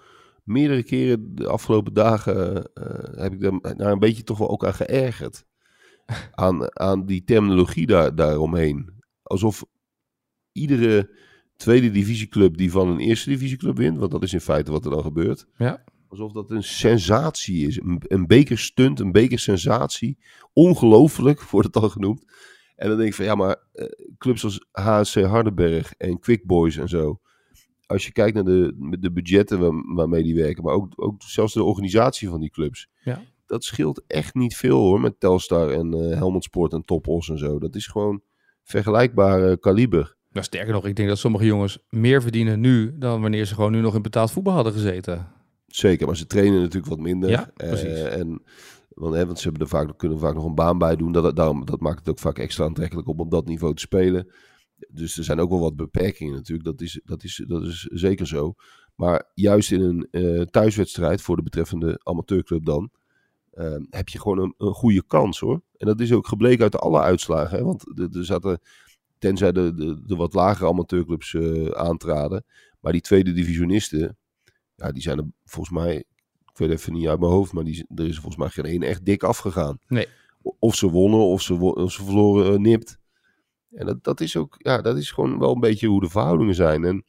meerdere 0.42 0.82
keren 0.82 1.34
de 1.34 1.48
afgelopen 1.48 1.92
dagen... 1.92 2.70
Uh, 2.74 3.20
heb 3.22 3.32
ik 3.32 3.40
daar, 3.40 3.76
daar 3.76 3.92
een 3.92 3.98
beetje 3.98 4.24
toch 4.24 4.38
wel 4.38 4.50
ook 4.50 4.64
aan 4.64 4.74
geërgerd. 4.74 5.44
aan, 6.44 6.78
aan 6.78 7.06
die 7.06 7.24
terminologie 7.24 7.86
daar, 7.86 8.14
daaromheen. 8.14 9.02
Alsof 9.22 9.64
iedere 10.52 11.10
tweede 11.56 11.90
divisieclub 11.90 12.56
die 12.56 12.70
van 12.70 12.88
een 12.88 12.98
eerste 13.00 13.28
divisieclub 13.30 13.76
wint. 13.76 13.98
Want 13.98 14.10
dat 14.10 14.22
is 14.22 14.32
in 14.32 14.40
feite 14.40 14.70
wat 14.70 14.84
er 14.84 14.90
dan 14.90 15.02
gebeurt. 15.02 15.46
Ja. 15.58 15.84
Alsof 16.08 16.32
dat 16.32 16.50
een 16.50 16.62
sensatie 16.62 17.66
is. 17.66 17.80
Een, 17.80 18.02
een 18.06 18.26
bekerstunt, 18.26 19.00
een 19.00 19.12
bekersensatie. 19.12 20.18
Ongelooflijk, 20.52 21.42
wordt 21.50 21.66
het 21.74 21.82
al 21.82 21.88
genoemd. 21.88 22.24
En 22.76 22.88
dan 22.88 22.96
denk 22.96 23.08
ik 23.08 23.14
van 23.14 23.24
ja, 23.24 23.34
maar 23.34 23.56
eh, 23.72 23.86
clubs 24.18 24.44
als 24.44 24.66
HSC 24.70 25.20
Hardenberg 25.20 25.94
en 25.94 26.18
Quick 26.18 26.46
Boys 26.46 26.76
en 26.76 26.88
zo. 26.88 27.20
Als 27.86 28.06
je 28.06 28.12
kijkt 28.12 28.34
naar 28.34 28.44
de, 28.44 28.96
de 29.00 29.12
budgetten 29.12 29.58
waar- 29.60 29.94
waarmee 29.94 30.22
die 30.22 30.34
werken, 30.34 30.64
maar 30.64 30.74
ook, 30.74 30.92
ook 30.96 31.22
zelfs 31.22 31.52
de 31.54 31.62
organisatie 31.62 32.28
van 32.28 32.40
die 32.40 32.50
clubs. 32.50 32.88
Ja. 33.04 33.22
Dat 33.46 33.64
scheelt 33.64 34.02
echt 34.06 34.34
niet 34.34 34.56
veel 34.56 34.78
hoor, 34.78 35.00
met 35.00 35.20
Telstar 35.20 35.70
en 35.70 35.94
eh 35.94 36.16
Helmond 36.16 36.44
Sport 36.44 36.72
en 36.72 36.82
Topos 36.82 37.28
en 37.28 37.38
zo. 37.38 37.58
Dat 37.58 37.74
is 37.74 37.86
gewoon 37.86 38.22
vergelijkbare 38.62 39.58
kaliber. 39.58 40.16
Nou, 40.34 40.46
sterker 40.46 40.72
nog, 40.72 40.86
ik 40.86 40.96
denk 40.96 41.08
dat 41.08 41.18
sommige 41.18 41.44
jongens 41.44 41.78
meer 41.90 42.22
verdienen 42.22 42.60
nu 42.60 42.98
dan 42.98 43.20
wanneer 43.20 43.44
ze 43.44 43.54
gewoon 43.54 43.72
nu 43.72 43.80
nog 43.80 43.94
in 43.94 44.02
betaald 44.02 44.30
voetbal 44.30 44.52
hadden 44.54 44.72
gezeten. 44.72 45.26
Zeker, 45.66 46.06
maar 46.06 46.16
ze 46.16 46.26
trainen 46.26 46.60
natuurlijk 46.60 46.86
wat 46.86 46.98
minder. 47.00 47.30
Ja, 47.30 47.50
Eh, 47.56 47.68
precies. 47.68 48.02
en, 48.02 48.42
want, 48.88 49.14
hè, 49.14 49.26
want 49.26 49.38
ze 49.38 49.44
hebben 49.44 49.62
er 49.62 49.68
vaak, 49.68 49.98
kunnen 49.98 50.18
vaak 50.18 50.34
nog 50.34 50.44
een 50.44 50.54
baan 50.54 50.78
bij 50.78 50.96
doen. 50.96 51.12
Dat, 51.12 51.36
daarom, 51.36 51.64
dat 51.64 51.80
maakt 51.80 51.98
het 51.98 52.08
ook 52.08 52.18
vaak 52.18 52.38
extra 52.38 52.64
aantrekkelijk 52.64 53.08
om 53.08 53.20
op 53.20 53.30
dat 53.30 53.46
niveau 53.46 53.74
te 53.74 53.80
spelen. 53.80 54.32
Dus 54.88 55.18
er 55.18 55.24
zijn 55.24 55.40
ook 55.40 55.50
wel 55.50 55.60
wat 55.60 55.76
beperkingen 55.76 56.34
natuurlijk. 56.34 56.64
Dat 56.66 56.80
is, 56.80 57.00
dat 57.04 57.22
is, 57.24 57.44
dat 57.46 57.62
is 57.62 57.80
zeker 57.92 58.26
zo. 58.26 58.54
Maar 58.94 59.30
juist 59.34 59.72
in 59.72 59.80
een 59.80 60.08
eh, 60.10 60.40
thuiswedstrijd 60.42 61.20
voor 61.22 61.36
de 61.36 61.42
betreffende 61.42 62.00
amateurclub 62.02 62.64
dan... 62.64 62.90
eh, 63.50 63.76
heb 63.90 64.08
je 64.08 64.20
gewoon 64.20 64.38
een, 64.38 64.54
een 64.58 64.74
goede 64.74 65.04
kans 65.06 65.40
hoor. 65.40 65.62
En 65.76 65.86
dat 65.86 66.00
is 66.00 66.12
ook 66.12 66.26
gebleken 66.26 66.62
uit 66.62 66.76
alle 66.78 67.00
uitslagen. 67.00 67.58
Hè? 67.58 67.64
Want 67.64 67.98
er, 67.98 68.16
er 68.18 68.24
zaten, 68.24 68.58
tenzij 69.18 69.52
de, 69.52 69.74
de, 69.74 70.02
de 70.06 70.16
wat 70.16 70.34
lagere 70.34 70.68
amateurclubs 70.68 71.34
eh, 71.34 71.66
aantraden... 71.66 72.44
Maar 72.84 72.92
die 72.92 73.02
tweede 73.02 73.32
divisionisten, 73.32 74.16
ja, 74.74 74.92
die 74.92 75.02
zijn 75.02 75.18
er 75.18 75.24
volgens 75.44 75.76
mij, 75.76 75.96
ik 76.50 76.58
weet 76.58 76.70
even 76.70 76.92
niet 76.92 77.08
uit 77.08 77.20
mijn 77.20 77.32
hoofd, 77.32 77.52
maar 77.52 77.64
die, 77.64 77.86
er 77.94 78.06
is 78.06 78.14
volgens 78.14 78.36
mij 78.36 78.48
geen 78.48 78.64
één 78.64 78.82
echt 78.82 79.04
dik 79.04 79.22
afgegaan. 79.22 79.78
Nee. 79.88 80.06
Of 80.58 80.74
ze 80.74 80.90
wonnen, 80.90 81.20
of 81.20 81.42
ze, 81.42 81.54
of 81.54 81.92
ze 81.92 82.04
verloren 82.04 82.52
eh, 82.52 82.58
nipt. 82.58 82.98
En 83.70 83.86
dat, 83.86 84.04
dat 84.04 84.20
is 84.20 84.36
ook, 84.36 84.54
ja, 84.58 84.82
dat 84.82 84.96
is 84.96 85.10
gewoon 85.10 85.38
wel 85.38 85.54
een 85.54 85.60
beetje 85.60 85.86
hoe 85.86 86.00
de 86.00 86.08
verhoudingen 86.08 86.54
zijn. 86.54 86.84
En 86.84 87.04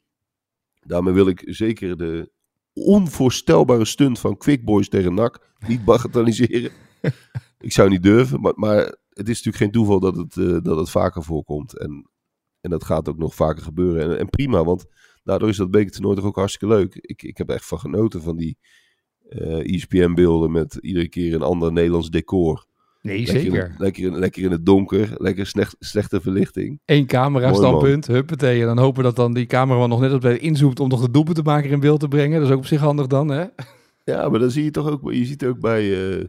daarmee 0.80 1.14
wil 1.14 1.28
ik 1.28 1.42
zeker 1.46 1.96
de 1.96 2.30
onvoorstelbare 2.72 3.84
stunt 3.84 4.18
van 4.18 4.36
Quick 4.36 4.64
Boys 4.64 4.88
tegen 4.88 5.14
NAC 5.14 5.54
niet 5.66 5.84
bagatelliseren. 5.84 6.70
ik 7.58 7.72
zou 7.72 7.88
niet 7.90 8.02
durven, 8.02 8.40
maar, 8.40 8.52
maar 8.56 8.78
het 9.10 9.28
is 9.28 9.42
natuurlijk 9.42 9.56
geen 9.56 9.70
toeval 9.70 10.00
dat 10.00 10.16
het, 10.16 10.36
eh, 10.36 10.56
dat 10.62 10.78
het 10.78 10.90
vaker 10.90 11.22
voorkomt. 11.22 11.78
En, 11.78 12.10
en 12.60 12.70
dat 12.70 12.84
gaat 12.84 13.08
ook 13.08 13.18
nog 13.18 13.34
vaker 13.34 13.62
gebeuren. 13.62 14.02
En, 14.10 14.18
en 14.18 14.28
prima, 14.28 14.64
want 14.64 14.84
daardoor 15.24 15.48
is 15.48 15.56
dat 15.56 15.70
bekertoernooi 15.70 16.16
toch 16.16 16.24
ook 16.24 16.36
hartstikke 16.36 16.74
leuk. 16.74 16.94
Ik, 16.94 17.22
ik 17.22 17.36
heb 17.36 17.48
echt 17.48 17.66
van 17.66 17.78
genoten 17.78 18.22
van 18.22 18.36
die 18.36 18.56
eh 19.28 19.74
ESPN-beelden 19.74 20.50
met 20.52 20.78
iedere 20.80 21.08
keer 21.08 21.34
een 21.34 21.42
ander 21.42 21.72
Nederlands 21.72 22.10
decor. 22.10 22.66
Nee, 23.02 23.16
Lekker 23.18 23.34
in- 23.34 23.40
zeker. 23.42 23.74
lekker, 23.78 24.04
in, 24.04 24.18
lekker 24.18 24.42
in 24.42 24.50
het 24.50 24.66
donker, 24.66 25.14
lekker 25.16 25.46
slecht, 25.46 25.76
slechte 25.78 26.20
verlichting. 26.20 26.80
Eén 26.84 27.06
camera 27.06 27.48
Mooi, 27.50 27.58
standpunt, 27.60 28.06
huppatee. 28.06 28.60
En 28.60 28.66
dan 28.66 28.78
hopen 28.78 29.02
dat 29.02 29.16
dan 29.16 29.34
die 29.34 29.46
cameraman 29.46 29.88
nog 29.88 30.00
net 30.00 30.12
op 30.12 30.20
tijd 30.20 30.40
inzoomt 30.40 30.80
om 30.80 30.88
nog 30.88 31.00
de 31.00 31.10
doelpuntenmaker 31.10 31.70
in 31.70 31.80
beeld 31.80 32.00
te 32.00 32.08
brengen. 32.08 32.38
Dat 32.38 32.48
is 32.48 32.52
ook 32.54 32.60
op 32.60 32.66
zich 32.66 32.80
handig 32.80 33.06
dan, 33.06 33.28
hè? 33.28 33.44
Ja, 34.04 34.28
maar 34.28 34.40
dan 34.40 34.50
zie 34.50 34.64
je 34.64 34.70
toch 34.70 34.90
ook, 34.90 35.12
je 35.12 35.24
ziet 35.24 35.44
ook 35.44 35.60
bij, 35.60 36.10
eh 36.18 36.24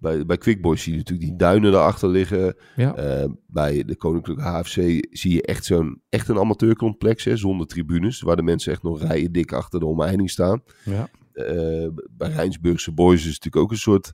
bij, 0.00 0.26
bij 0.26 0.38
Quick 0.38 0.60
Boys 0.60 0.82
zie 0.82 0.92
je 0.92 0.98
natuurlijk 0.98 1.28
die 1.28 1.36
duinen 1.38 1.72
erachter 1.72 2.08
liggen. 2.08 2.56
Ja. 2.76 2.94
Eh, 2.94 3.28
bij 3.46 3.84
de 3.84 3.96
Koninklijke 3.96 4.42
HFC 4.42 4.74
zie 5.10 5.32
je 5.32 5.42
echt 5.42 5.64
zo'n, 5.64 6.00
echt 6.08 6.28
een 6.28 6.38
amateurcomplex, 6.38 7.24
hè, 7.24 7.36
zonder 7.36 7.66
tribunes, 7.66 8.20
waar 8.20 8.36
de 8.36 8.42
mensen 8.42 8.72
echt 8.72 8.82
nog 8.82 9.02
rijen 9.02 9.32
dik 9.32 9.52
achter 9.52 9.80
de 9.80 9.86
omheining 9.86 10.30
staan. 10.30 10.62
Ja. 10.84 11.08
Eh, 11.32 11.88
bij 12.10 12.28
Rijnsburgse 12.28 12.92
Boys 12.92 13.18
is 13.26 13.34
het 13.34 13.44
natuurlijk 13.44 13.62
ook 13.64 13.70
een 13.70 13.76
soort 13.76 14.12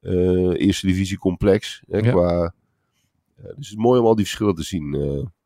eh, 0.00 0.66
eerste 0.66 0.86
divisie 0.86 1.18
complex. 1.18 1.82
Hè, 1.88 1.98
Ja. 1.98 2.10
qua, 2.10 2.54
dus 3.36 3.46
het 3.48 3.58
is 3.58 3.74
mooi 3.76 4.00
om 4.00 4.06
al 4.06 4.14
die 4.14 4.24
verschillen 4.24 4.54
te 4.54 4.62
zien 4.62 4.94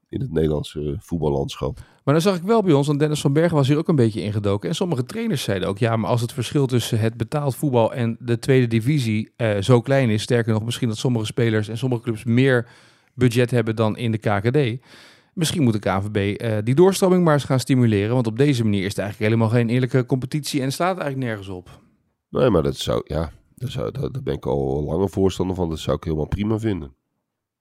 in 0.08 0.20
het 0.20 0.32
Nederlandse 0.32 0.96
voetballandschap. 1.00 1.78
Maar 2.04 2.14
dan 2.14 2.22
zag 2.22 2.36
ik 2.36 2.42
wel 2.42 2.62
bij 2.62 2.72
ons, 2.72 2.86
want 2.86 2.98
Dennis 2.98 3.20
van 3.20 3.32
Bergen 3.32 3.56
was 3.56 3.68
hier 3.68 3.76
ook 3.76 3.88
een 3.88 3.96
beetje 3.96 4.22
ingedoken. 4.22 4.68
En 4.68 4.74
sommige 4.74 5.04
trainers 5.04 5.42
zeiden 5.42 5.68
ook, 5.68 5.78
ja, 5.78 5.96
maar 5.96 6.10
als 6.10 6.20
het 6.20 6.32
verschil 6.32 6.66
tussen 6.66 7.00
het 7.00 7.16
betaald 7.16 7.56
voetbal 7.56 7.94
en 7.94 8.16
de 8.20 8.38
tweede 8.38 8.66
divisie 8.66 9.32
eh, 9.36 9.58
zo 9.60 9.80
klein 9.80 10.10
is, 10.10 10.22
sterker 10.22 10.52
nog, 10.52 10.64
misschien 10.64 10.88
dat 10.88 10.96
sommige 10.96 11.26
spelers 11.26 11.68
en 11.68 11.78
sommige 11.78 12.02
clubs 12.02 12.24
meer 12.24 12.68
budget 13.14 13.50
hebben 13.50 13.76
dan 13.76 13.96
in 13.96 14.12
de 14.12 14.18
KKD. 14.18 14.86
Misschien 15.34 15.62
moet 15.62 15.72
de 15.72 15.78
KVB 15.78 16.40
eh, 16.40 16.56
die 16.64 16.74
doorstroming 16.74 17.24
maar 17.24 17.34
eens 17.34 17.44
gaan 17.44 17.60
stimuleren, 17.60 18.14
want 18.14 18.26
op 18.26 18.38
deze 18.38 18.64
manier 18.64 18.84
is 18.84 18.88
het 18.88 18.98
eigenlijk 18.98 19.30
helemaal 19.30 19.52
geen 19.52 19.68
eerlijke 19.68 20.06
competitie 20.06 20.62
en 20.62 20.72
slaat 20.72 20.98
eigenlijk 20.98 21.28
nergens 21.28 21.48
op. 21.48 21.80
Nee, 22.28 22.50
maar 22.50 22.62
dat 22.62 22.76
zou, 22.76 23.02
ja, 23.04 23.32
daar, 23.54 23.70
zou, 23.70 23.90
daar, 23.90 24.12
daar 24.12 24.22
ben 24.22 24.34
ik 24.34 24.46
al 24.46 24.84
langer 24.84 25.08
voorstander 25.08 25.56
van. 25.56 25.68
Dat 25.68 25.78
zou 25.78 25.96
ik 25.96 26.04
helemaal 26.04 26.26
prima 26.26 26.58
vinden. 26.58 26.94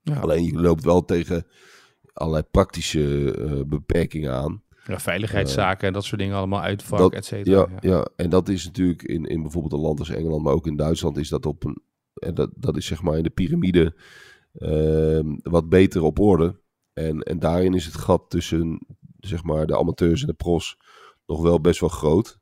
Ja, 0.02 0.20
Alleen 0.20 0.44
je 0.44 0.60
loopt 0.60 0.84
wel 0.84 1.06
tegen 1.06 1.46
allerlei 2.18 2.44
praktische 2.52 3.34
eh, 3.34 3.62
beperkingen 3.66 4.34
aan. 4.34 4.64
ja, 4.86 5.00
veiligheidszaken 5.00 5.88
en 5.88 5.94
dat 5.94 6.04
soort 6.04 6.22
dingen 6.22 6.36
allemaal 6.36 6.62
uitvak, 6.62 7.14
et 7.14 7.26
cetera. 7.26 7.68
Ja, 7.70 7.78
ja. 7.82 8.08
en 8.16 8.30
dat 8.30 8.50
is 8.50 8.66
natuurlijk 8.66 9.04
in, 9.04 9.26
in 9.26 9.42
bijvoorbeeld 9.42 9.74
een 9.74 9.80
land 9.80 10.00
als 10.00 10.10
Engeland, 10.10 10.44
maar 10.44 10.54
ook 10.54 10.68
in 10.68 10.76
Duitsland 10.76 11.18
is 11.18 11.30
dat 11.30 11.46
op 11.46 11.64
een. 11.64 11.82
En 12.14 12.34
dat, 12.34 12.50
dat 12.56 12.78
is 12.78 12.86
zeg 12.86 13.02
maar 13.02 13.18
in 13.18 13.24
de 13.24 13.30
piramide 13.30 13.96
ehm, 14.54 15.36
wat 15.42 15.70
beter 15.70 16.02
op 16.02 16.20
orde. 16.20 16.60
En, 16.94 17.22
en 17.22 17.40
daarin 17.40 17.74
is 17.74 17.86
het 17.86 17.96
gat 17.96 18.30
tussen 18.30 18.80
zeg 19.20 19.44
maar, 19.44 19.66
de 19.66 19.78
amateurs 19.78 20.22
en 20.22 20.28
de 20.28 20.34
pros 20.34 20.78
nog 21.26 21.42
wel 21.42 21.62
best 21.62 21.80
wel 21.80 21.90
groot. 21.90 22.40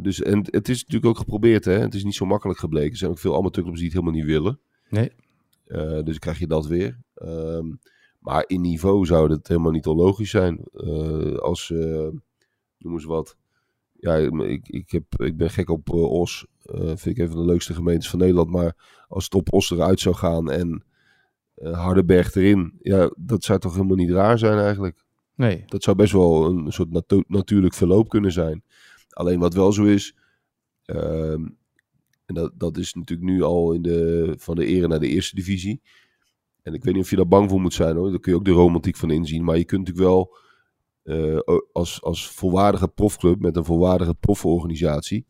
Dus, 0.00 0.22
en 0.22 0.38
het 0.50 0.68
is 0.68 0.80
natuurlijk 0.80 1.06
ook 1.06 1.18
geprobeerd, 1.18 1.64
hè? 1.64 1.78
het 1.78 1.94
is 1.94 2.04
niet 2.04 2.14
zo 2.14 2.26
makkelijk 2.26 2.58
gebleken. 2.58 2.90
Er 2.90 2.96
zijn 2.96 3.10
ook 3.10 3.18
veel 3.18 3.36
amateurclubs 3.36 3.78
die 3.78 3.88
het 3.88 3.98
helemaal 3.98 4.18
niet 4.18 4.30
willen. 4.30 4.60
Nee. 4.88 5.12
Eh, 5.66 6.02
dus 6.02 6.18
krijg 6.18 6.38
je 6.38 6.46
dat 6.46 6.66
weer. 6.66 7.00
Ehm, 7.14 7.66
maar 8.22 8.44
in 8.46 8.60
niveau 8.60 9.06
zou 9.06 9.30
het 9.32 9.48
helemaal 9.48 9.70
niet 9.70 9.86
onlogisch 9.86 10.30
zijn. 10.30 10.60
Eh, 10.72 11.34
als, 11.36 11.70
eh, 11.70 12.08
noem 12.78 12.92
eens 12.92 13.04
wat. 13.04 13.36
Ja, 13.92 14.16
ik, 14.16 14.68
ik, 14.68 14.90
heb, 14.90 15.04
ik 15.20 15.36
ben 15.36 15.50
gek 15.50 15.70
op 15.70 15.88
eh, 15.88 16.10
Os. 16.12 16.46
Vind 16.74 17.06
ik 17.06 17.18
een 17.18 17.28
van 17.28 17.36
de 17.38 17.44
leukste 17.44 17.74
gemeentes 17.74 18.08
van 18.10 18.18
Nederland. 18.18 18.50
Maar 18.50 19.04
als 19.08 19.24
het 19.24 19.34
op 19.34 19.52
Os 19.52 19.70
eruit 19.70 20.00
zou 20.00 20.14
gaan 20.14 20.50
en 20.50 20.84
Hardenberg 21.62 22.34
erin. 22.34 22.78
Ja, 22.80 23.14
dat 23.18 23.44
zou 23.44 23.58
toch 23.58 23.72
helemaal 23.74 23.96
niet 23.96 24.10
raar 24.10 24.38
zijn 24.38 24.58
eigenlijk. 24.58 25.04
Nee. 25.34 25.62
Dat 25.66 25.82
zou 25.82 25.96
best 25.96 26.12
wel 26.12 26.46
een 26.46 26.72
soort 26.72 26.90
natu- 26.90 27.24
natuurlijk 27.26 27.74
verloop 27.74 28.08
kunnen 28.08 28.32
zijn. 28.32 28.64
Alleen 29.08 29.38
wat 29.38 29.54
wel 29.54 29.72
zo 29.72 29.84
is. 29.84 30.16
ehm, 30.84 31.46
en 32.26 32.34
dat, 32.34 32.52
dat 32.54 32.76
is 32.76 32.94
natuurlijk 32.94 33.30
nu 33.30 33.42
al 33.42 33.72
in 33.72 33.82
de, 33.82 34.34
van 34.38 34.56
de 34.56 34.66
ere 34.66 34.86
naar 34.86 35.00
de 35.00 35.08
eerste 35.08 35.34
divisie. 35.34 35.80
En 36.62 36.74
ik 36.74 36.84
weet 36.84 36.94
niet 36.94 37.02
of 37.02 37.10
je 37.10 37.16
daar 37.16 37.28
bang 37.28 37.50
voor 37.50 37.60
moet 37.60 37.74
zijn 37.74 37.96
hoor. 37.96 38.10
Daar 38.10 38.20
kun 38.20 38.32
je 38.32 38.38
ook 38.38 38.44
de 38.44 38.50
romantiek 38.50 38.96
van 38.96 39.10
inzien. 39.10 39.44
Maar 39.44 39.56
je 39.58 39.64
kunt 39.64 39.86
natuurlijk 39.86 40.08
wel 40.08 40.36
eh, 41.02 41.38
als, 41.72 42.02
als 42.02 42.30
volwaardige 42.30 42.88
profclub 42.88 43.40
met 43.40 43.56
een 43.56 43.64
volwaardige 43.64 44.14
proforganisatie. 44.14 45.26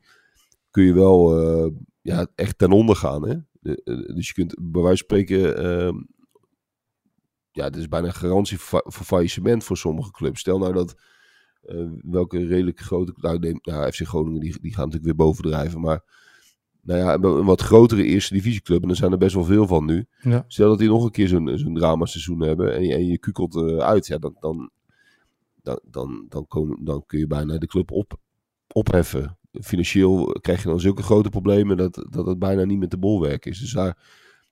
kun 0.70 0.84
je 0.84 0.92
wel 0.94 1.40
eh, 1.40 1.70
ja, 2.00 2.26
echt 2.34 2.58
ten 2.58 2.70
onder 2.72 2.96
gaan. 2.96 3.28
Hè? 3.28 3.32
Eh, 3.62 4.14
dus 4.14 4.26
je 4.28 4.32
kunt 4.34 4.54
bij 4.60 4.82
wijze 4.82 5.04
van 5.06 5.18
spreken. 5.18 5.56
ehm, 5.56 5.96
ja, 7.50 7.64
het 7.64 7.76
is 7.76 7.88
bijna 7.88 8.06
een 8.06 8.14
garantie 8.14 8.58
voor, 8.58 8.80
fa- 8.80 8.90
voor 8.90 9.06
faillissement 9.06 9.64
voor 9.64 9.76
sommige 9.76 10.10
clubs. 10.10 10.40
Stel 10.40 10.58
nou 10.58 10.72
dat 10.72 10.94
welke 12.02 12.46
redelijk 12.46 12.80
grote. 12.80 13.12
Nou, 13.16 13.38
neem, 13.38 13.58
nou, 13.62 13.92
FC 13.92 14.00
Groningen 14.06 14.40
die, 14.40 14.60
die 14.60 14.74
gaan 14.74 14.84
natuurlijk 14.84 15.04
weer 15.16 15.26
bovendrijven. 15.26 15.80
Maar 15.80 16.04
nou 16.82 16.98
ja, 16.98 17.14
een, 17.14 17.44
wat 17.44 17.60
grotere 17.60 18.04
eerste 18.04 18.34
divisieclub. 18.34 18.82
En 18.82 18.88
er 18.88 18.96
zijn 18.96 19.12
er 19.12 19.18
best 19.18 19.34
wel 19.34 19.44
veel 19.44 19.66
van 19.66 19.84
nu. 19.84 20.06
Ja. 20.20 20.44
Stel 20.48 20.68
dat 20.68 20.78
die 20.78 20.88
nog 20.88 21.04
een 21.04 21.10
keer 21.10 21.28
zo'n 21.28 21.58
zo'n 21.58 21.74
dramaseizoen 21.74 22.40
hebben. 22.42 22.74
En 22.74 22.82
je, 22.84 22.94
en 22.94 23.06
je 23.06 23.18
kukelt 23.18 23.56
eh, 23.56 23.76
uit. 23.76 24.06
Ja, 24.06 24.18
dan, 24.18 24.36
dan, 24.40 24.70
dan, 25.62 25.80
dan, 25.90 26.26
dan, 26.28 26.46
kom- 26.46 26.84
dan 26.84 27.02
kun 27.06 27.18
je 27.18 27.26
bijna 27.26 27.58
de 27.58 27.66
club 27.66 27.90
op, 27.90 28.16
opheffen. 28.72 29.38
Financieel 29.52 30.24
krijg 30.40 30.62
je 30.62 30.68
dan 30.68 30.80
zulke 30.80 31.02
grote 31.02 31.28
problemen 31.28 31.76
dat, 31.76 32.06
dat 32.10 32.26
het 32.26 32.38
bijna 32.38 32.64
niet 32.64 32.78
meer 32.78 32.88
te 32.88 32.98
bolwerken 32.98 33.50
is. 33.50 33.58
Dus 33.58 33.72
daar 33.72 33.98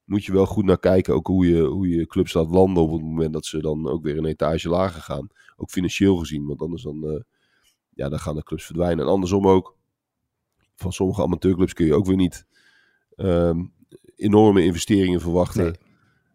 moet 0.04 0.24
je 0.24 0.32
wel 0.32 0.46
goed 0.46 0.64
naar 0.64 0.78
kijken. 0.78 1.14
Ook 1.14 1.26
hoe 1.26 1.46
je, 1.46 1.62
hoe 1.62 1.88
je 1.88 2.06
clubs 2.06 2.32
laat 2.32 2.50
landen 2.50 2.82
op 2.82 2.92
het 2.92 3.02
moment 3.02 3.32
dat 3.32 3.46
ze 3.46 3.60
dan 3.60 3.88
ook 3.88 4.02
weer 4.02 4.18
een 4.18 4.24
etage 4.24 4.68
lager 4.68 5.02
gaan. 5.02 5.28
Ook 5.56 5.70
financieel 5.70 6.16
gezien. 6.16 6.46
Want 6.46 6.60
anders 6.60 6.82
dan, 6.82 7.04
eh, 7.04 7.20
ja, 7.94 8.08
dan 8.08 8.18
gaan 8.18 8.34
de 8.34 8.42
clubs 8.42 8.64
verdwijnen. 8.64 9.04
En 9.04 9.10
andersom 9.10 9.48
ook. 9.48 9.76
Van 10.80 10.92
sommige 10.92 11.22
amateurclubs 11.22 11.72
kun 11.72 11.86
je 11.86 11.94
ook 11.94 12.06
weer 12.06 12.16
niet 12.16 12.46
ehm, 13.16 13.64
enorme 14.16 14.64
investeringen 14.64 15.20
verwachten. 15.20 15.62
Nee. 15.62 15.72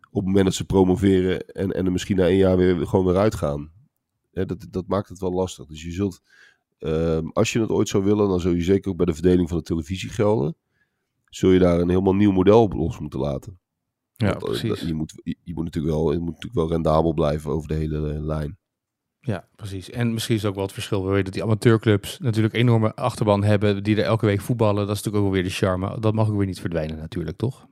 Op 0.09 0.21
het 0.21 0.25
moment 0.25 0.45
dat 0.45 0.53
ze 0.53 0.65
promoveren 0.65 1.47
en, 1.47 1.71
en 1.71 1.85
er 1.85 1.91
misschien 1.91 2.15
na 2.15 2.27
één 2.27 2.37
jaar 2.37 2.57
weer 2.57 2.87
gewoon 2.87 3.05
weer 3.05 3.17
uitgaan. 3.17 3.71
Hè, 4.31 4.45
dat, 4.45 4.67
dat 4.69 4.87
maakt 4.87 5.09
het 5.09 5.19
wel 5.19 5.31
lastig. 5.31 5.65
Dus 5.65 5.83
je 5.83 5.91
zult, 5.91 6.21
ehm, 6.79 7.27
als 7.27 7.53
je 7.53 7.59
het 7.59 7.69
ooit 7.69 7.87
zou 7.87 8.03
willen, 8.03 8.27
dan 8.27 8.39
zul 8.39 8.51
je 8.51 8.63
zeker 8.63 8.91
ook 8.91 8.97
bij 8.97 9.05
de 9.05 9.13
verdeling 9.13 9.49
van 9.49 9.57
de 9.57 9.63
televisiegelden. 9.63 10.55
Zul 11.29 11.51
je 11.51 11.59
daar 11.59 11.79
een 11.79 11.89
helemaal 11.89 12.15
nieuw 12.15 12.31
model 12.31 12.61
op 12.61 12.73
los 12.73 12.99
moeten 12.99 13.19
laten. 13.19 13.59
Ja, 14.15 14.27
Want, 14.27 14.43
eh, 14.43 14.49
precies. 14.49 14.87
Je 14.87 14.93
moet, 14.93 15.13
je, 15.23 15.35
je 15.43 15.53
moet 15.53 15.63
natuurlijk 15.63 15.93
wel, 15.95 16.11
je 16.11 16.19
moet 16.19 16.33
natuurlijk 16.33 16.55
wel 16.55 16.69
rendabel 16.69 17.13
blijven 17.13 17.51
over 17.51 17.67
de 17.67 17.73
hele 17.73 18.13
eh, 18.13 18.23
lijn. 18.23 18.57
Ja, 19.25 19.47
precies. 19.55 19.89
En 19.89 20.13
misschien 20.13 20.35
is 20.35 20.41
het 20.41 20.49
ook 20.49 20.55
wel 20.55 20.65
het 20.65 20.73
verschil. 20.73 21.03
We 21.03 21.09
weten 21.09 21.23
dat 21.23 21.33
die 21.33 21.43
amateurclubs 21.43 22.19
natuurlijk 22.19 22.53
enorme 22.53 22.95
achterban 22.95 23.43
hebben 23.43 23.83
die 23.83 23.95
er 23.95 24.03
elke 24.03 24.25
week 24.25 24.41
voetballen. 24.41 24.87
Dat 24.87 24.95
is 24.95 25.03
natuurlijk 25.03 25.15
ook 25.15 25.23
wel 25.23 25.41
weer 25.41 25.49
de 25.49 25.55
charme. 25.55 25.99
Dat 25.99 26.13
mag 26.13 26.29
ook 26.29 26.37
weer 26.37 26.45
niet 26.45 26.59
verdwijnen 26.59 26.97
natuurlijk, 26.97 27.37
toch? 27.37 27.67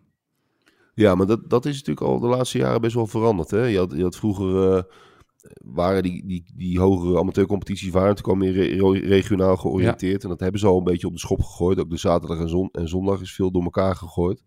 Ja, 0.93 1.15
maar 1.15 1.25
dat, 1.27 1.49
dat 1.49 1.65
is 1.65 1.73
natuurlijk 1.77 2.07
al 2.07 2.19
de 2.19 2.27
laatste 2.27 2.57
jaren 2.57 2.81
best 2.81 2.95
wel 2.95 3.07
veranderd. 3.07 3.51
Hè? 3.51 3.65
Je, 3.65 3.77
had, 3.77 3.91
je 3.95 4.03
had 4.03 4.15
vroeger, 4.15 4.75
eh, 4.75 4.83
waren 5.57 6.03
die, 6.03 6.25
die, 6.25 6.45
die 6.55 6.79
hogere 6.79 7.19
amateurcompetities 7.19 7.89
waren 7.89 8.07
natuurlijk 8.15 8.37
al 8.37 8.47
meer 8.47 8.53
re- 8.53 9.07
regionaal 9.07 9.57
georiënteerd. 9.57 10.23
En 10.23 10.29
dat 10.29 10.39
hebben 10.39 10.59
ze 10.59 10.67
al 10.67 10.77
een 10.77 10.83
beetje 10.83 11.07
op 11.07 11.13
de 11.13 11.19
schop 11.19 11.41
gegooid. 11.41 11.79
Ook 11.79 11.89
de 11.89 11.97
zaterdag 11.97 12.39
en, 12.39 12.49
zon, 12.49 12.69
en 12.71 12.87
zondag 12.87 13.21
is 13.21 13.33
veel 13.33 13.51
door 13.51 13.63
elkaar 13.63 13.95
gegooid. 13.95 14.43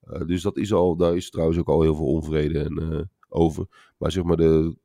Eh, 0.00 0.26
dus 0.26 0.42
dat 0.42 0.56
is 0.56 0.72
al, 0.72 0.96
daar 0.96 1.16
is 1.16 1.30
trouwens 1.30 1.58
ook 1.58 1.68
al 1.68 1.82
heel 1.82 1.94
veel 1.94 2.06
onvrede 2.06 2.58
en, 2.58 2.92
eh, 2.92 3.00
over. 3.28 3.66
Maar 3.98 4.12
zeg 4.12 4.24
maar 4.24 4.36
de, 4.36 4.76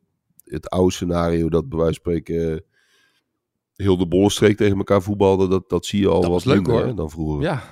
het 0.52 0.70
oude 0.70 0.94
scenario 0.94 1.50
dat 1.50 1.70
bij 1.70 1.78
wijze 1.78 2.00
van 2.04 2.12
spreken 2.14 2.54
eh, 2.54 2.60
heel 3.76 3.98
de 3.98 4.08
bollenstreek 4.08 4.58
tegen 4.58 4.78
elkaar 4.78 5.02
voetbalde, 5.02 5.48
dat, 5.48 5.70
dat 5.70 5.86
zie 5.86 6.00
je 6.00 6.08
al 6.08 6.22
Dat 6.22 6.30
wat 6.30 6.46
minder 6.46 6.74
hoor. 6.74 6.86
hè, 6.86 6.94
dan 6.94 7.10
vroeger. 7.10 7.42
Ja. 7.42 7.64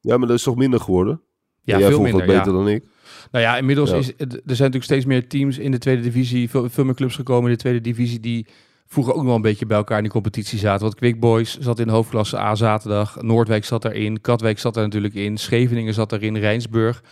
Ja, 0.00 0.16
maar 0.16 0.28
dat 0.28 0.36
is 0.36 0.42
toch 0.42 0.56
minder 0.56 0.80
geworden? 0.80 1.20
ja 1.62 1.78
Jij 1.78 1.88
veel 1.88 2.00
minder. 2.00 2.20
dat 2.26 2.30
ja. 2.30 2.36
beter 2.38 2.52
dan 2.52 2.68
ik. 2.68 2.84
Nou 3.30 3.44
ja, 3.44 3.56
inmiddels 3.56 3.90
Ja. 3.90 3.96
is 3.96 4.08
er 4.18 4.26
zijn 4.28 4.38
natuurlijk 4.46 4.84
steeds 4.84 5.04
meer 5.04 5.28
teams 5.28 5.58
in 5.58 5.70
de 5.70 5.78
tweede 5.78 6.02
divisie, 6.02 6.50
veel, 6.50 6.68
veel 6.70 6.84
meer 6.84 6.94
clubs 6.94 7.14
gekomen 7.14 7.44
in 7.50 7.56
de 7.56 7.60
tweede 7.62 7.80
divisie 7.80 8.20
die 8.20 8.46
vroeger 8.86 9.12
ook 9.12 9.18
nog 9.18 9.26
wel 9.26 9.36
een 9.36 9.42
beetje 9.42 9.66
bij 9.66 9.76
elkaar 9.76 9.96
in 9.96 10.02
die 10.02 10.12
competitie 10.12 10.58
zaten. 10.58 10.82
Want 10.82 10.94
Quick 10.94 11.20
Boys 11.20 11.58
zat 11.58 11.78
in 11.78 11.86
de 11.86 11.92
hoofdklasse 11.92 12.38
A 12.38 12.54
zaterdag, 12.54 13.22
Noordwijk 13.22 13.64
zat 13.64 13.82
daarin, 13.82 14.20
Katwijk 14.20 14.58
zat 14.58 14.76
er 14.76 14.82
natuurlijk 14.82 15.14
in, 15.14 15.36
Scheveningen 15.38 15.94
zat 15.94 16.12
erin, 16.12 16.36
Rijnsburg. 16.38 17.02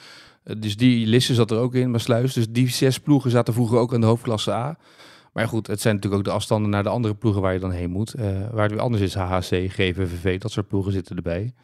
Eh, 0.48 0.54
Dus 0.58 0.76
die 0.76 1.06
Lisse 1.06 1.34
zat 1.34 1.50
er 1.50 1.58
ook 1.58 1.74
in, 1.74 1.90
Maasluis. 1.90 2.32
Dus 2.32 2.46
die 2.50 2.68
zes 2.68 3.00
ploegen 3.00 3.30
zaten 3.30 3.54
vroeger 3.54 3.78
ook 3.78 3.92
in 3.92 4.00
de 4.00 4.06
hoofdklasse 4.06 4.52
A. 4.52 4.78
Maar 5.32 5.48
goed, 5.48 5.66
het 5.66 5.80
zijn 5.80 5.94
natuurlijk 5.94 6.22
ook 6.22 6.28
de 6.28 6.34
afstanden 6.34 6.70
naar 6.70 6.82
de 6.82 6.88
andere 6.88 7.14
ploegen 7.14 7.42
waar 7.42 7.52
je 7.52 7.58
dan 7.58 7.70
heen 7.70 7.90
moet. 7.90 8.14
Eh, 8.14 8.24
waar 8.50 8.62
het 8.62 8.72
weer 8.72 8.80
anders 8.80 9.02
is, 9.02 9.14
HHC, 9.14 9.70
GVVV, 9.70 10.40
dat 10.40 10.50
soort 10.50 10.68
ploegen 10.68 10.92
zitten 10.92 11.16
erbij. 11.16 11.54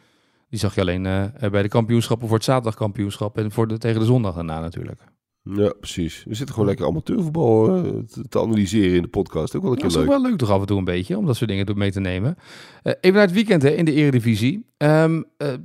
Die 0.49 0.59
zag 0.59 0.75
je 0.75 0.81
alleen 0.81 1.07
eh, 1.07 1.51
bij 1.51 1.63
de 1.63 1.69
kampioenschappen 1.69 2.29
voor 2.29 2.37
het 2.37 2.47
zaterdagkampioenschap 2.47 3.39
en 3.39 3.53
voor 3.53 3.69
de, 3.69 3.79
tegen 3.79 4.01
de 4.01 4.07
zondag 4.07 4.35
daarna 4.35 4.61
natuurlijk. 4.61 5.01
Ja, 5.51 5.73
precies. 5.81 6.25
We 6.27 6.35
zitten 6.35 6.55
gewoon 6.55 6.69
lekker 6.69 6.87
amateurvoetbal 6.87 7.83
te, 8.07 8.29
te 8.29 8.41
analyseren 8.41 8.97
in 8.97 9.03
de 9.03 9.09
podcast. 9.09 9.57
Ook 9.57 9.63
wel 9.63 9.71
een 9.71 9.79
Dat 9.79 9.87
keer 9.87 10.01
is 10.01 10.07
ook 10.07 10.13
wel 10.13 10.23
leuk 10.23 10.39
toch 10.39 10.51
af 10.51 10.61
en 10.61 10.67
toe 10.67 10.79
een 10.79 10.85
beetje, 10.85 11.19
om 11.19 11.27
dat 11.27 11.37
soort 11.37 11.51
dingen 11.51 11.79
mee 11.79 11.93
te 11.93 12.01
nemen. 12.01 12.37
Eh, 12.83 12.93
even 13.01 13.17
naar 13.17 13.27
het 13.27 13.35
weekend 13.35 13.63
hè, 13.63 13.69
in 13.69 13.85
de 13.85 13.93
eredivisie. 13.93 14.67
Eh, 14.77 15.13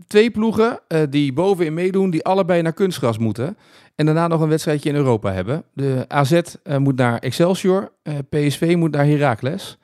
twee 0.08 0.32
ploegen 0.32 0.80
eh, 0.88 1.02
die 1.10 1.34
bovenin 1.34 1.74
meedoen, 1.74 2.10
die 2.10 2.24
allebei 2.24 2.62
naar 2.62 2.74
kunstgras 2.74 3.18
moeten. 3.18 3.58
En 3.96 4.06
daarna 4.06 4.28
nog 4.28 4.42
een 4.42 4.50
wedstrijdje 4.50 4.90
in 4.90 4.96
Europa 4.96 5.34
hebben. 5.34 5.64
De 5.74 6.06
AZ 6.08 6.42
moet 6.78 6.96
naar 6.96 7.20
Excelsior, 7.20 7.92
PSV 8.30 8.74
moet 8.78 8.92
naar 8.92 9.06
Heracles. 9.06 9.78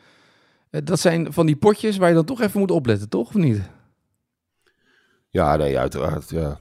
Dat 0.69 0.99
zijn 0.99 1.33
van 1.33 1.45
die 1.45 1.55
potjes 1.55 1.97
waar 1.97 2.09
je 2.09 2.15
dan 2.15 2.25
toch 2.25 2.41
even 2.41 2.59
moet 2.59 2.71
opletten, 2.71 3.09
toch? 3.09 3.27
Of 3.27 3.33
niet? 3.33 3.61
Ja, 5.35 5.55
nee, 5.55 5.79
uiteraard. 5.79 6.29
Ja. 6.29 6.59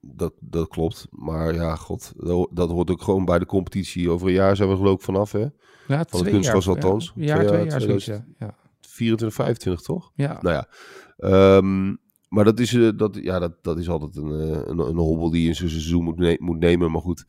Dat, 0.00 0.32
dat 0.40 0.68
klopt. 0.68 1.06
Maar 1.10 1.54
ja, 1.54 1.76
god, 1.76 2.12
dat 2.16 2.28
ho- 2.28 2.48
dat 2.52 2.70
hoort 2.70 2.90
ook 2.90 3.02
gewoon 3.02 3.24
bij 3.24 3.38
de 3.38 3.46
competitie. 3.46 4.10
Over 4.10 4.26
een 4.26 4.32
jaar 4.32 4.56
zijn 4.56 4.68
we 4.68 4.76
geloof 4.76 4.94
ik 4.94 5.00
vanaf, 5.02 5.32
hè? 5.32 5.38
Ja, 5.38 5.50
Van 5.86 5.96
het 5.98 6.08
twee 6.08 6.32
kunstgras 6.32 6.64
jaar, 6.64 6.74
althans. 6.74 7.12
Ja, 7.16 7.34
Twee 7.34 7.46
twee 7.48 7.64
jaar, 7.66 7.80
zoiets, 7.80 8.04
ja. 8.04 8.12
2000. 8.12 8.36
ja. 8.38 8.54
24, 8.80 9.34
25 9.36 9.82
toch? 9.84 10.12
ja. 10.14 10.38
Nou 10.42 10.54
ja, 10.54 10.68
ehm, 11.16 11.94
maar 12.28 12.44
dat 12.44 12.60
is, 12.60 12.74
eh, 12.74 12.88
dat, 12.96 13.18
ja, 13.22 13.38
dat, 13.38 13.52
dat 13.64 13.78
is 13.78 13.88
altijd 13.88 14.16
een, 14.16 14.30
eh, 14.40 14.60
een, 14.64 14.78
een 14.78 14.96
hobbel 14.96 15.30
die 15.30 15.42
je 15.42 15.48
in 15.48 15.54
zijn 15.54 15.70
seizoen 15.70 16.04
moet, 16.04 16.18
ne- 16.18 16.36
moet 16.40 16.58
nemen. 16.58 16.90
Maar 16.90 17.00
goed, 17.00 17.24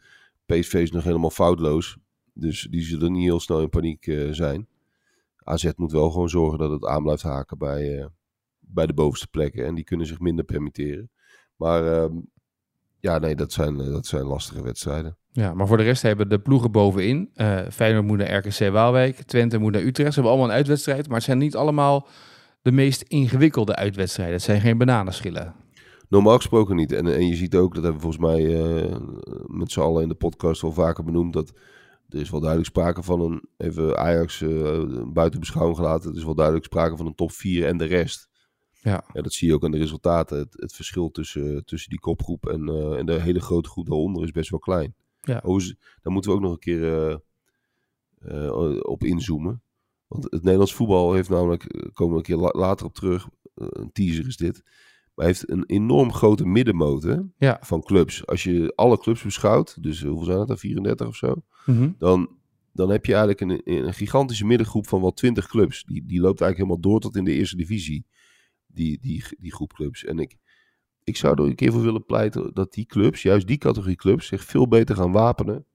PSV 0.46 0.74
is 0.74 0.92
nog 0.92 1.04
helemaal 1.04 1.30
foutloos. 1.30 1.98
Dus 2.34 2.68
die 2.72 2.82
zullen 2.82 3.12
niet 3.12 3.24
heel 3.24 3.40
snel 3.40 3.62
in 3.62 3.70
paniek 3.70 4.08
eh, 4.08 4.32
zijn. 4.32 4.68
AZ 5.44 5.72
moet 5.76 5.92
wel 5.92 6.12
gewoon 6.12 6.30
zorgen 6.30 6.60
dat 6.60 6.72
het 6.72 6.86
aan 6.86 7.04
blijft 7.04 7.22
haken 7.24 7.58
bij, 7.58 8.10
bij 8.68 8.86
de 8.86 8.94
bovenste 8.94 9.28
plekken. 9.28 9.66
En 9.66 9.76
die 9.76 9.84
kunnen 9.84 10.08
zich 10.08 10.20
minder 10.20 10.46
permitteren. 10.46 11.10
Maar 11.56 11.94
ehm, 11.94 12.12
ja, 13.00 13.20
nee, 13.20 13.36
dat 13.36 13.52
zijn, 13.52 13.80
eh, 13.80 13.92
dat 13.92 14.06
zijn 14.06 14.24
lastige 14.24 14.64
wedstrijden. 14.64 15.18
Ja, 15.32 15.54
maar 15.54 15.68
voor 15.68 15.78
de 15.78 15.84
rest 15.84 16.02
hebben 16.02 16.30
de 16.30 16.40
ploegen 16.40 16.72
bovenin. 16.72 17.30
eh 17.34 17.60
Feyenoord 17.72 18.06
moet 18.06 18.18
naar 18.18 18.36
RKC 18.36 18.72
Waalwijk, 18.72 19.22
Twente 19.22 19.58
moet 19.58 19.72
naar 19.72 19.82
Utrecht. 19.82 20.14
Ze 20.14 20.14
hebben 20.14 20.32
allemaal 20.32 20.50
een 20.50 20.56
uitwedstrijd, 20.56 21.08
maar 21.08 21.16
het 21.16 21.26
zijn 21.26 21.38
niet 21.38 21.56
allemaal 21.56 22.08
de 22.62 22.72
meest 22.72 23.02
ingewikkelde 23.02 23.76
uitwedstrijden. 23.76 24.36
Het 24.36 24.44
zijn 24.44 24.62
geen 24.62 24.78
bananenschillen. 24.78 25.54
Normaal 26.10 26.36
gesproken 26.36 26.76
niet. 26.76 26.92
En, 26.92 27.08
en 27.08 27.28
je 27.28 27.36
ziet 27.36 27.56
ook, 27.56 27.74
dat 27.74 27.84
hebben 27.84 28.02
we 28.02 28.08
volgens 28.08 28.26
mij 28.26 28.62
eh, 28.62 28.98
met 29.48 29.72
z'n 29.72 29.80
allen 29.80 30.02
in 30.02 30.10
de 30.10 30.16
podcast 30.16 30.62
wel 30.62 30.72
vaker 30.72 31.04
benoemd, 31.04 31.34
dat 31.34 31.54
er 32.10 32.20
is 32.20 32.30
wel 32.30 32.40
duidelijk 32.40 32.70
sprake 32.70 33.04
van 33.04 33.22
een, 33.22 33.48
even 33.58 33.98
Ajax 33.98 34.44
buiten 35.14 35.40
beschouwing 35.40 35.78
gelaten, 35.78 36.12
er 36.12 36.18
is 36.18 36.24
wel 36.24 36.36
duidelijk 36.36 36.66
sprake 36.66 36.98
van 36.98 37.06
een 37.06 37.16
top 37.16 37.32
4 37.32 37.68
en 37.68 37.78
de 37.78 37.86
rest. 37.86 38.30
Ja. 38.84 39.04
Ja, 39.14 39.22
dat 39.22 39.34
zie 39.34 39.48
je 39.48 39.54
ook 39.54 39.64
aan 39.64 39.72
de 39.72 39.78
resultaten. 39.78 40.38
Het, 40.38 40.54
het 40.60 40.74
verschil 40.74 41.12
tussen, 41.12 41.66
tussen 41.66 41.90
die 41.90 42.00
kopgroep 42.00 42.46
en, 42.48 42.70
eh, 42.70 42.98
en 42.98 43.06
de 43.06 43.22
hele 43.22 43.40
grote 43.40 43.70
groep 43.70 43.86
daaronder 43.86 44.24
is 44.24 44.32
best 44.32 44.50
wel 44.50 44.60
klein. 44.60 44.96
Ja. 45.22 45.42
Overigens, 45.44 45.80
daar 46.02 46.14
moeten 46.14 46.32
we 46.32 46.38
ook 46.38 46.44
nog 46.44 46.52
een 46.52 46.60
keer 46.60 47.10
eh, 48.22 48.46
eh, 48.48 48.80
op 48.82 49.04
inzoomen. 49.04 49.62
Want 50.08 50.24
het 50.24 50.42
Nederlands 50.44 50.74
voetbal 50.74 51.14
heeft 51.14 51.30
namelijk, 51.30 51.90
komen 51.94 52.14
we 52.14 52.20
een 52.20 52.26
keer 52.26 52.36
la- 52.38 52.60
later 52.60 52.86
op 52.86 52.94
terug, 52.94 53.28
een 53.56 53.92
teaser 53.92 54.28
is 54.28 54.38
dit, 54.38 54.64
maar 55.16 55.26
heeft 55.26 55.50
een 55.50 55.64
enorm 55.66 56.14
grote 56.14 56.46
Ja. 57.38 57.58
van 57.62 57.82
clubs. 57.84 58.26
Als 58.28 58.44
je 58.44 58.74
alle 58.76 58.98
clubs 59.00 59.24
beschouwt, 59.24 59.84
dus 59.84 60.02
hoeveel 60.04 60.26
zijn 60.26 60.40
het 60.40 60.50
er, 60.50 60.58
34 60.58 61.08
of 61.08 61.16
zo, 61.16 61.36
Mhm. 61.66 61.92
dan, 61.98 62.30
dan 62.74 62.90
heb 62.90 63.06
je 63.06 63.14
eigenlijk 63.16 63.42
een, 63.42 63.86
een 63.86 63.94
gigantische 63.94 64.46
middengroep 64.46 64.88
van 64.88 65.02
wel 65.02 65.14
20 65.14 65.48
clubs. 65.48 65.84
Die, 65.84 66.06
die 66.06 66.20
loopt 66.22 66.42
eigenlijk 66.42 66.58
helemaal 66.58 66.92
door 66.92 67.00
tot 67.00 67.16
in 67.16 67.24
de 67.24 67.34
eerste 67.34 67.56
divisie, 67.56 68.06
die, 68.74 69.00
die, 69.02 69.24
die 69.40 69.54
groep 69.54 69.74
clubs. 69.74 70.06
En 70.06 70.20
ik, 70.20 70.38
ik 71.04 71.18
zou 71.18 71.42
er 71.42 71.48
een 71.50 71.56
keer 71.56 71.72
voor 71.72 71.82
willen 71.82 72.06
pleiten 72.06 72.54
dat 72.54 72.74
die 72.74 72.86
clubs, 72.86 73.22
juist 73.22 73.48
die 73.48 73.58
categorie 73.58 73.96
clubs, 73.96 74.28
zich 74.28 74.44
veel 74.44 74.68
beter 74.68 74.96
gaan 74.96 75.12
wapenen 75.12 75.66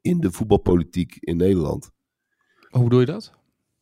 in 0.00 0.20
de 0.20 0.30
voetbalpolitiek 0.32 1.16
in 1.20 1.36
Nederland. 1.36 1.90
Hoe 2.68 2.82
bedoel 2.82 3.00
je 3.00 3.06
dat? 3.06 3.32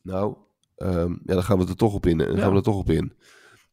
Nou, 0.02 0.36
ehm, 0.76 1.10
ja, 1.10 1.34
dan 1.34 1.42
gaan 1.42 1.58
we 1.58 1.66
er 1.66 1.76
toch 1.76 1.94
op 1.94 2.06
in. 2.06 2.18
Dan 2.18 2.32
Ja. 2.34 2.38
gaan 2.40 2.50
we 2.50 2.56
er 2.56 2.62
toch 2.62 2.78
op 2.78 2.90
in. 2.90 3.12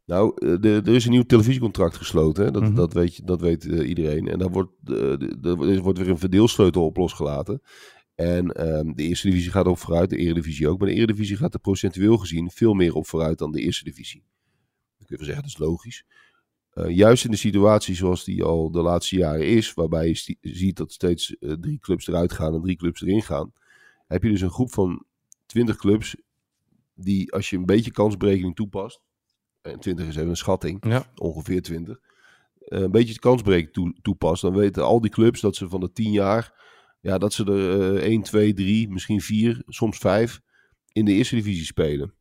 Nou, 0.06 0.34
eh, 0.48 0.56
de, 0.62 0.82
er 0.86 0.94
is 0.96 1.06
een 1.06 1.12
nieuw 1.12 1.24
televisiecontract 1.24 1.98
gesloten. 1.98 2.46
Hè? 2.46 2.52
Dat, 2.52 2.62
Mhm. 2.62 2.76
dat 2.76 2.94
weet, 2.94 3.16
je, 3.16 3.24
dat 3.24 3.42
weet 3.42 3.66
eh, 3.66 3.88
iedereen. 3.90 4.28
En 4.28 4.40
daar 4.40 4.50
wordt, 4.52 4.72
eh, 4.86 4.94
de, 4.96 5.36
de- 5.40 5.74
er 5.76 5.82
wordt 5.82 6.00
weer 6.00 6.10
een 6.10 6.18
verdeelsleutel 6.18 6.86
op 6.86 6.98
losgelaten. 6.98 7.62
En 8.16 8.52
ehm, 8.52 8.94
de 8.94 9.04
eerste 9.04 9.28
divisie 9.30 9.52
gaat 9.52 9.68
op 9.68 9.78
vooruit, 9.78 10.10
de 10.10 10.18
eredivisie 10.18 10.68
ook. 10.68 10.80
Maar 10.80 10.88
de 10.88 10.94
eredivisie 10.94 11.38
gaat 11.38 11.54
er 11.54 11.60
procentueel 11.60 12.18
gezien 12.18 12.50
veel 12.52 12.74
meer 12.74 12.94
op 12.96 13.08
vooruit 13.08 13.38
dan 13.38 13.52
de 13.52 13.62
eerste 13.62 13.84
divisie. 13.84 14.24
Dan 15.08 15.18
kun 15.18 15.18
je 15.18 15.24
zeggen, 15.34 15.44
dat 15.44 15.52
is 15.52 15.58
logisch. 15.68 16.06
Eh, 16.70 16.90
juist 16.96 17.26
in 17.26 17.32
de 17.32 17.38
situatie 17.38 17.96
zoals 17.96 18.24
die 18.24 18.44
al 18.44 18.72
de 18.72 18.82
laatste 18.82 19.16
jaren 19.16 19.48
is, 19.48 19.74
waarbij 19.74 20.08
je 20.08 20.38
ziet 20.42 20.78
dat 20.78 20.92
steeds 20.92 21.38
eh, 21.38 21.52
drie 21.52 21.80
clubs 21.80 22.08
eruit 22.08 22.32
gaan 22.34 22.54
en 22.54 22.62
drie 22.62 22.76
clubs 22.76 23.02
erin 23.02 23.22
gaan, 23.22 23.54
heb 24.08 24.24
je 24.24 24.30
dus 24.30 24.42
een 24.42 24.50
groep 24.52 24.72
van 24.72 25.06
20 25.46 25.76
clubs 25.76 26.16
die 26.96 27.34
als 27.34 27.50
je 27.50 27.58
een 27.58 27.66
beetje 27.66 27.92
kansberekening 27.92 28.56
toepast, 28.56 29.02
en 29.62 29.80
20 29.80 30.08
is 30.08 30.16
even 30.16 30.30
een 30.30 30.36
schatting, 30.38 30.86
Ja. 30.88 31.12
ongeveer 31.16 31.62
20, 31.62 32.00
eh, 32.58 32.80
een 32.80 32.92
beetje 32.92 33.14
de 33.14 33.20
kansberekening 33.20 33.74
toe, 33.74 33.96
toepast, 34.02 34.42
dan 34.42 34.56
weten 34.56 34.84
al 34.84 35.02
die 35.02 35.12
clubs 35.12 35.42
dat 35.42 35.56
ze 35.56 35.70
van 35.70 35.80
de 35.80 35.92
10 35.92 36.12
jaar, 36.12 36.62
ja, 37.02 37.18
dat 37.18 37.34
ze 37.34 37.46
er 37.46 38.04
1, 38.04 38.22
2, 38.22 38.54
3, 38.54 38.90
misschien 38.90 39.22
4, 39.22 39.64
soms 39.68 39.98
5 39.98 40.42
in 40.92 41.06
de 41.06 41.12
eerste 41.14 41.36
divisie 41.36 41.66
spelen. 41.66 42.14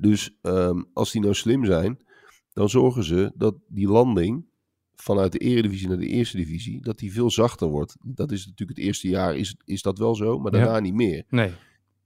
Dus 0.00 0.36
ehm, 0.42 0.82
als 0.92 1.12
die 1.12 1.20
nou 1.20 1.34
slim 1.34 1.64
zijn, 1.64 2.04
dan 2.52 2.68
zorgen 2.68 3.04
ze 3.04 3.32
dat 3.34 3.54
die 3.68 3.88
landing 3.88 4.46
vanuit 4.94 5.32
de 5.32 5.38
eredivisie 5.38 5.88
naar 5.88 5.98
de 5.98 6.06
eerste 6.06 6.36
divisie, 6.36 6.82
dat 6.82 6.98
die 6.98 7.12
veel 7.12 7.30
zachter 7.30 7.68
wordt. 7.68 7.96
Dat 8.02 8.32
is 8.32 8.46
natuurlijk 8.46 8.78
het 8.78 8.86
eerste 8.86 9.08
jaar, 9.08 9.36
is, 9.36 9.56
is 9.64 9.82
dat 9.82 9.98
wel 9.98 10.14
zo, 10.14 10.38
maar 10.38 10.52
Ja. 10.54 10.58
daarna 10.58 10.80
niet 10.80 10.94
meer. 10.94 11.24
Nee. 11.28 11.52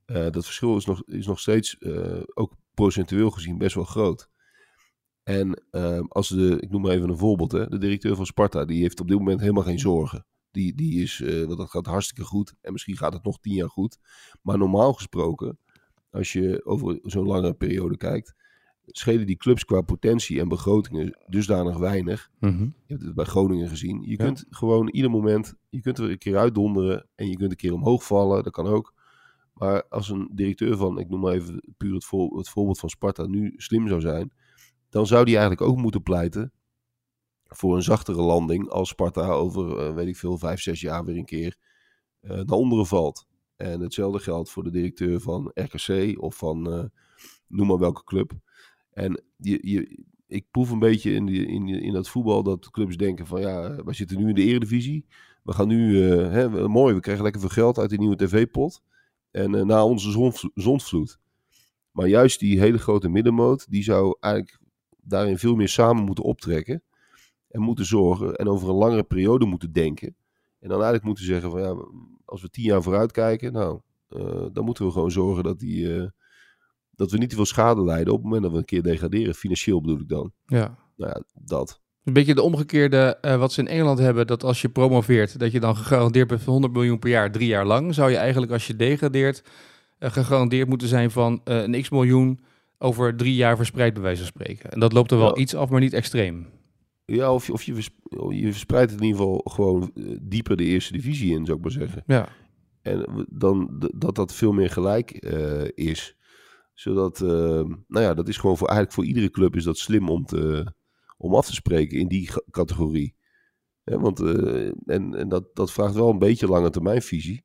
Eh, 0.05 0.29
dat 0.29 0.45
verschil 0.45 0.77
is 0.77 0.85
nog, 0.85 1.03
is 1.05 1.25
nog 1.27 1.39
steeds, 1.39 1.77
eh, 1.77 2.21
ook 2.33 2.53
procentueel 2.73 3.29
gezien, 3.31 3.57
best 3.57 3.75
wel 3.75 3.83
groot. 3.83 4.29
En 5.23 5.63
ehm, 5.71 6.03
als 6.07 6.29
de, 6.29 6.57
ik 6.59 6.69
noem 6.69 6.81
maar 6.81 6.91
even 6.91 7.09
een 7.09 7.17
voorbeeld, 7.17 7.51
hè, 7.51 7.67
de 7.67 7.77
directeur 7.77 8.15
van 8.15 8.25
Sparta, 8.25 8.65
die 8.65 8.81
heeft 8.81 8.99
op 8.99 9.07
dit 9.07 9.17
moment 9.17 9.39
helemaal 9.39 9.63
geen 9.63 9.79
zorgen. 9.79 10.25
Die, 10.51 10.75
die 10.75 11.01
is, 11.01 11.21
eh, 11.21 11.45
want 11.45 11.57
dat 11.57 11.69
gaat 11.69 11.85
hartstikke 11.85 12.23
goed 12.23 12.53
en 12.61 12.71
misschien 12.71 12.97
gaat 12.97 13.13
het 13.13 13.23
nog 13.23 13.39
tien 13.39 13.53
jaar 13.53 13.69
goed. 13.69 13.97
Maar 14.41 14.57
normaal 14.57 14.93
gesproken, 14.93 15.57
als 16.11 16.33
je 16.33 16.65
over 16.65 16.99
zo'n 17.03 17.25
lange 17.25 17.53
periode 17.53 17.97
kijkt, 17.97 18.33
schelen 18.85 19.25
die 19.25 19.37
clubs 19.37 19.65
qua 19.65 19.81
potentie 19.81 20.39
en 20.39 20.47
begrotingen 20.47 21.17
dusdanig 21.27 21.77
weinig. 21.77 22.29
Mhm. 22.39 22.61
Je 22.63 22.93
hebt 22.93 23.01
het 23.03 23.15
bij 23.15 23.25
Groningen 23.25 23.67
gezien. 23.69 24.01
Je 24.01 24.09
Ja. 24.09 24.15
kunt 24.25 24.45
gewoon 24.49 24.87
ieder 24.89 25.11
moment, 25.11 25.53
je 25.69 25.81
kunt 25.81 25.97
er 25.97 26.09
een 26.09 26.17
keer 26.17 26.37
uitdonderen 26.37 27.07
en 27.15 27.27
je 27.29 27.37
kunt 27.37 27.51
een 27.51 27.57
keer 27.57 27.73
omhoog 27.73 28.03
vallen, 28.05 28.43
dat 28.43 28.53
kan 28.53 28.67
ook. 28.67 28.93
Maar 29.53 29.83
als 29.87 30.09
een 30.09 30.29
directeur 30.33 30.77
van, 30.77 30.99
ik 30.99 31.09
noem 31.09 31.19
maar 31.19 31.33
even 31.33 31.73
puur 31.77 31.93
het, 31.93 32.05
voor, 32.05 32.37
het 32.37 32.49
voorbeeld 32.49 32.79
van 32.79 32.89
Sparta, 32.89 33.25
nu 33.25 33.53
slim 33.57 33.87
zou 33.87 34.01
zijn, 34.01 34.31
dan 34.89 35.07
zou 35.07 35.25
die 35.25 35.37
eigenlijk 35.37 35.69
ook 35.69 35.77
moeten 35.77 36.03
pleiten 36.03 36.51
voor 37.43 37.75
een 37.75 37.83
zachtere 37.83 38.21
landing 38.21 38.69
als 38.69 38.89
Sparta 38.89 39.27
over, 39.27 39.77
eh, 39.77 39.93
weet 39.93 40.07
ik 40.07 40.15
veel, 40.17 40.37
vijf, 40.37 40.61
zes 40.61 40.81
jaar 40.81 41.05
weer 41.05 41.17
een 41.17 41.25
keer 41.25 41.55
eh, 42.21 42.29
naar 42.29 42.57
onderen 42.57 42.85
valt. 42.85 43.25
En 43.61 43.79
hetzelfde 43.79 44.19
geldt 44.19 44.49
voor 44.49 44.63
de 44.63 44.71
directeur 44.71 45.19
van 45.19 45.51
RKC 45.53 46.21
of 46.21 46.35
van 46.35 46.71
eh, 46.71 46.83
noem 47.47 47.67
maar 47.67 47.79
welke 47.79 48.03
club. 48.03 48.31
En 48.91 49.23
je, 49.37 49.59
je, 49.61 50.03
ik 50.27 50.45
proef 50.51 50.69
een 50.69 50.79
beetje 50.79 51.13
in, 51.13 51.25
die, 51.25 51.45
in, 51.45 51.67
in 51.67 51.93
dat 51.93 52.09
voetbal 52.09 52.43
dat 52.43 52.69
clubs 52.69 52.97
denken 52.97 53.27
van 53.27 53.41
ja, 53.41 53.83
wij 53.83 53.93
zitten 53.93 54.17
nu 54.17 54.29
in 54.29 54.35
de 54.35 54.43
eredivisie. 54.43 55.05
We 55.43 55.53
gaan 55.53 55.67
nu, 55.67 56.09
eh, 56.11 56.31
hè, 56.31 56.67
mooi, 56.67 56.93
we 56.93 56.99
krijgen 56.99 57.23
lekker 57.23 57.41
veel 57.41 57.49
geld 57.49 57.77
uit 57.77 57.89
die 57.89 57.99
nieuwe 57.99 58.15
tv-pot. 58.15 58.81
En 59.31 59.55
eh, 59.55 59.63
na 59.63 59.85
onze 59.85 60.31
zondvloed. 60.53 61.19
Maar 61.91 62.07
juist 62.07 62.39
die 62.39 62.59
hele 62.59 62.77
grote 62.77 63.09
middenmoot, 63.09 63.69
die 63.69 63.83
zou 63.83 64.17
eigenlijk 64.19 64.59
daarin 64.97 65.37
veel 65.37 65.55
meer 65.55 65.69
samen 65.69 66.03
moeten 66.03 66.23
optrekken. 66.23 66.83
En 67.47 67.61
moeten 67.61 67.85
zorgen 67.85 68.35
en 68.35 68.47
over 68.47 68.69
een 68.69 68.75
langere 68.75 69.03
periode 69.03 69.45
moeten 69.45 69.71
denken. 69.71 70.15
En 70.61 70.67
dan 70.69 70.77
eigenlijk 70.77 71.03
moeten 71.03 71.25
zeggen 71.25 71.51
van 71.51 71.61
ja, 71.61 71.75
als 72.25 72.41
we 72.41 72.49
tien 72.49 72.63
jaar 72.63 72.81
vooruit 72.83 73.11
kijken, 73.11 73.53
nou, 73.53 73.79
eh, 74.07 74.45
dan 74.53 74.65
moeten 74.65 74.85
we 74.85 74.91
gewoon 74.91 75.11
zorgen 75.11 75.43
dat, 75.43 75.59
die, 75.59 75.95
eh, 75.95 76.07
dat 76.91 77.11
we 77.11 77.17
niet 77.17 77.29
te 77.29 77.35
veel 77.35 77.45
schade 77.45 77.83
lijden 77.83 78.13
op 78.13 78.19
het 78.19 78.23
moment 78.23 78.43
dat 78.43 78.51
we 78.51 78.57
een 78.57 78.65
keer 78.65 78.83
degraderen. 78.83 79.33
Financieel 79.35 79.81
bedoel 79.81 79.99
ik 79.99 80.09
dan. 80.09 80.31
Ja. 80.45 80.77
Nou 80.95 81.11
ja, 81.15 81.23
dat. 81.45 81.81
Een 82.03 82.13
beetje 82.13 82.35
de 82.35 82.41
omgekeerde 82.41 83.17
eh, 83.21 83.37
wat 83.37 83.51
ze 83.53 83.59
in 83.61 83.67
Engeland 83.67 83.99
hebben, 83.99 84.27
dat 84.27 84.43
als 84.43 84.61
je 84.61 84.69
promoveert, 84.69 85.39
dat 85.39 85.51
je 85.51 85.59
dan 85.59 85.75
gegarandeerd 85.75 86.27
bent 86.27 86.41
van 86.41 86.53
100 86.53 86.73
miljoen 86.73 86.99
per 86.99 87.09
jaar, 87.09 87.31
drie 87.31 87.47
jaar 87.47 87.65
lang. 87.65 87.93
Zou 87.93 88.11
je 88.11 88.17
eigenlijk 88.17 88.51
als 88.51 88.67
je 88.67 88.75
degradeert, 88.75 89.43
gegarandeerd 89.99 90.67
moeten 90.69 90.87
zijn 90.87 91.11
van 91.11 91.41
een 91.43 91.81
x 91.81 91.89
miljoen 91.89 92.39
over 92.77 93.15
drie 93.15 93.35
jaar 93.35 93.55
verspreid 93.55 93.93
bij 93.93 94.01
wijze 94.03 94.17
van 94.23 94.27
spreken. 94.27 94.71
En 94.71 94.79
dat 94.79 94.93
loopt 94.93 95.11
er 95.11 95.17
wel 95.17 95.35
Ja. 95.35 95.41
iets 95.41 95.55
af, 95.55 95.69
maar 95.69 95.79
niet 95.79 95.93
extreem. 95.93 96.47
Ja, 97.15 97.33
of, 97.33 97.45
je- 97.47 97.53
of 97.53 97.63
je, 97.63 97.73
vers- 97.73 97.89
je 98.29 98.51
verspreidt 98.51 98.91
het 98.91 98.99
in 99.01 99.05
ieder 99.07 99.21
geval 99.21 99.41
gewoon 99.43 99.91
eh, 99.95 100.17
dieper 100.21 100.57
de 100.57 100.63
eerste 100.63 100.91
divisie 100.93 101.31
in, 101.35 101.45
zou 101.45 101.57
ik 101.57 101.63
maar 101.63 101.71
zeggen. 101.73 102.03
Ja, 102.05 102.29
En 102.81 103.25
dan 103.29 103.89
dat 103.95 104.15
dat 104.15 104.33
veel 104.33 104.51
meer 104.51 104.69
gelijk 104.69 105.11
eh, 105.11 105.67
is. 105.73 106.15
Zodat, 106.73 107.21
eh, 107.21 107.27
nou 107.87 108.05
ja, 108.05 108.13
dat 108.13 108.27
is 108.27 108.37
gewoon 108.37 108.57
voor, 108.57 108.67
eigenlijk 108.67 108.97
voor 108.97 109.07
iedere 109.07 109.29
club 109.29 109.55
is 109.55 109.63
dat 109.63 109.77
slim 109.77 110.09
om, 110.09 110.25
te, 110.25 110.73
om 111.17 111.35
af 111.35 111.45
te 111.45 111.53
spreken 111.53 111.99
in 111.99 112.07
die 112.07 112.29
categorie. 112.51 113.15
Want, 113.83 114.19
eh, 114.19 114.65
en 114.85 115.13
en 115.15 115.29
dat, 115.29 115.55
dat 115.55 115.71
vraagt 115.71 115.93
wel 115.95 116.09
een 116.09 116.19
beetje 116.19 116.47
lange 116.47 116.69
termijn 116.69 117.01
visie. 117.01 117.43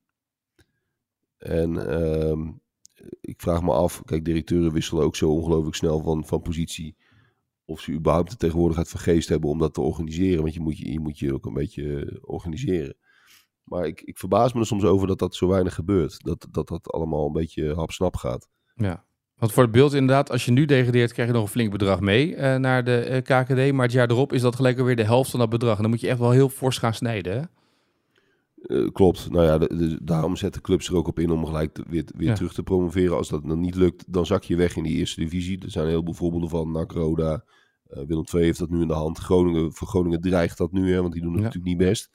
En 1.38 1.88
ehm, 1.90 2.52
ik 3.20 3.40
vraag 3.40 3.62
me 3.62 3.72
af, 3.72 4.02
kijk, 4.04 4.24
directeuren 4.24 4.72
wisselen 4.72 5.04
ook 5.04 5.16
zo 5.16 5.30
ongelooflijk 5.30 5.76
snel 5.76 6.02
van, 6.02 6.26
van 6.26 6.42
positie. 6.42 6.96
Of 7.68 7.80
ze 7.80 7.92
überhaupt 7.92 8.30
de 8.30 8.36
tegenwoordigheid 8.36 8.88
van 8.88 9.00
geest 9.00 9.28
hebben 9.28 9.50
om 9.50 9.58
dat 9.58 9.74
te 9.74 9.80
organiseren. 9.80 10.42
Want 10.42 10.54
je 10.54 10.60
moet 10.60 10.78
je, 10.78 10.92
je, 10.92 11.00
moet 11.00 11.18
je 11.18 11.34
ook 11.34 11.46
een 11.46 11.54
beetje 11.54 12.04
eh, 12.04 12.16
organiseren. 12.20 12.96
Maar 13.62 13.86
ik, 13.86 14.00
ik 14.00 14.18
verbaas 14.18 14.52
me 14.52 14.60
er 14.60 14.66
soms 14.66 14.84
over 14.84 15.06
dat 15.06 15.18
dat 15.18 15.34
zo 15.34 15.48
weinig 15.48 15.74
gebeurt. 15.74 16.24
Dat 16.24 16.46
dat, 16.50 16.68
dat 16.68 16.92
allemaal 16.92 17.26
een 17.26 17.32
beetje 17.32 17.74
hapsnap 17.74 18.16
gaat. 18.16 18.48
ja. 18.74 19.04
Want 19.36 19.52
voor 19.52 19.62
het 19.62 19.72
beeld 19.72 19.92
inderdaad, 19.92 20.30
als 20.30 20.44
je 20.44 20.50
nu 20.50 20.64
degradeert, 20.64 21.12
krijg 21.12 21.28
je 21.28 21.34
nog 21.34 21.42
een 21.42 21.50
flink 21.50 21.70
bedrag 21.70 22.00
mee 22.00 22.34
eh, 22.36 22.56
naar 22.56 22.84
de 22.84 22.98
eh, 22.98 23.22
KKD. 23.22 23.72
Maar 23.72 23.84
het 23.84 23.92
jaar 23.92 24.10
erop 24.10 24.32
is 24.32 24.40
dat 24.40 24.56
gelijk 24.56 24.78
alweer 24.78 24.96
de 24.96 25.04
helft 25.04 25.30
van 25.30 25.40
dat 25.40 25.48
bedrag. 25.48 25.76
En 25.76 25.82
dan 25.82 25.90
moet 25.90 26.00
je 26.00 26.08
echt 26.08 26.18
wel 26.18 26.30
heel 26.30 26.48
fors 26.48 26.78
gaan 26.78 26.94
snijden? 26.94 27.50
Eh, 28.66 28.88
klopt. 28.92 29.30
Nou 29.30 29.44
ja, 29.44 29.58
de- 29.58 29.76
de- 29.76 29.98
daarom 30.04 30.36
zetten 30.36 30.62
clubs 30.62 30.88
er 30.88 30.96
ook 30.96 31.08
op 31.08 31.18
in 31.18 31.30
om 31.30 31.46
gelijk 31.46 31.72
te- 31.72 31.84
weer, 31.88 32.04
weer 32.16 32.28
Ja. 32.28 32.34
terug 32.34 32.52
te 32.52 32.62
promoveren. 32.62 33.16
Als 33.16 33.28
dat 33.28 33.44
dan 33.48 33.60
niet 33.60 33.74
lukt, 33.74 34.12
dan 34.12 34.26
zak 34.26 34.42
je 34.44 34.56
weg 34.56 34.76
in 34.76 34.82
die 34.82 34.96
eerste 34.96 35.20
divisie. 35.20 35.58
Er 35.62 35.70
zijn 35.70 35.84
een 35.84 35.90
heleboel 35.90 36.14
voorbeelden 36.14 36.48
van. 36.48 36.70
NAC, 36.72 36.92
Roda, 36.92 37.44
eh, 37.86 38.02
Willem 38.06 38.24
II 38.34 38.44
heeft 38.44 38.58
dat 38.58 38.70
nu 38.70 38.80
in 38.80 38.88
de 38.88 38.94
hand. 38.94 39.18
Groningen, 39.18 39.72
voor 39.72 39.88
Groningen 39.88 40.20
dreigt 40.20 40.58
dat 40.58 40.72
nu, 40.72 40.92
hè, 40.92 41.00
want 41.00 41.12
die 41.12 41.22
doen 41.22 41.30
het 41.32 41.40
Ja. 41.40 41.46
natuurlijk 41.46 41.78
niet 41.78 41.88
best. 41.88 42.10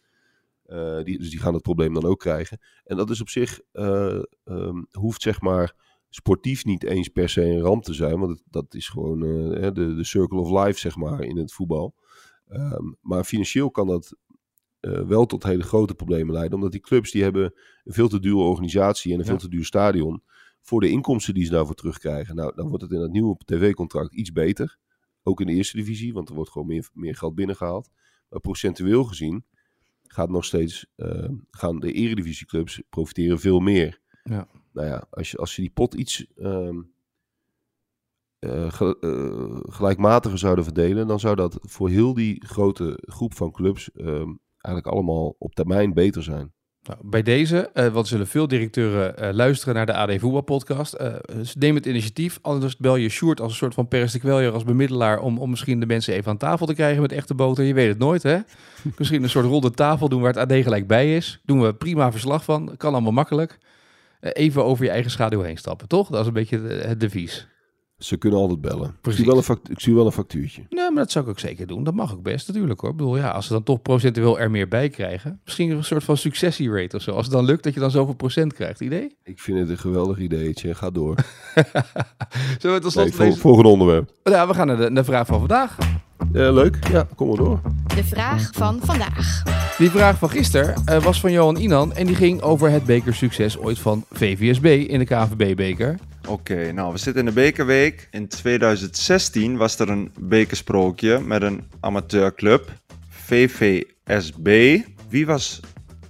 Eh, 0.66 1.04
die, 1.04 1.18
dus 1.18 1.30
die 1.30 1.40
gaan 1.40 1.54
het 1.54 1.62
probleem 1.64 1.94
dan 1.94 2.06
ook 2.06 2.20
krijgen. 2.20 2.60
En 2.84 2.98
dat 2.98 3.10
is 3.10 3.22
op 3.22 3.30
zich, 3.30 3.60
eh, 3.72 4.22
ehm, 4.44 4.82
hoeft 4.92 5.22
zeg 5.22 5.42
maar 5.42 5.76
sportief 6.10 6.66
niet 6.66 6.84
eens 6.84 7.08
per 7.08 7.30
se 7.30 7.44
een 7.46 7.60
ramp 7.62 7.84
te 7.84 7.94
zijn. 7.94 8.20
Want 8.20 8.32
het- 8.32 8.44
dat 8.50 8.74
is 8.74 8.88
gewoon 8.90 9.20
de, 9.20 9.72
de 9.74 10.04
circle 10.04 10.40
of 10.40 10.66
life, 10.66 10.80
zeg 10.80 10.96
maar, 10.96 11.22
in 11.24 11.38
het 11.38 11.54
voetbal. 11.54 11.96
Ehm, 12.48 12.92
maar 13.02 13.24
financieel 13.24 13.72
kan 13.72 13.88
dat 13.88 14.16
eh, 14.82 15.02
wel 15.02 15.26
tot 15.26 15.44
hele 15.44 15.64
grote 15.64 15.94
problemen 15.96 16.34
leiden. 16.34 16.54
Omdat 16.56 16.72
die 16.72 16.82
clubs 16.82 17.12
die 17.12 17.24
hebben 17.24 17.44
een 17.84 17.94
veel 17.94 18.08
te 18.10 18.20
dure 18.20 18.38
organisatie 18.44 19.12
en 19.14 19.20
een 19.20 19.24
Ja. 19.26 19.30
veel 19.32 19.40
te 19.40 19.50
duur 19.50 19.66
stadion. 19.66 20.24
Voor 20.62 20.80
de 20.82 20.90
inkomsten 20.90 21.34
die 21.34 21.46
ze 21.46 21.52
daarvoor 21.52 21.76
terugkrijgen. 21.76 22.36
Nou, 22.36 22.56
dan 22.56 22.68
wordt 22.68 22.84
het 22.84 22.92
in 22.92 23.00
het 23.02 23.12
nieuwe 23.12 23.38
tv-contract 23.46 24.14
iets 24.14 24.32
beter. 24.32 24.78
Ook 25.24 25.40
in 25.42 25.48
de 25.48 25.54
eerste 25.54 25.78
divisie, 25.78 26.14
want 26.14 26.30
er 26.30 26.36
wordt 26.36 26.52
gewoon 26.52 26.68
meer, 26.68 26.90
meer 26.94 27.16
geld 27.16 27.36
binnengehaald. 27.36 27.90
Maar 28.30 28.40
procentueel 28.40 29.04
gezien 29.04 29.46
gaat 30.04 30.30
nog 30.30 30.46
steeds, 30.46 30.86
eh, 30.96 31.30
gaan 31.52 31.80
de 31.80 31.92
eredivisieclubs 31.92 32.82
profiteren 32.90 33.40
veel 33.40 33.60
meer. 33.60 34.00
Ja. 34.24 34.48
Nou 34.74 34.88
ja, 34.88 35.08
als 35.10 35.32
je, 35.32 35.38
als 35.38 35.56
je 35.56 35.62
die 35.62 35.72
pot 35.72 35.94
iets 35.94 36.26
ehm, 36.36 36.80
ge- 38.70 38.98
eh, 39.00 39.72
gelijkmatiger 39.74 40.38
zouden 40.38 40.64
verdelen, 40.64 41.08
dan 41.08 41.20
zou 41.20 41.36
dat 41.36 41.58
voor 41.62 41.90
heel 41.90 42.14
die 42.14 42.46
grote 42.46 42.98
groep 43.02 43.34
van 43.34 43.52
clubs 43.52 43.92
ehm, 43.92 44.34
eigenlijk 44.62 44.96
allemaal 44.96 45.36
op 45.38 45.54
termijn 45.54 45.94
beter 45.94 46.24
zijn. 46.24 46.52
Nou, 46.84 47.00
bij 47.04 47.22
deze, 47.22 47.70
eh 47.74 47.88
want 47.88 48.06
er 48.06 48.08
zullen 48.08 48.28
veel 48.28 48.48
directeuren 48.48 49.18
eh, 49.18 49.34
luisteren 49.34 49.76
naar 49.76 49.86
de 49.86 49.94
AD 49.94 50.20
Voetbalpodcast. 50.20 50.94
Eh 50.94 51.16
dus 51.26 51.56
neem 51.56 51.76
het 51.76 51.86
initiatief. 51.86 52.40
Anders 52.42 52.78
bel 52.78 52.96
je 52.96 53.10
Sjoerd 53.10 53.42
als 53.42 53.52
een 53.52 53.58
soort 53.58 53.74
van 53.74 53.88
Peres 53.88 54.12
de 54.12 54.20
Kweljer 54.20 54.52
als 54.52 54.64
bemiddelaar... 54.64 55.20
Om, 55.20 55.38
om 55.38 55.50
misschien 55.50 55.80
de 55.80 55.86
mensen 55.86 56.14
even 56.14 56.32
aan 56.32 56.38
tafel 56.38 56.66
te 56.66 56.74
krijgen 56.74 57.02
met 57.02 57.12
echte 57.12 57.34
boter. 57.34 57.64
Je 57.64 57.74
weet 57.74 57.88
het 57.88 57.98
nooit, 57.98 58.24
hè? 58.24 58.38
misschien 58.98 59.24
een 59.24 59.30
soort 59.30 59.46
ronde 59.46 59.72
tafel 59.72 60.10
doen 60.10 60.22
waar 60.22 60.34
het 60.34 60.52
AD 60.52 60.64
gelijk 60.64 60.88
bij 60.88 61.16
is. 61.16 61.42
Doen 61.46 61.62
we 61.62 61.74
prima 61.74 62.12
verslag 62.12 62.44
van. 62.44 62.74
Kan 62.78 62.94
allemaal 62.94 63.12
makkelijk. 63.12 63.58
Eh, 64.20 64.32
even 64.34 64.66
over 64.66 64.86
je 64.86 64.92
eigen 64.92 65.12
schaduw 65.12 65.42
heen 65.42 65.58
stappen, 65.58 65.88
toch? 65.88 66.10
Dat 66.10 66.22
is 66.22 66.28
een 66.28 66.34
beetje 66.34 66.60
het 66.60 67.00
devies. 67.00 67.48
Ze 68.04 68.18
kunnen 68.18 68.40
altijd 68.40 68.62
bellen. 68.62 68.96
Ik 69.04 69.12
zie, 69.12 69.26
wel 69.26 69.38
een 69.38 69.60
ik 69.70 69.80
zie 69.80 69.96
wel 69.96 70.06
een 70.06 70.12
factuurtje. 70.12 70.62
Nee, 70.70 70.92
maar 70.92 71.04
dat 71.04 71.12
zou 71.12 71.26
ik 71.26 71.30
ook 71.32 71.40
zeker 71.40 71.68
doen. 71.68 71.84
Dat 71.84 71.94
mag 71.94 72.14
ook 72.14 72.24
best, 72.24 72.48
natuurlijk 72.48 72.80
hoor. 72.80 72.90
Ik 72.90 72.96
bedoel, 72.96 73.18
ja, 73.18 73.30
als 73.30 73.46
ze 73.48 73.54
dan 73.54 73.64
toch 73.64 73.82
procentueel 73.82 74.40
er 74.40 74.52
meer 74.52 74.68
bij 74.68 74.90
krijgen. 74.90 75.40
Misschien 75.46 75.70
een 75.72 75.84
soort 75.84 76.04
van 76.04 76.18
successierate 76.18 76.96
of 76.96 77.02
zo. 77.02 77.12
Als 77.12 77.26
het 77.26 77.34
dan 77.36 77.46
lukt 77.46 77.64
dat 77.64 77.74
je 77.74 77.80
dan 77.80 77.92
zoveel 77.92 78.14
procent 78.14 78.54
krijgt. 78.54 78.82
Idee? 78.82 79.16
Ik 79.24 79.40
vind 79.40 79.60
het 79.60 79.70
een 79.70 79.78
geweldig 79.78 80.18
ideetje. 80.20 80.76
Ga 80.76 80.90
door. 80.90 81.16
Zullen 82.60 82.76
we 82.78 82.82
tot 82.82 82.92
slot 82.92 83.06
Nee, 83.06 83.14
vol- 83.14 83.26
deze... 83.26 83.40
volgende 83.40 83.70
onderwerp. 83.70 84.12
Ja, 84.24 84.48
we 84.48 84.54
gaan 84.54 84.68
naar 84.68 84.78
de, 84.78 84.90
naar 84.90 85.04
de 85.04 85.10
vraag 85.12 85.28
van 85.28 85.40
vandaag. 85.40 85.78
Ja, 86.34 86.52
leuk. 86.52 86.88
Ja, 86.92 87.08
kom 87.16 87.28
maar 87.28 87.38
door. 87.38 87.62
De 87.96 88.04
vraag 88.04 88.50
van 88.54 88.80
vandaag. 88.84 89.44
Die 89.78 89.90
vraag 89.90 90.18
van 90.18 90.30
gisteren 90.30 90.82
eh, 90.86 91.04
was 91.04 91.20
van 91.20 91.32
Johan 91.32 91.56
Inan. 91.58 91.94
En 91.94 92.06
die 92.06 92.16
ging 92.16 92.42
over 92.42 92.70
het 92.70 92.84
bekersucces 92.86 93.58
ooit 93.58 93.80
van 93.80 94.06
VVSB 94.12 94.66
in 94.66 95.00
de 95.00 95.06
KNVB-beker. 95.06 96.00
Oké, 96.28 96.72
nou 96.72 96.92
we 96.92 96.98
zitten 96.98 97.22
in 97.22 97.34
de 97.34 97.42
bekerweek. 97.42 98.08
In 98.12 98.28
2016 98.28 99.58
was 99.58 99.80
er 99.80 99.90
een 99.90 100.12
bekersprookje 100.20 101.20
met 101.20 101.42
een 101.42 101.64
amateurclub, 101.80 102.72
VVSB. 103.10 104.78
Wie 105.10 105.26
was 105.26 105.60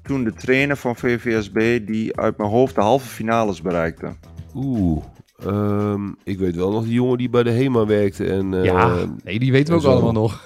toen 0.04 0.24
de 0.24 0.34
trainer 0.34 0.78
van 0.78 0.96
VVSB 0.96 1.80
die 1.88 2.18
uit 2.18 2.38
mijn 2.38 2.50
hoofd 2.50 2.76
de 2.76 2.82
halve 2.82 3.08
finales 3.08 3.62
bereikte? 3.62 4.16
Oeh. 4.56 5.04
ehm, 5.46 6.08
ik 6.24 6.38
weet 6.40 6.56
wel 6.56 6.72
nog 6.72 6.84
die 6.84 6.94
jongen 6.94 7.18
die 7.18 7.30
bij 7.30 7.44
de 7.44 7.52
HEMA 7.52 7.86
werkte. 7.86 8.26
En, 8.26 8.54
eh, 8.54 8.64
ja, 8.64 8.96
nee, 9.24 9.40
die 9.40 9.52
weten 9.52 9.74
we 9.74 9.80
ook 9.80 9.86
zo. 9.86 9.92
allemaal 9.92 10.12
nog. 10.12 10.44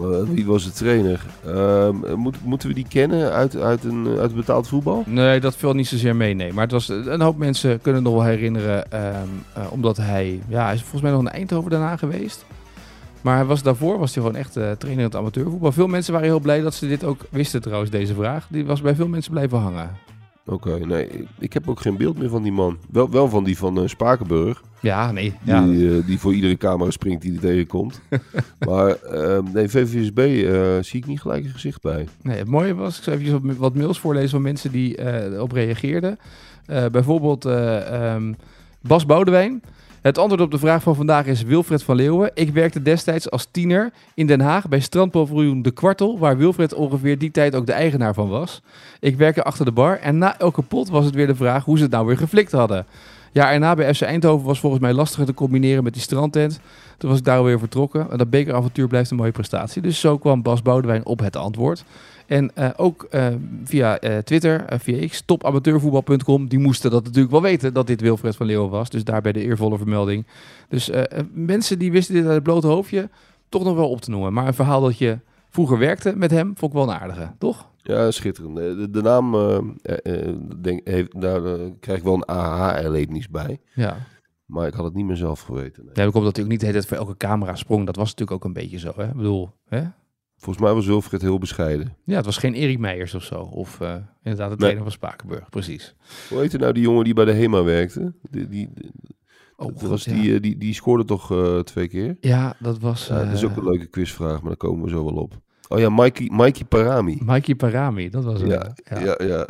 Maar 0.00 0.32
wie 0.32 0.46
was 0.46 0.64
de 0.64 0.70
trainer? 0.70 1.26
Ehm, 1.46 2.14
moet, 2.16 2.36
moeten 2.44 2.68
we 2.68 2.74
die 2.74 2.86
kennen 2.88 3.32
uit, 3.32 3.56
uit, 3.56 3.84
een, 3.84 4.06
uit 4.06 4.20
het 4.20 4.34
betaald 4.34 4.68
voetbal? 4.68 5.02
Nee, 5.06 5.40
dat 5.40 5.56
viel 5.56 5.72
niet 5.72 5.88
zozeer 5.88 6.16
mee, 6.16 6.34
nee. 6.34 6.52
Maar 6.52 6.62
het 6.62 6.72
was, 6.72 6.88
een 6.88 7.20
hoop 7.20 7.36
mensen 7.36 7.80
kunnen 7.80 8.02
het 8.02 8.12
nog 8.12 8.22
wel 8.22 8.30
herinneren. 8.30 8.90
ehm, 8.92 9.28
eh, 9.54 9.72
omdat 9.72 9.96
hij, 9.96 10.40
ja, 10.48 10.64
hij 10.64 10.74
is 10.74 10.80
volgens 10.80 11.02
mij 11.02 11.10
nog 11.10 11.20
in 11.20 11.28
Eindhoven 11.28 11.70
daarna 11.70 11.96
geweest. 11.96 12.44
Maar 13.20 13.36
hij 13.36 13.44
was, 13.44 13.62
daarvoor 13.62 13.98
was 13.98 14.14
hij 14.14 14.22
gewoon 14.22 14.38
echt 14.38 14.56
eh, 14.56 14.70
trainer 14.70 15.02
in 15.02 15.10
het 15.10 15.16
amateurvoetbal. 15.16 15.72
Veel 15.72 15.86
mensen 15.86 16.12
waren 16.12 16.28
heel 16.28 16.40
blij 16.40 16.60
dat 16.60 16.74
ze 16.74 16.88
dit 16.88 17.04
ook 17.04 17.26
wisten 17.30 17.62
trouwens, 17.62 17.90
deze 17.90 18.14
vraag. 18.14 18.46
Die 18.48 18.64
was 18.64 18.80
bij 18.80 18.94
veel 18.94 19.08
mensen 19.08 19.32
blijven 19.32 19.58
hangen. 19.58 19.90
Oké, 20.50 20.78
nee. 20.86 21.08
ik- 21.38 21.52
heb 21.52 21.68
ook 21.68 21.80
geen 21.80 21.96
beeld 21.96 22.18
meer 22.18 22.28
van 22.28 22.42
die 22.42 22.52
man. 22.52 22.78
Wel, 22.90 23.10
wel 23.10 23.28
van 23.28 23.44
die 23.44 23.58
van 23.58 23.78
eh, 23.80 23.86
Spakenburg. 23.88 24.62
Ja, 24.80 25.12
nee. 25.12 25.34
Ja, 25.42 25.64
Die, 25.66 25.98
eh, 25.98 26.06
die 26.06 26.18
voor 26.18 26.34
iedere 26.34 26.56
camera 26.56 26.90
springt 26.90 27.22
die 27.22 27.34
er 27.34 27.40
tegenkomt. 27.40 28.00
maar 28.68 28.90
ehm, 28.90 29.44
nee, 29.52 29.68
VVSB 29.68 30.18
eh, 30.18 30.62
zie 30.80 31.00
ik 31.00 31.06
niet 31.06 31.20
gelijk 31.20 31.44
een 31.44 31.50
gezicht 31.50 31.82
bij. 31.82 32.08
Nee, 32.22 32.38
het 32.38 32.48
mooie 32.48 32.74
was, 32.74 32.96
ik 32.98 33.02
zal 33.04 33.12
even 33.12 33.56
wat, 33.58 33.74
mails 33.74 33.98
voorlezen 34.00 34.30
van 34.30 34.42
mensen 34.42 34.72
die 34.72 34.96
op 35.40 35.52
reageerden. 35.52 36.18
Bijvoorbeeld 36.92 37.44
eh, 37.44 38.12
ehm, 38.14 38.32
Bas 38.80 39.06
Boudewijn. 39.06 39.62
Het 40.00 40.18
antwoord 40.18 40.40
op 40.40 40.50
de 40.50 40.58
vraag 40.58 40.82
van 40.82 40.94
vandaag 40.94 41.26
is 41.26 41.42
Wilfred 41.42 41.82
van 41.82 41.96
Leeuwen. 41.96 42.30
Ik 42.34 42.50
werkte 42.52 42.82
destijds 42.82 43.30
als 43.30 43.48
tiener 43.50 43.92
in 44.14 44.26
Den 44.26 44.40
Haag 44.40 44.68
bij 44.68 44.80
strandpaviljoen 44.80 45.62
De 45.62 45.70
Kwartel, 45.70 46.18
waar 46.18 46.36
Wilfred 46.36 46.74
ongeveer 46.74 47.18
die 47.18 47.30
tijd 47.30 47.54
ook 47.54 47.66
de 47.66 47.72
eigenaar 47.72 48.14
van 48.14 48.28
was. 48.28 48.62
Ik 49.00 49.16
werkte 49.16 49.42
achter 49.42 49.64
de 49.64 49.72
bar 49.72 49.98
en 49.98 50.18
na 50.18 50.38
elke 50.38 50.62
pot 50.62 50.88
was 50.88 51.04
het 51.04 51.14
weer 51.14 51.26
de 51.26 51.34
vraag 51.34 51.64
hoe 51.64 51.76
ze 51.76 51.82
het 51.82 51.92
nou 51.92 52.06
weer 52.06 52.16
geflikt 52.16 52.52
hadden. 52.52 52.86
Ja, 53.32 53.50
en 53.50 53.60
na 53.60 53.74
bij 53.74 53.94
FC 53.94 54.02
Eindhoven 54.02 54.46
was 54.46 54.60
volgens 54.60 54.82
mij 54.82 54.92
lastiger 54.92 55.26
te 55.26 55.34
combineren 55.34 55.84
met 55.84 55.92
die 55.92 56.02
strandtent. 56.02 56.60
Toen 56.98 57.10
was 57.10 57.18
ik 57.18 57.24
daar 57.24 57.44
weer 57.44 57.58
vertrokken. 57.58 58.10
En 58.10 58.18
dat 58.18 58.30
bekeravontuur 58.30 58.88
blijft 58.88 59.10
een 59.10 59.16
mooie 59.16 59.32
prestatie. 59.32 59.82
Dus 59.82 60.00
zo 60.00 60.18
kwam 60.18 60.42
Bas 60.42 60.62
Boudewijn 60.62 61.06
op 61.06 61.20
het 61.20 61.36
antwoord. 61.36 61.84
En 62.30 62.54
eh, 62.54 62.70
ook 62.76 63.02
eh, 63.02 63.26
via 63.64 63.98
eh, 63.98 64.18
Twitter, 64.18 64.64
via 64.68 65.06
X, 65.06 65.22
topamateurvoetbal.com. 65.24 66.48
Die 66.48 66.58
moesten 66.58 66.90
dat 66.90 67.04
natuurlijk 67.04 67.32
wel 67.32 67.42
weten 67.42 67.74
dat 67.74 67.86
dit 67.86 68.00
Wilfred 68.00 68.36
van 68.36 68.46
Leeuwen 68.46 68.70
was. 68.70 68.90
Dus 68.90 69.04
daarbij 69.04 69.32
de 69.32 69.40
eervolle 69.40 69.76
vermelding. 69.78 70.26
Dus 70.68 70.90
mensen 71.32 71.78
die 71.78 71.92
wisten 71.92 72.14
dit 72.14 72.24
uit 72.24 72.34
het 72.34 72.42
blote 72.42 72.66
hoofdje 72.66 73.08
toch 73.48 73.64
nog 73.64 73.74
wel 73.74 73.90
op 73.90 74.00
te 74.00 74.10
noemen. 74.10 74.32
Maar 74.32 74.46
een 74.46 74.54
verhaal 74.54 74.80
dat 74.80 74.98
je 74.98 75.18
vroeger 75.48 75.78
werkte 75.78 76.16
met 76.16 76.30
hem, 76.30 76.46
vond 76.56 76.72
ik 76.72 76.78
wel 76.78 76.88
een 76.88 77.00
aardige, 77.00 77.32
toch? 77.38 77.70
Ja, 77.76 78.10
schitterend. 78.10 78.56
De, 78.56 78.90
de 78.90 79.02
naam, 79.02 79.32
denk, 80.60 80.88
heeft, 80.88 81.20
daar 81.20 81.40
krijg 81.80 81.98
ik 81.98 82.04
wel 82.04 82.14
een 82.14 82.24
AH-erlevenis 82.24 83.28
bij. 83.28 83.60
Ja. 83.74 83.96
Maar 84.46 84.66
ik 84.66 84.74
had 84.74 84.84
het 84.84 84.94
niet 84.94 85.06
meer 85.06 85.16
zelf 85.16 85.40
geweten. 85.40 85.84
nee. 85.84 85.94
Ja, 85.94 86.04
ik 86.04 86.12
hoop 86.12 86.24
dat 86.24 86.36
hij 86.36 86.44
ook 86.44 86.50
niet 86.50 86.60
de 86.60 86.66
hele 86.66 86.78
tijd 86.78 86.90
voor 86.90 87.06
elke 87.06 87.16
camera 87.16 87.54
sprong. 87.54 87.86
Dat 87.86 87.96
was 87.96 88.08
natuurlijk 88.08 88.36
ook 88.36 88.44
een 88.44 88.52
beetje 88.62 88.78
zo, 88.78 88.92
hè? 88.96 89.08
Ik 89.08 89.14
bedoel, 89.14 89.50
hè? 89.68 89.82
Volgens 90.40 90.64
mij 90.64 90.74
was 90.74 90.86
Wilfred 90.86 91.22
heel 91.22 91.38
bescheiden. 91.38 91.96
Ja, 92.04 92.16
het 92.16 92.24
was 92.24 92.36
geen 92.36 92.54
Erik 92.54 92.78
Meijers 92.78 93.14
of 93.14 93.22
zo. 93.22 93.40
Of 93.40 93.80
eh, 93.80 93.94
inderdaad 94.22 94.50
de 94.50 94.56
trainer 94.56 94.82
van 94.82 94.92
Spakenburg, 94.92 95.48
precies. 95.48 95.94
Hoe 96.28 96.38
heette 96.38 96.58
nou 96.58 96.72
die 96.72 96.82
jongen 96.82 97.04
die 97.04 97.14
bij 97.14 97.24
de 97.24 97.32
HEMA 97.32 97.62
werkte? 97.62 98.12
Die, 98.30 98.48
die, 98.48 98.70
Oh, 99.56 99.66
dat 99.66 99.80
goed, 99.80 99.88
was 99.88 100.04
ja. 100.04 100.12
die, 100.12 100.34
eh, 100.34 100.40
die, 100.40 100.56
die 100.56 100.74
scoorde 100.74 101.04
toch 101.04 101.32
eh, 101.32 101.58
twee 101.58 101.88
keer? 101.88 102.16
Ja, 102.20 102.54
dat 102.58 102.78
was 102.78 103.06
Ja, 103.06 103.24
dat 103.24 103.32
is 103.32 103.44
ook 103.44 103.56
een 103.56 103.64
leuke 103.64 103.86
quizvraag, 103.86 104.40
maar 104.40 104.48
daar 104.48 104.56
komen 104.56 104.84
we 104.84 104.90
zo 104.90 105.04
wel 105.04 105.14
op. 105.14 105.40
Oh 105.68 105.78
ja, 105.78 105.88
Mikey, 105.90 106.30
Mikey 106.32 106.64
Parami. 106.64 107.18
Mikey 107.24 107.54
Parami. 107.54 108.08
Dat 108.08 108.24
was 108.24 108.40
het. 108.40 108.50
Ja, 108.50 108.74
ja. 108.84 109.00
ja. 109.00 109.26
Ja, 109.26 109.46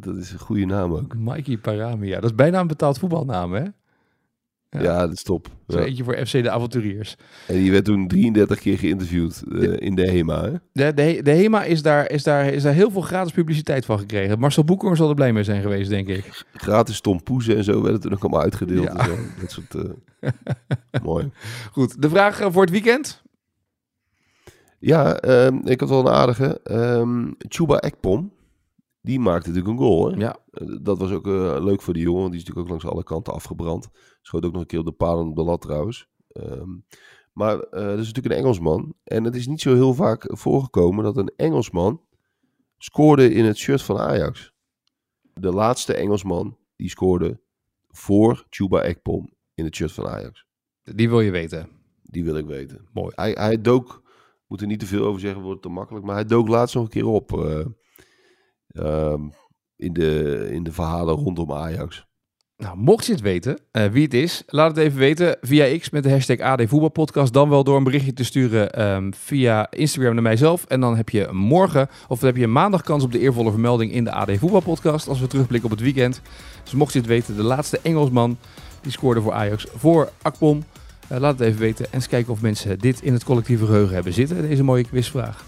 dat 0.00 0.16
is 0.16 0.32
een 0.32 0.38
goede 0.38 0.64
naam 0.64 0.92
ook. 0.92 1.16
Mikey 1.16 1.58
Parami, 1.58 2.06
ja. 2.06 2.20
Dat 2.20 2.30
is 2.30 2.34
bijna 2.36 2.60
een 2.60 2.66
betaald 2.66 2.98
voetbalnaam, 2.98 3.52
hè? 3.52 3.64
Ja, 4.78 4.82
Ja. 4.82 5.00
dat 5.00 5.12
is 5.12 5.22
top. 5.22 5.48
Zo 5.68 5.78
Ja. 5.78 5.84
eentje 5.84 6.04
voor 6.04 6.26
FC 6.26 6.32
de 6.32 6.50
Avonturiers. 6.50 7.16
En 7.46 7.54
die 7.54 7.70
werd 7.70 7.84
toen 7.84 8.08
33 8.08 8.58
keer 8.60 8.78
geïnterviewd 8.78 9.42
eh, 9.52 9.72
in 9.78 9.94
de 9.94 10.10
HEMA. 10.10 10.42
Hè? 10.44 10.50
De, 10.72 10.94
de, 10.94 11.20
de 11.22 11.30
HEMA 11.30 11.64
is 11.64 11.82
daar, 11.82 12.10
is, 12.10 12.22
daar, 12.22 12.46
is 12.48 12.62
daar 12.62 12.72
heel 12.72 12.90
veel 12.90 13.00
gratis 13.00 13.32
publiciteit 13.32 13.84
van 13.84 13.98
gekregen. 13.98 14.38
Marcel 14.38 14.64
Boeker 14.64 14.96
zal 14.96 15.08
er 15.08 15.14
blij 15.14 15.32
mee 15.32 15.44
zijn 15.44 15.62
geweest, 15.62 15.90
denk 15.90 16.08
ik. 16.08 16.44
Gratis 16.52 17.00
tompoezen 17.00 17.56
en 17.56 17.64
zo 17.64 17.82
werden 17.82 18.00
toen 18.00 18.12
ook 18.12 18.22
allemaal 18.22 18.42
uitgedeeld. 18.42 18.84
Ja. 18.84 18.96
En 18.98 19.04
zo. 19.04 19.16
Dat 19.40 19.50
soort, 19.50 19.74
eh, 20.20 20.30
mooi. 21.02 21.30
Goed, 21.72 22.02
de 22.02 22.08
vraag 22.08 22.40
eh, 22.40 22.46
voor 22.52 22.62
het 22.62 22.70
weekend? 22.70 23.22
Ja, 24.78 25.16
ehm, 25.16 25.56
ik 25.64 25.80
had 25.80 25.88
wel 25.88 26.00
een 26.00 26.12
aardige. 26.12 26.60
Ehm 26.64 27.30
Chuba 27.38 27.78
Ekpom. 27.78 28.32
Die 29.02 29.20
maakte 29.20 29.48
natuurlijk 29.48 29.80
een 29.80 29.86
goal. 29.86 30.10
Hè? 30.10 30.16
Ja. 30.16 30.36
Eh, 30.50 30.76
Dat 30.82 30.98
was 30.98 31.10
ook 31.10 31.26
eh, 31.26 31.56
leuk 31.60 31.82
voor 31.82 31.94
die 31.94 32.02
jongen. 32.02 32.20
want 32.20 32.32
Die 32.32 32.40
is 32.40 32.46
natuurlijk 32.46 32.72
ook 32.72 32.80
langs 32.80 32.94
alle 32.94 33.04
kanten 33.04 33.32
afgebrand. 33.32 33.88
Schoot 34.20 34.44
ook 34.44 34.52
nog 34.52 34.60
een 34.60 34.66
keer 34.66 34.78
op 34.78 34.84
de 34.84 34.92
palen 34.92 35.28
op 35.28 35.36
de 35.36 35.42
lat 35.42 35.60
trouwens. 35.60 36.08
Ehm, 36.28 36.70
maar 37.32 37.58
eh 37.60 37.86
dat 37.86 37.98
is 37.98 38.06
natuurlijk 38.06 38.34
een 38.34 38.40
Engelsman. 38.40 38.94
En 39.04 39.24
het 39.24 39.34
is 39.36 39.46
niet 39.46 39.60
zo 39.60 39.74
heel 39.74 39.94
vaak 39.94 40.24
voorgekomen 40.28 41.04
dat 41.04 41.16
een 41.16 41.32
Engelsman 41.36 42.00
scoorde 42.78 43.32
in 43.32 43.44
het 43.44 43.56
shirt 43.56 43.82
van 43.82 43.98
Ajax. 43.98 44.52
De 45.34 45.52
laatste 45.52 45.94
Engelsman 45.94 46.56
die 46.76 46.88
scoorde 46.90 47.40
voor 47.88 48.46
Chuba 48.50 48.82
Ekpom 48.82 49.34
in 49.54 49.64
het 49.64 49.74
shirt 49.74 49.92
van 49.92 50.06
Ajax. 50.06 50.46
Die 50.82 51.08
wil 51.08 51.20
je 51.20 51.30
weten. 51.30 51.68
Die 52.02 52.24
wil 52.24 52.36
ik 52.36 52.46
weten. 52.46 52.88
Mooi. 52.92 53.12
Hij, 53.14 53.32
hij 53.32 53.60
dook, 53.60 54.02
moet 54.46 54.60
er 54.60 54.66
niet 54.66 54.80
te 54.80 54.86
veel 54.86 55.04
over 55.04 55.20
zeggen, 55.20 55.42
wordt 55.42 55.62
te 55.62 55.68
makkelijk. 55.68 56.04
Maar 56.04 56.14
hij 56.14 56.24
dook 56.24 56.48
laatst 56.48 56.74
nog 56.74 56.84
een 56.84 56.90
keer 56.90 57.06
op. 57.06 57.32
ehm, 58.72 59.20
in, 59.76 59.92
de, 59.92 60.48
in 60.50 60.62
de 60.62 60.72
verhalen 60.72 61.14
rondom 61.14 61.52
Ajax. 61.52 62.06
Nou, 62.56 62.76
mocht 62.76 63.06
je 63.06 63.12
het 63.12 63.20
weten, 63.20 63.58
eh, 63.70 63.86
wie 63.86 64.02
het 64.02 64.14
is, 64.14 64.42
laat 64.46 64.76
het 64.76 64.86
even 64.86 64.98
weten 64.98 65.36
via 65.40 65.78
X 65.78 65.90
met 65.90 66.02
de 66.02 66.10
hashtag 66.10 66.38
AD 66.38 66.62
Voetbalpodcast. 66.66 67.32
Dan 67.32 67.48
wel 67.48 67.64
door 67.64 67.76
een 67.76 67.84
berichtje 67.84 68.12
te 68.12 68.24
sturen 68.24 68.72
ehm, 68.72 69.10
via 69.14 69.70
Instagram 69.70 70.14
naar 70.14 70.22
mijzelf. 70.22 70.64
En 70.64 70.80
dan 70.80 70.96
heb 70.96 71.08
je 71.08 71.28
morgen, 71.32 71.88
of 72.08 72.18
dan 72.18 72.28
heb 72.28 72.38
je 72.38 72.46
maandag 72.46 72.82
kans 72.82 73.04
op 73.04 73.12
de 73.12 73.18
eervolle 73.18 73.50
vermelding 73.50 73.92
in 73.92 74.04
de 74.04 74.12
AD 74.12 74.30
Voetbalpodcast. 74.38 75.08
Als 75.08 75.20
we 75.20 75.26
terugblikken 75.26 75.70
op 75.70 75.76
het 75.76 75.84
weekend. 75.84 76.20
Dus 76.62 76.72
mocht 76.72 76.92
je 76.92 76.98
het 76.98 77.08
weten, 77.08 77.36
de 77.36 77.42
laatste 77.42 77.80
Engelsman 77.82 78.38
die 78.80 78.92
scoorde 78.92 79.20
voor 79.20 79.32
Ajax 79.32 79.66
voor 79.74 80.10
Akpom. 80.22 80.62
Eh, 81.08 81.18
laat 81.18 81.38
het 81.38 81.48
even 81.48 81.60
weten 81.60 81.84
en 81.84 81.90
eens 81.92 82.08
kijken 82.08 82.32
of 82.32 82.40
mensen 82.40 82.78
dit 82.78 83.02
in 83.02 83.12
het 83.12 83.24
collectieve 83.24 83.66
geheugen 83.66 83.94
hebben 83.94 84.12
zitten. 84.12 84.42
Deze 84.42 84.64
mooie 84.64 84.84
quizvraag. 84.84 85.44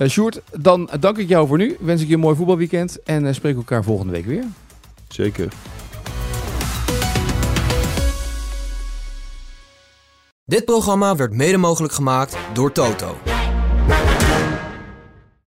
Eh 0.00 0.08
Sjoerd, 0.08 0.40
dan 0.52 0.90
dank 1.00 1.18
ik 1.18 1.28
jou 1.28 1.46
voor 1.46 1.58
nu. 1.58 1.76
Wens 1.80 2.02
ik 2.02 2.08
je 2.08 2.14
een 2.14 2.20
mooi 2.20 2.36
voetbalweekend 2.36 3.02
en 3.02 3.24
uh, 3.24 3.32
spreken 3.32 3.58
elkaar 3.58 3.84
volgende 3.84 4.12
week 4.12 4.26
weer. 4.26 4.44
Zeker. 5.08 5.48
Dit 10.44 10.64
programma 10.64 11.16
werd 11.16 11.32
mede 11.32 11.56
mogelijk 11.56 11.92
gemaakt 11.92 12.36
door 12.52 12.72
Toto. 12.72 13.16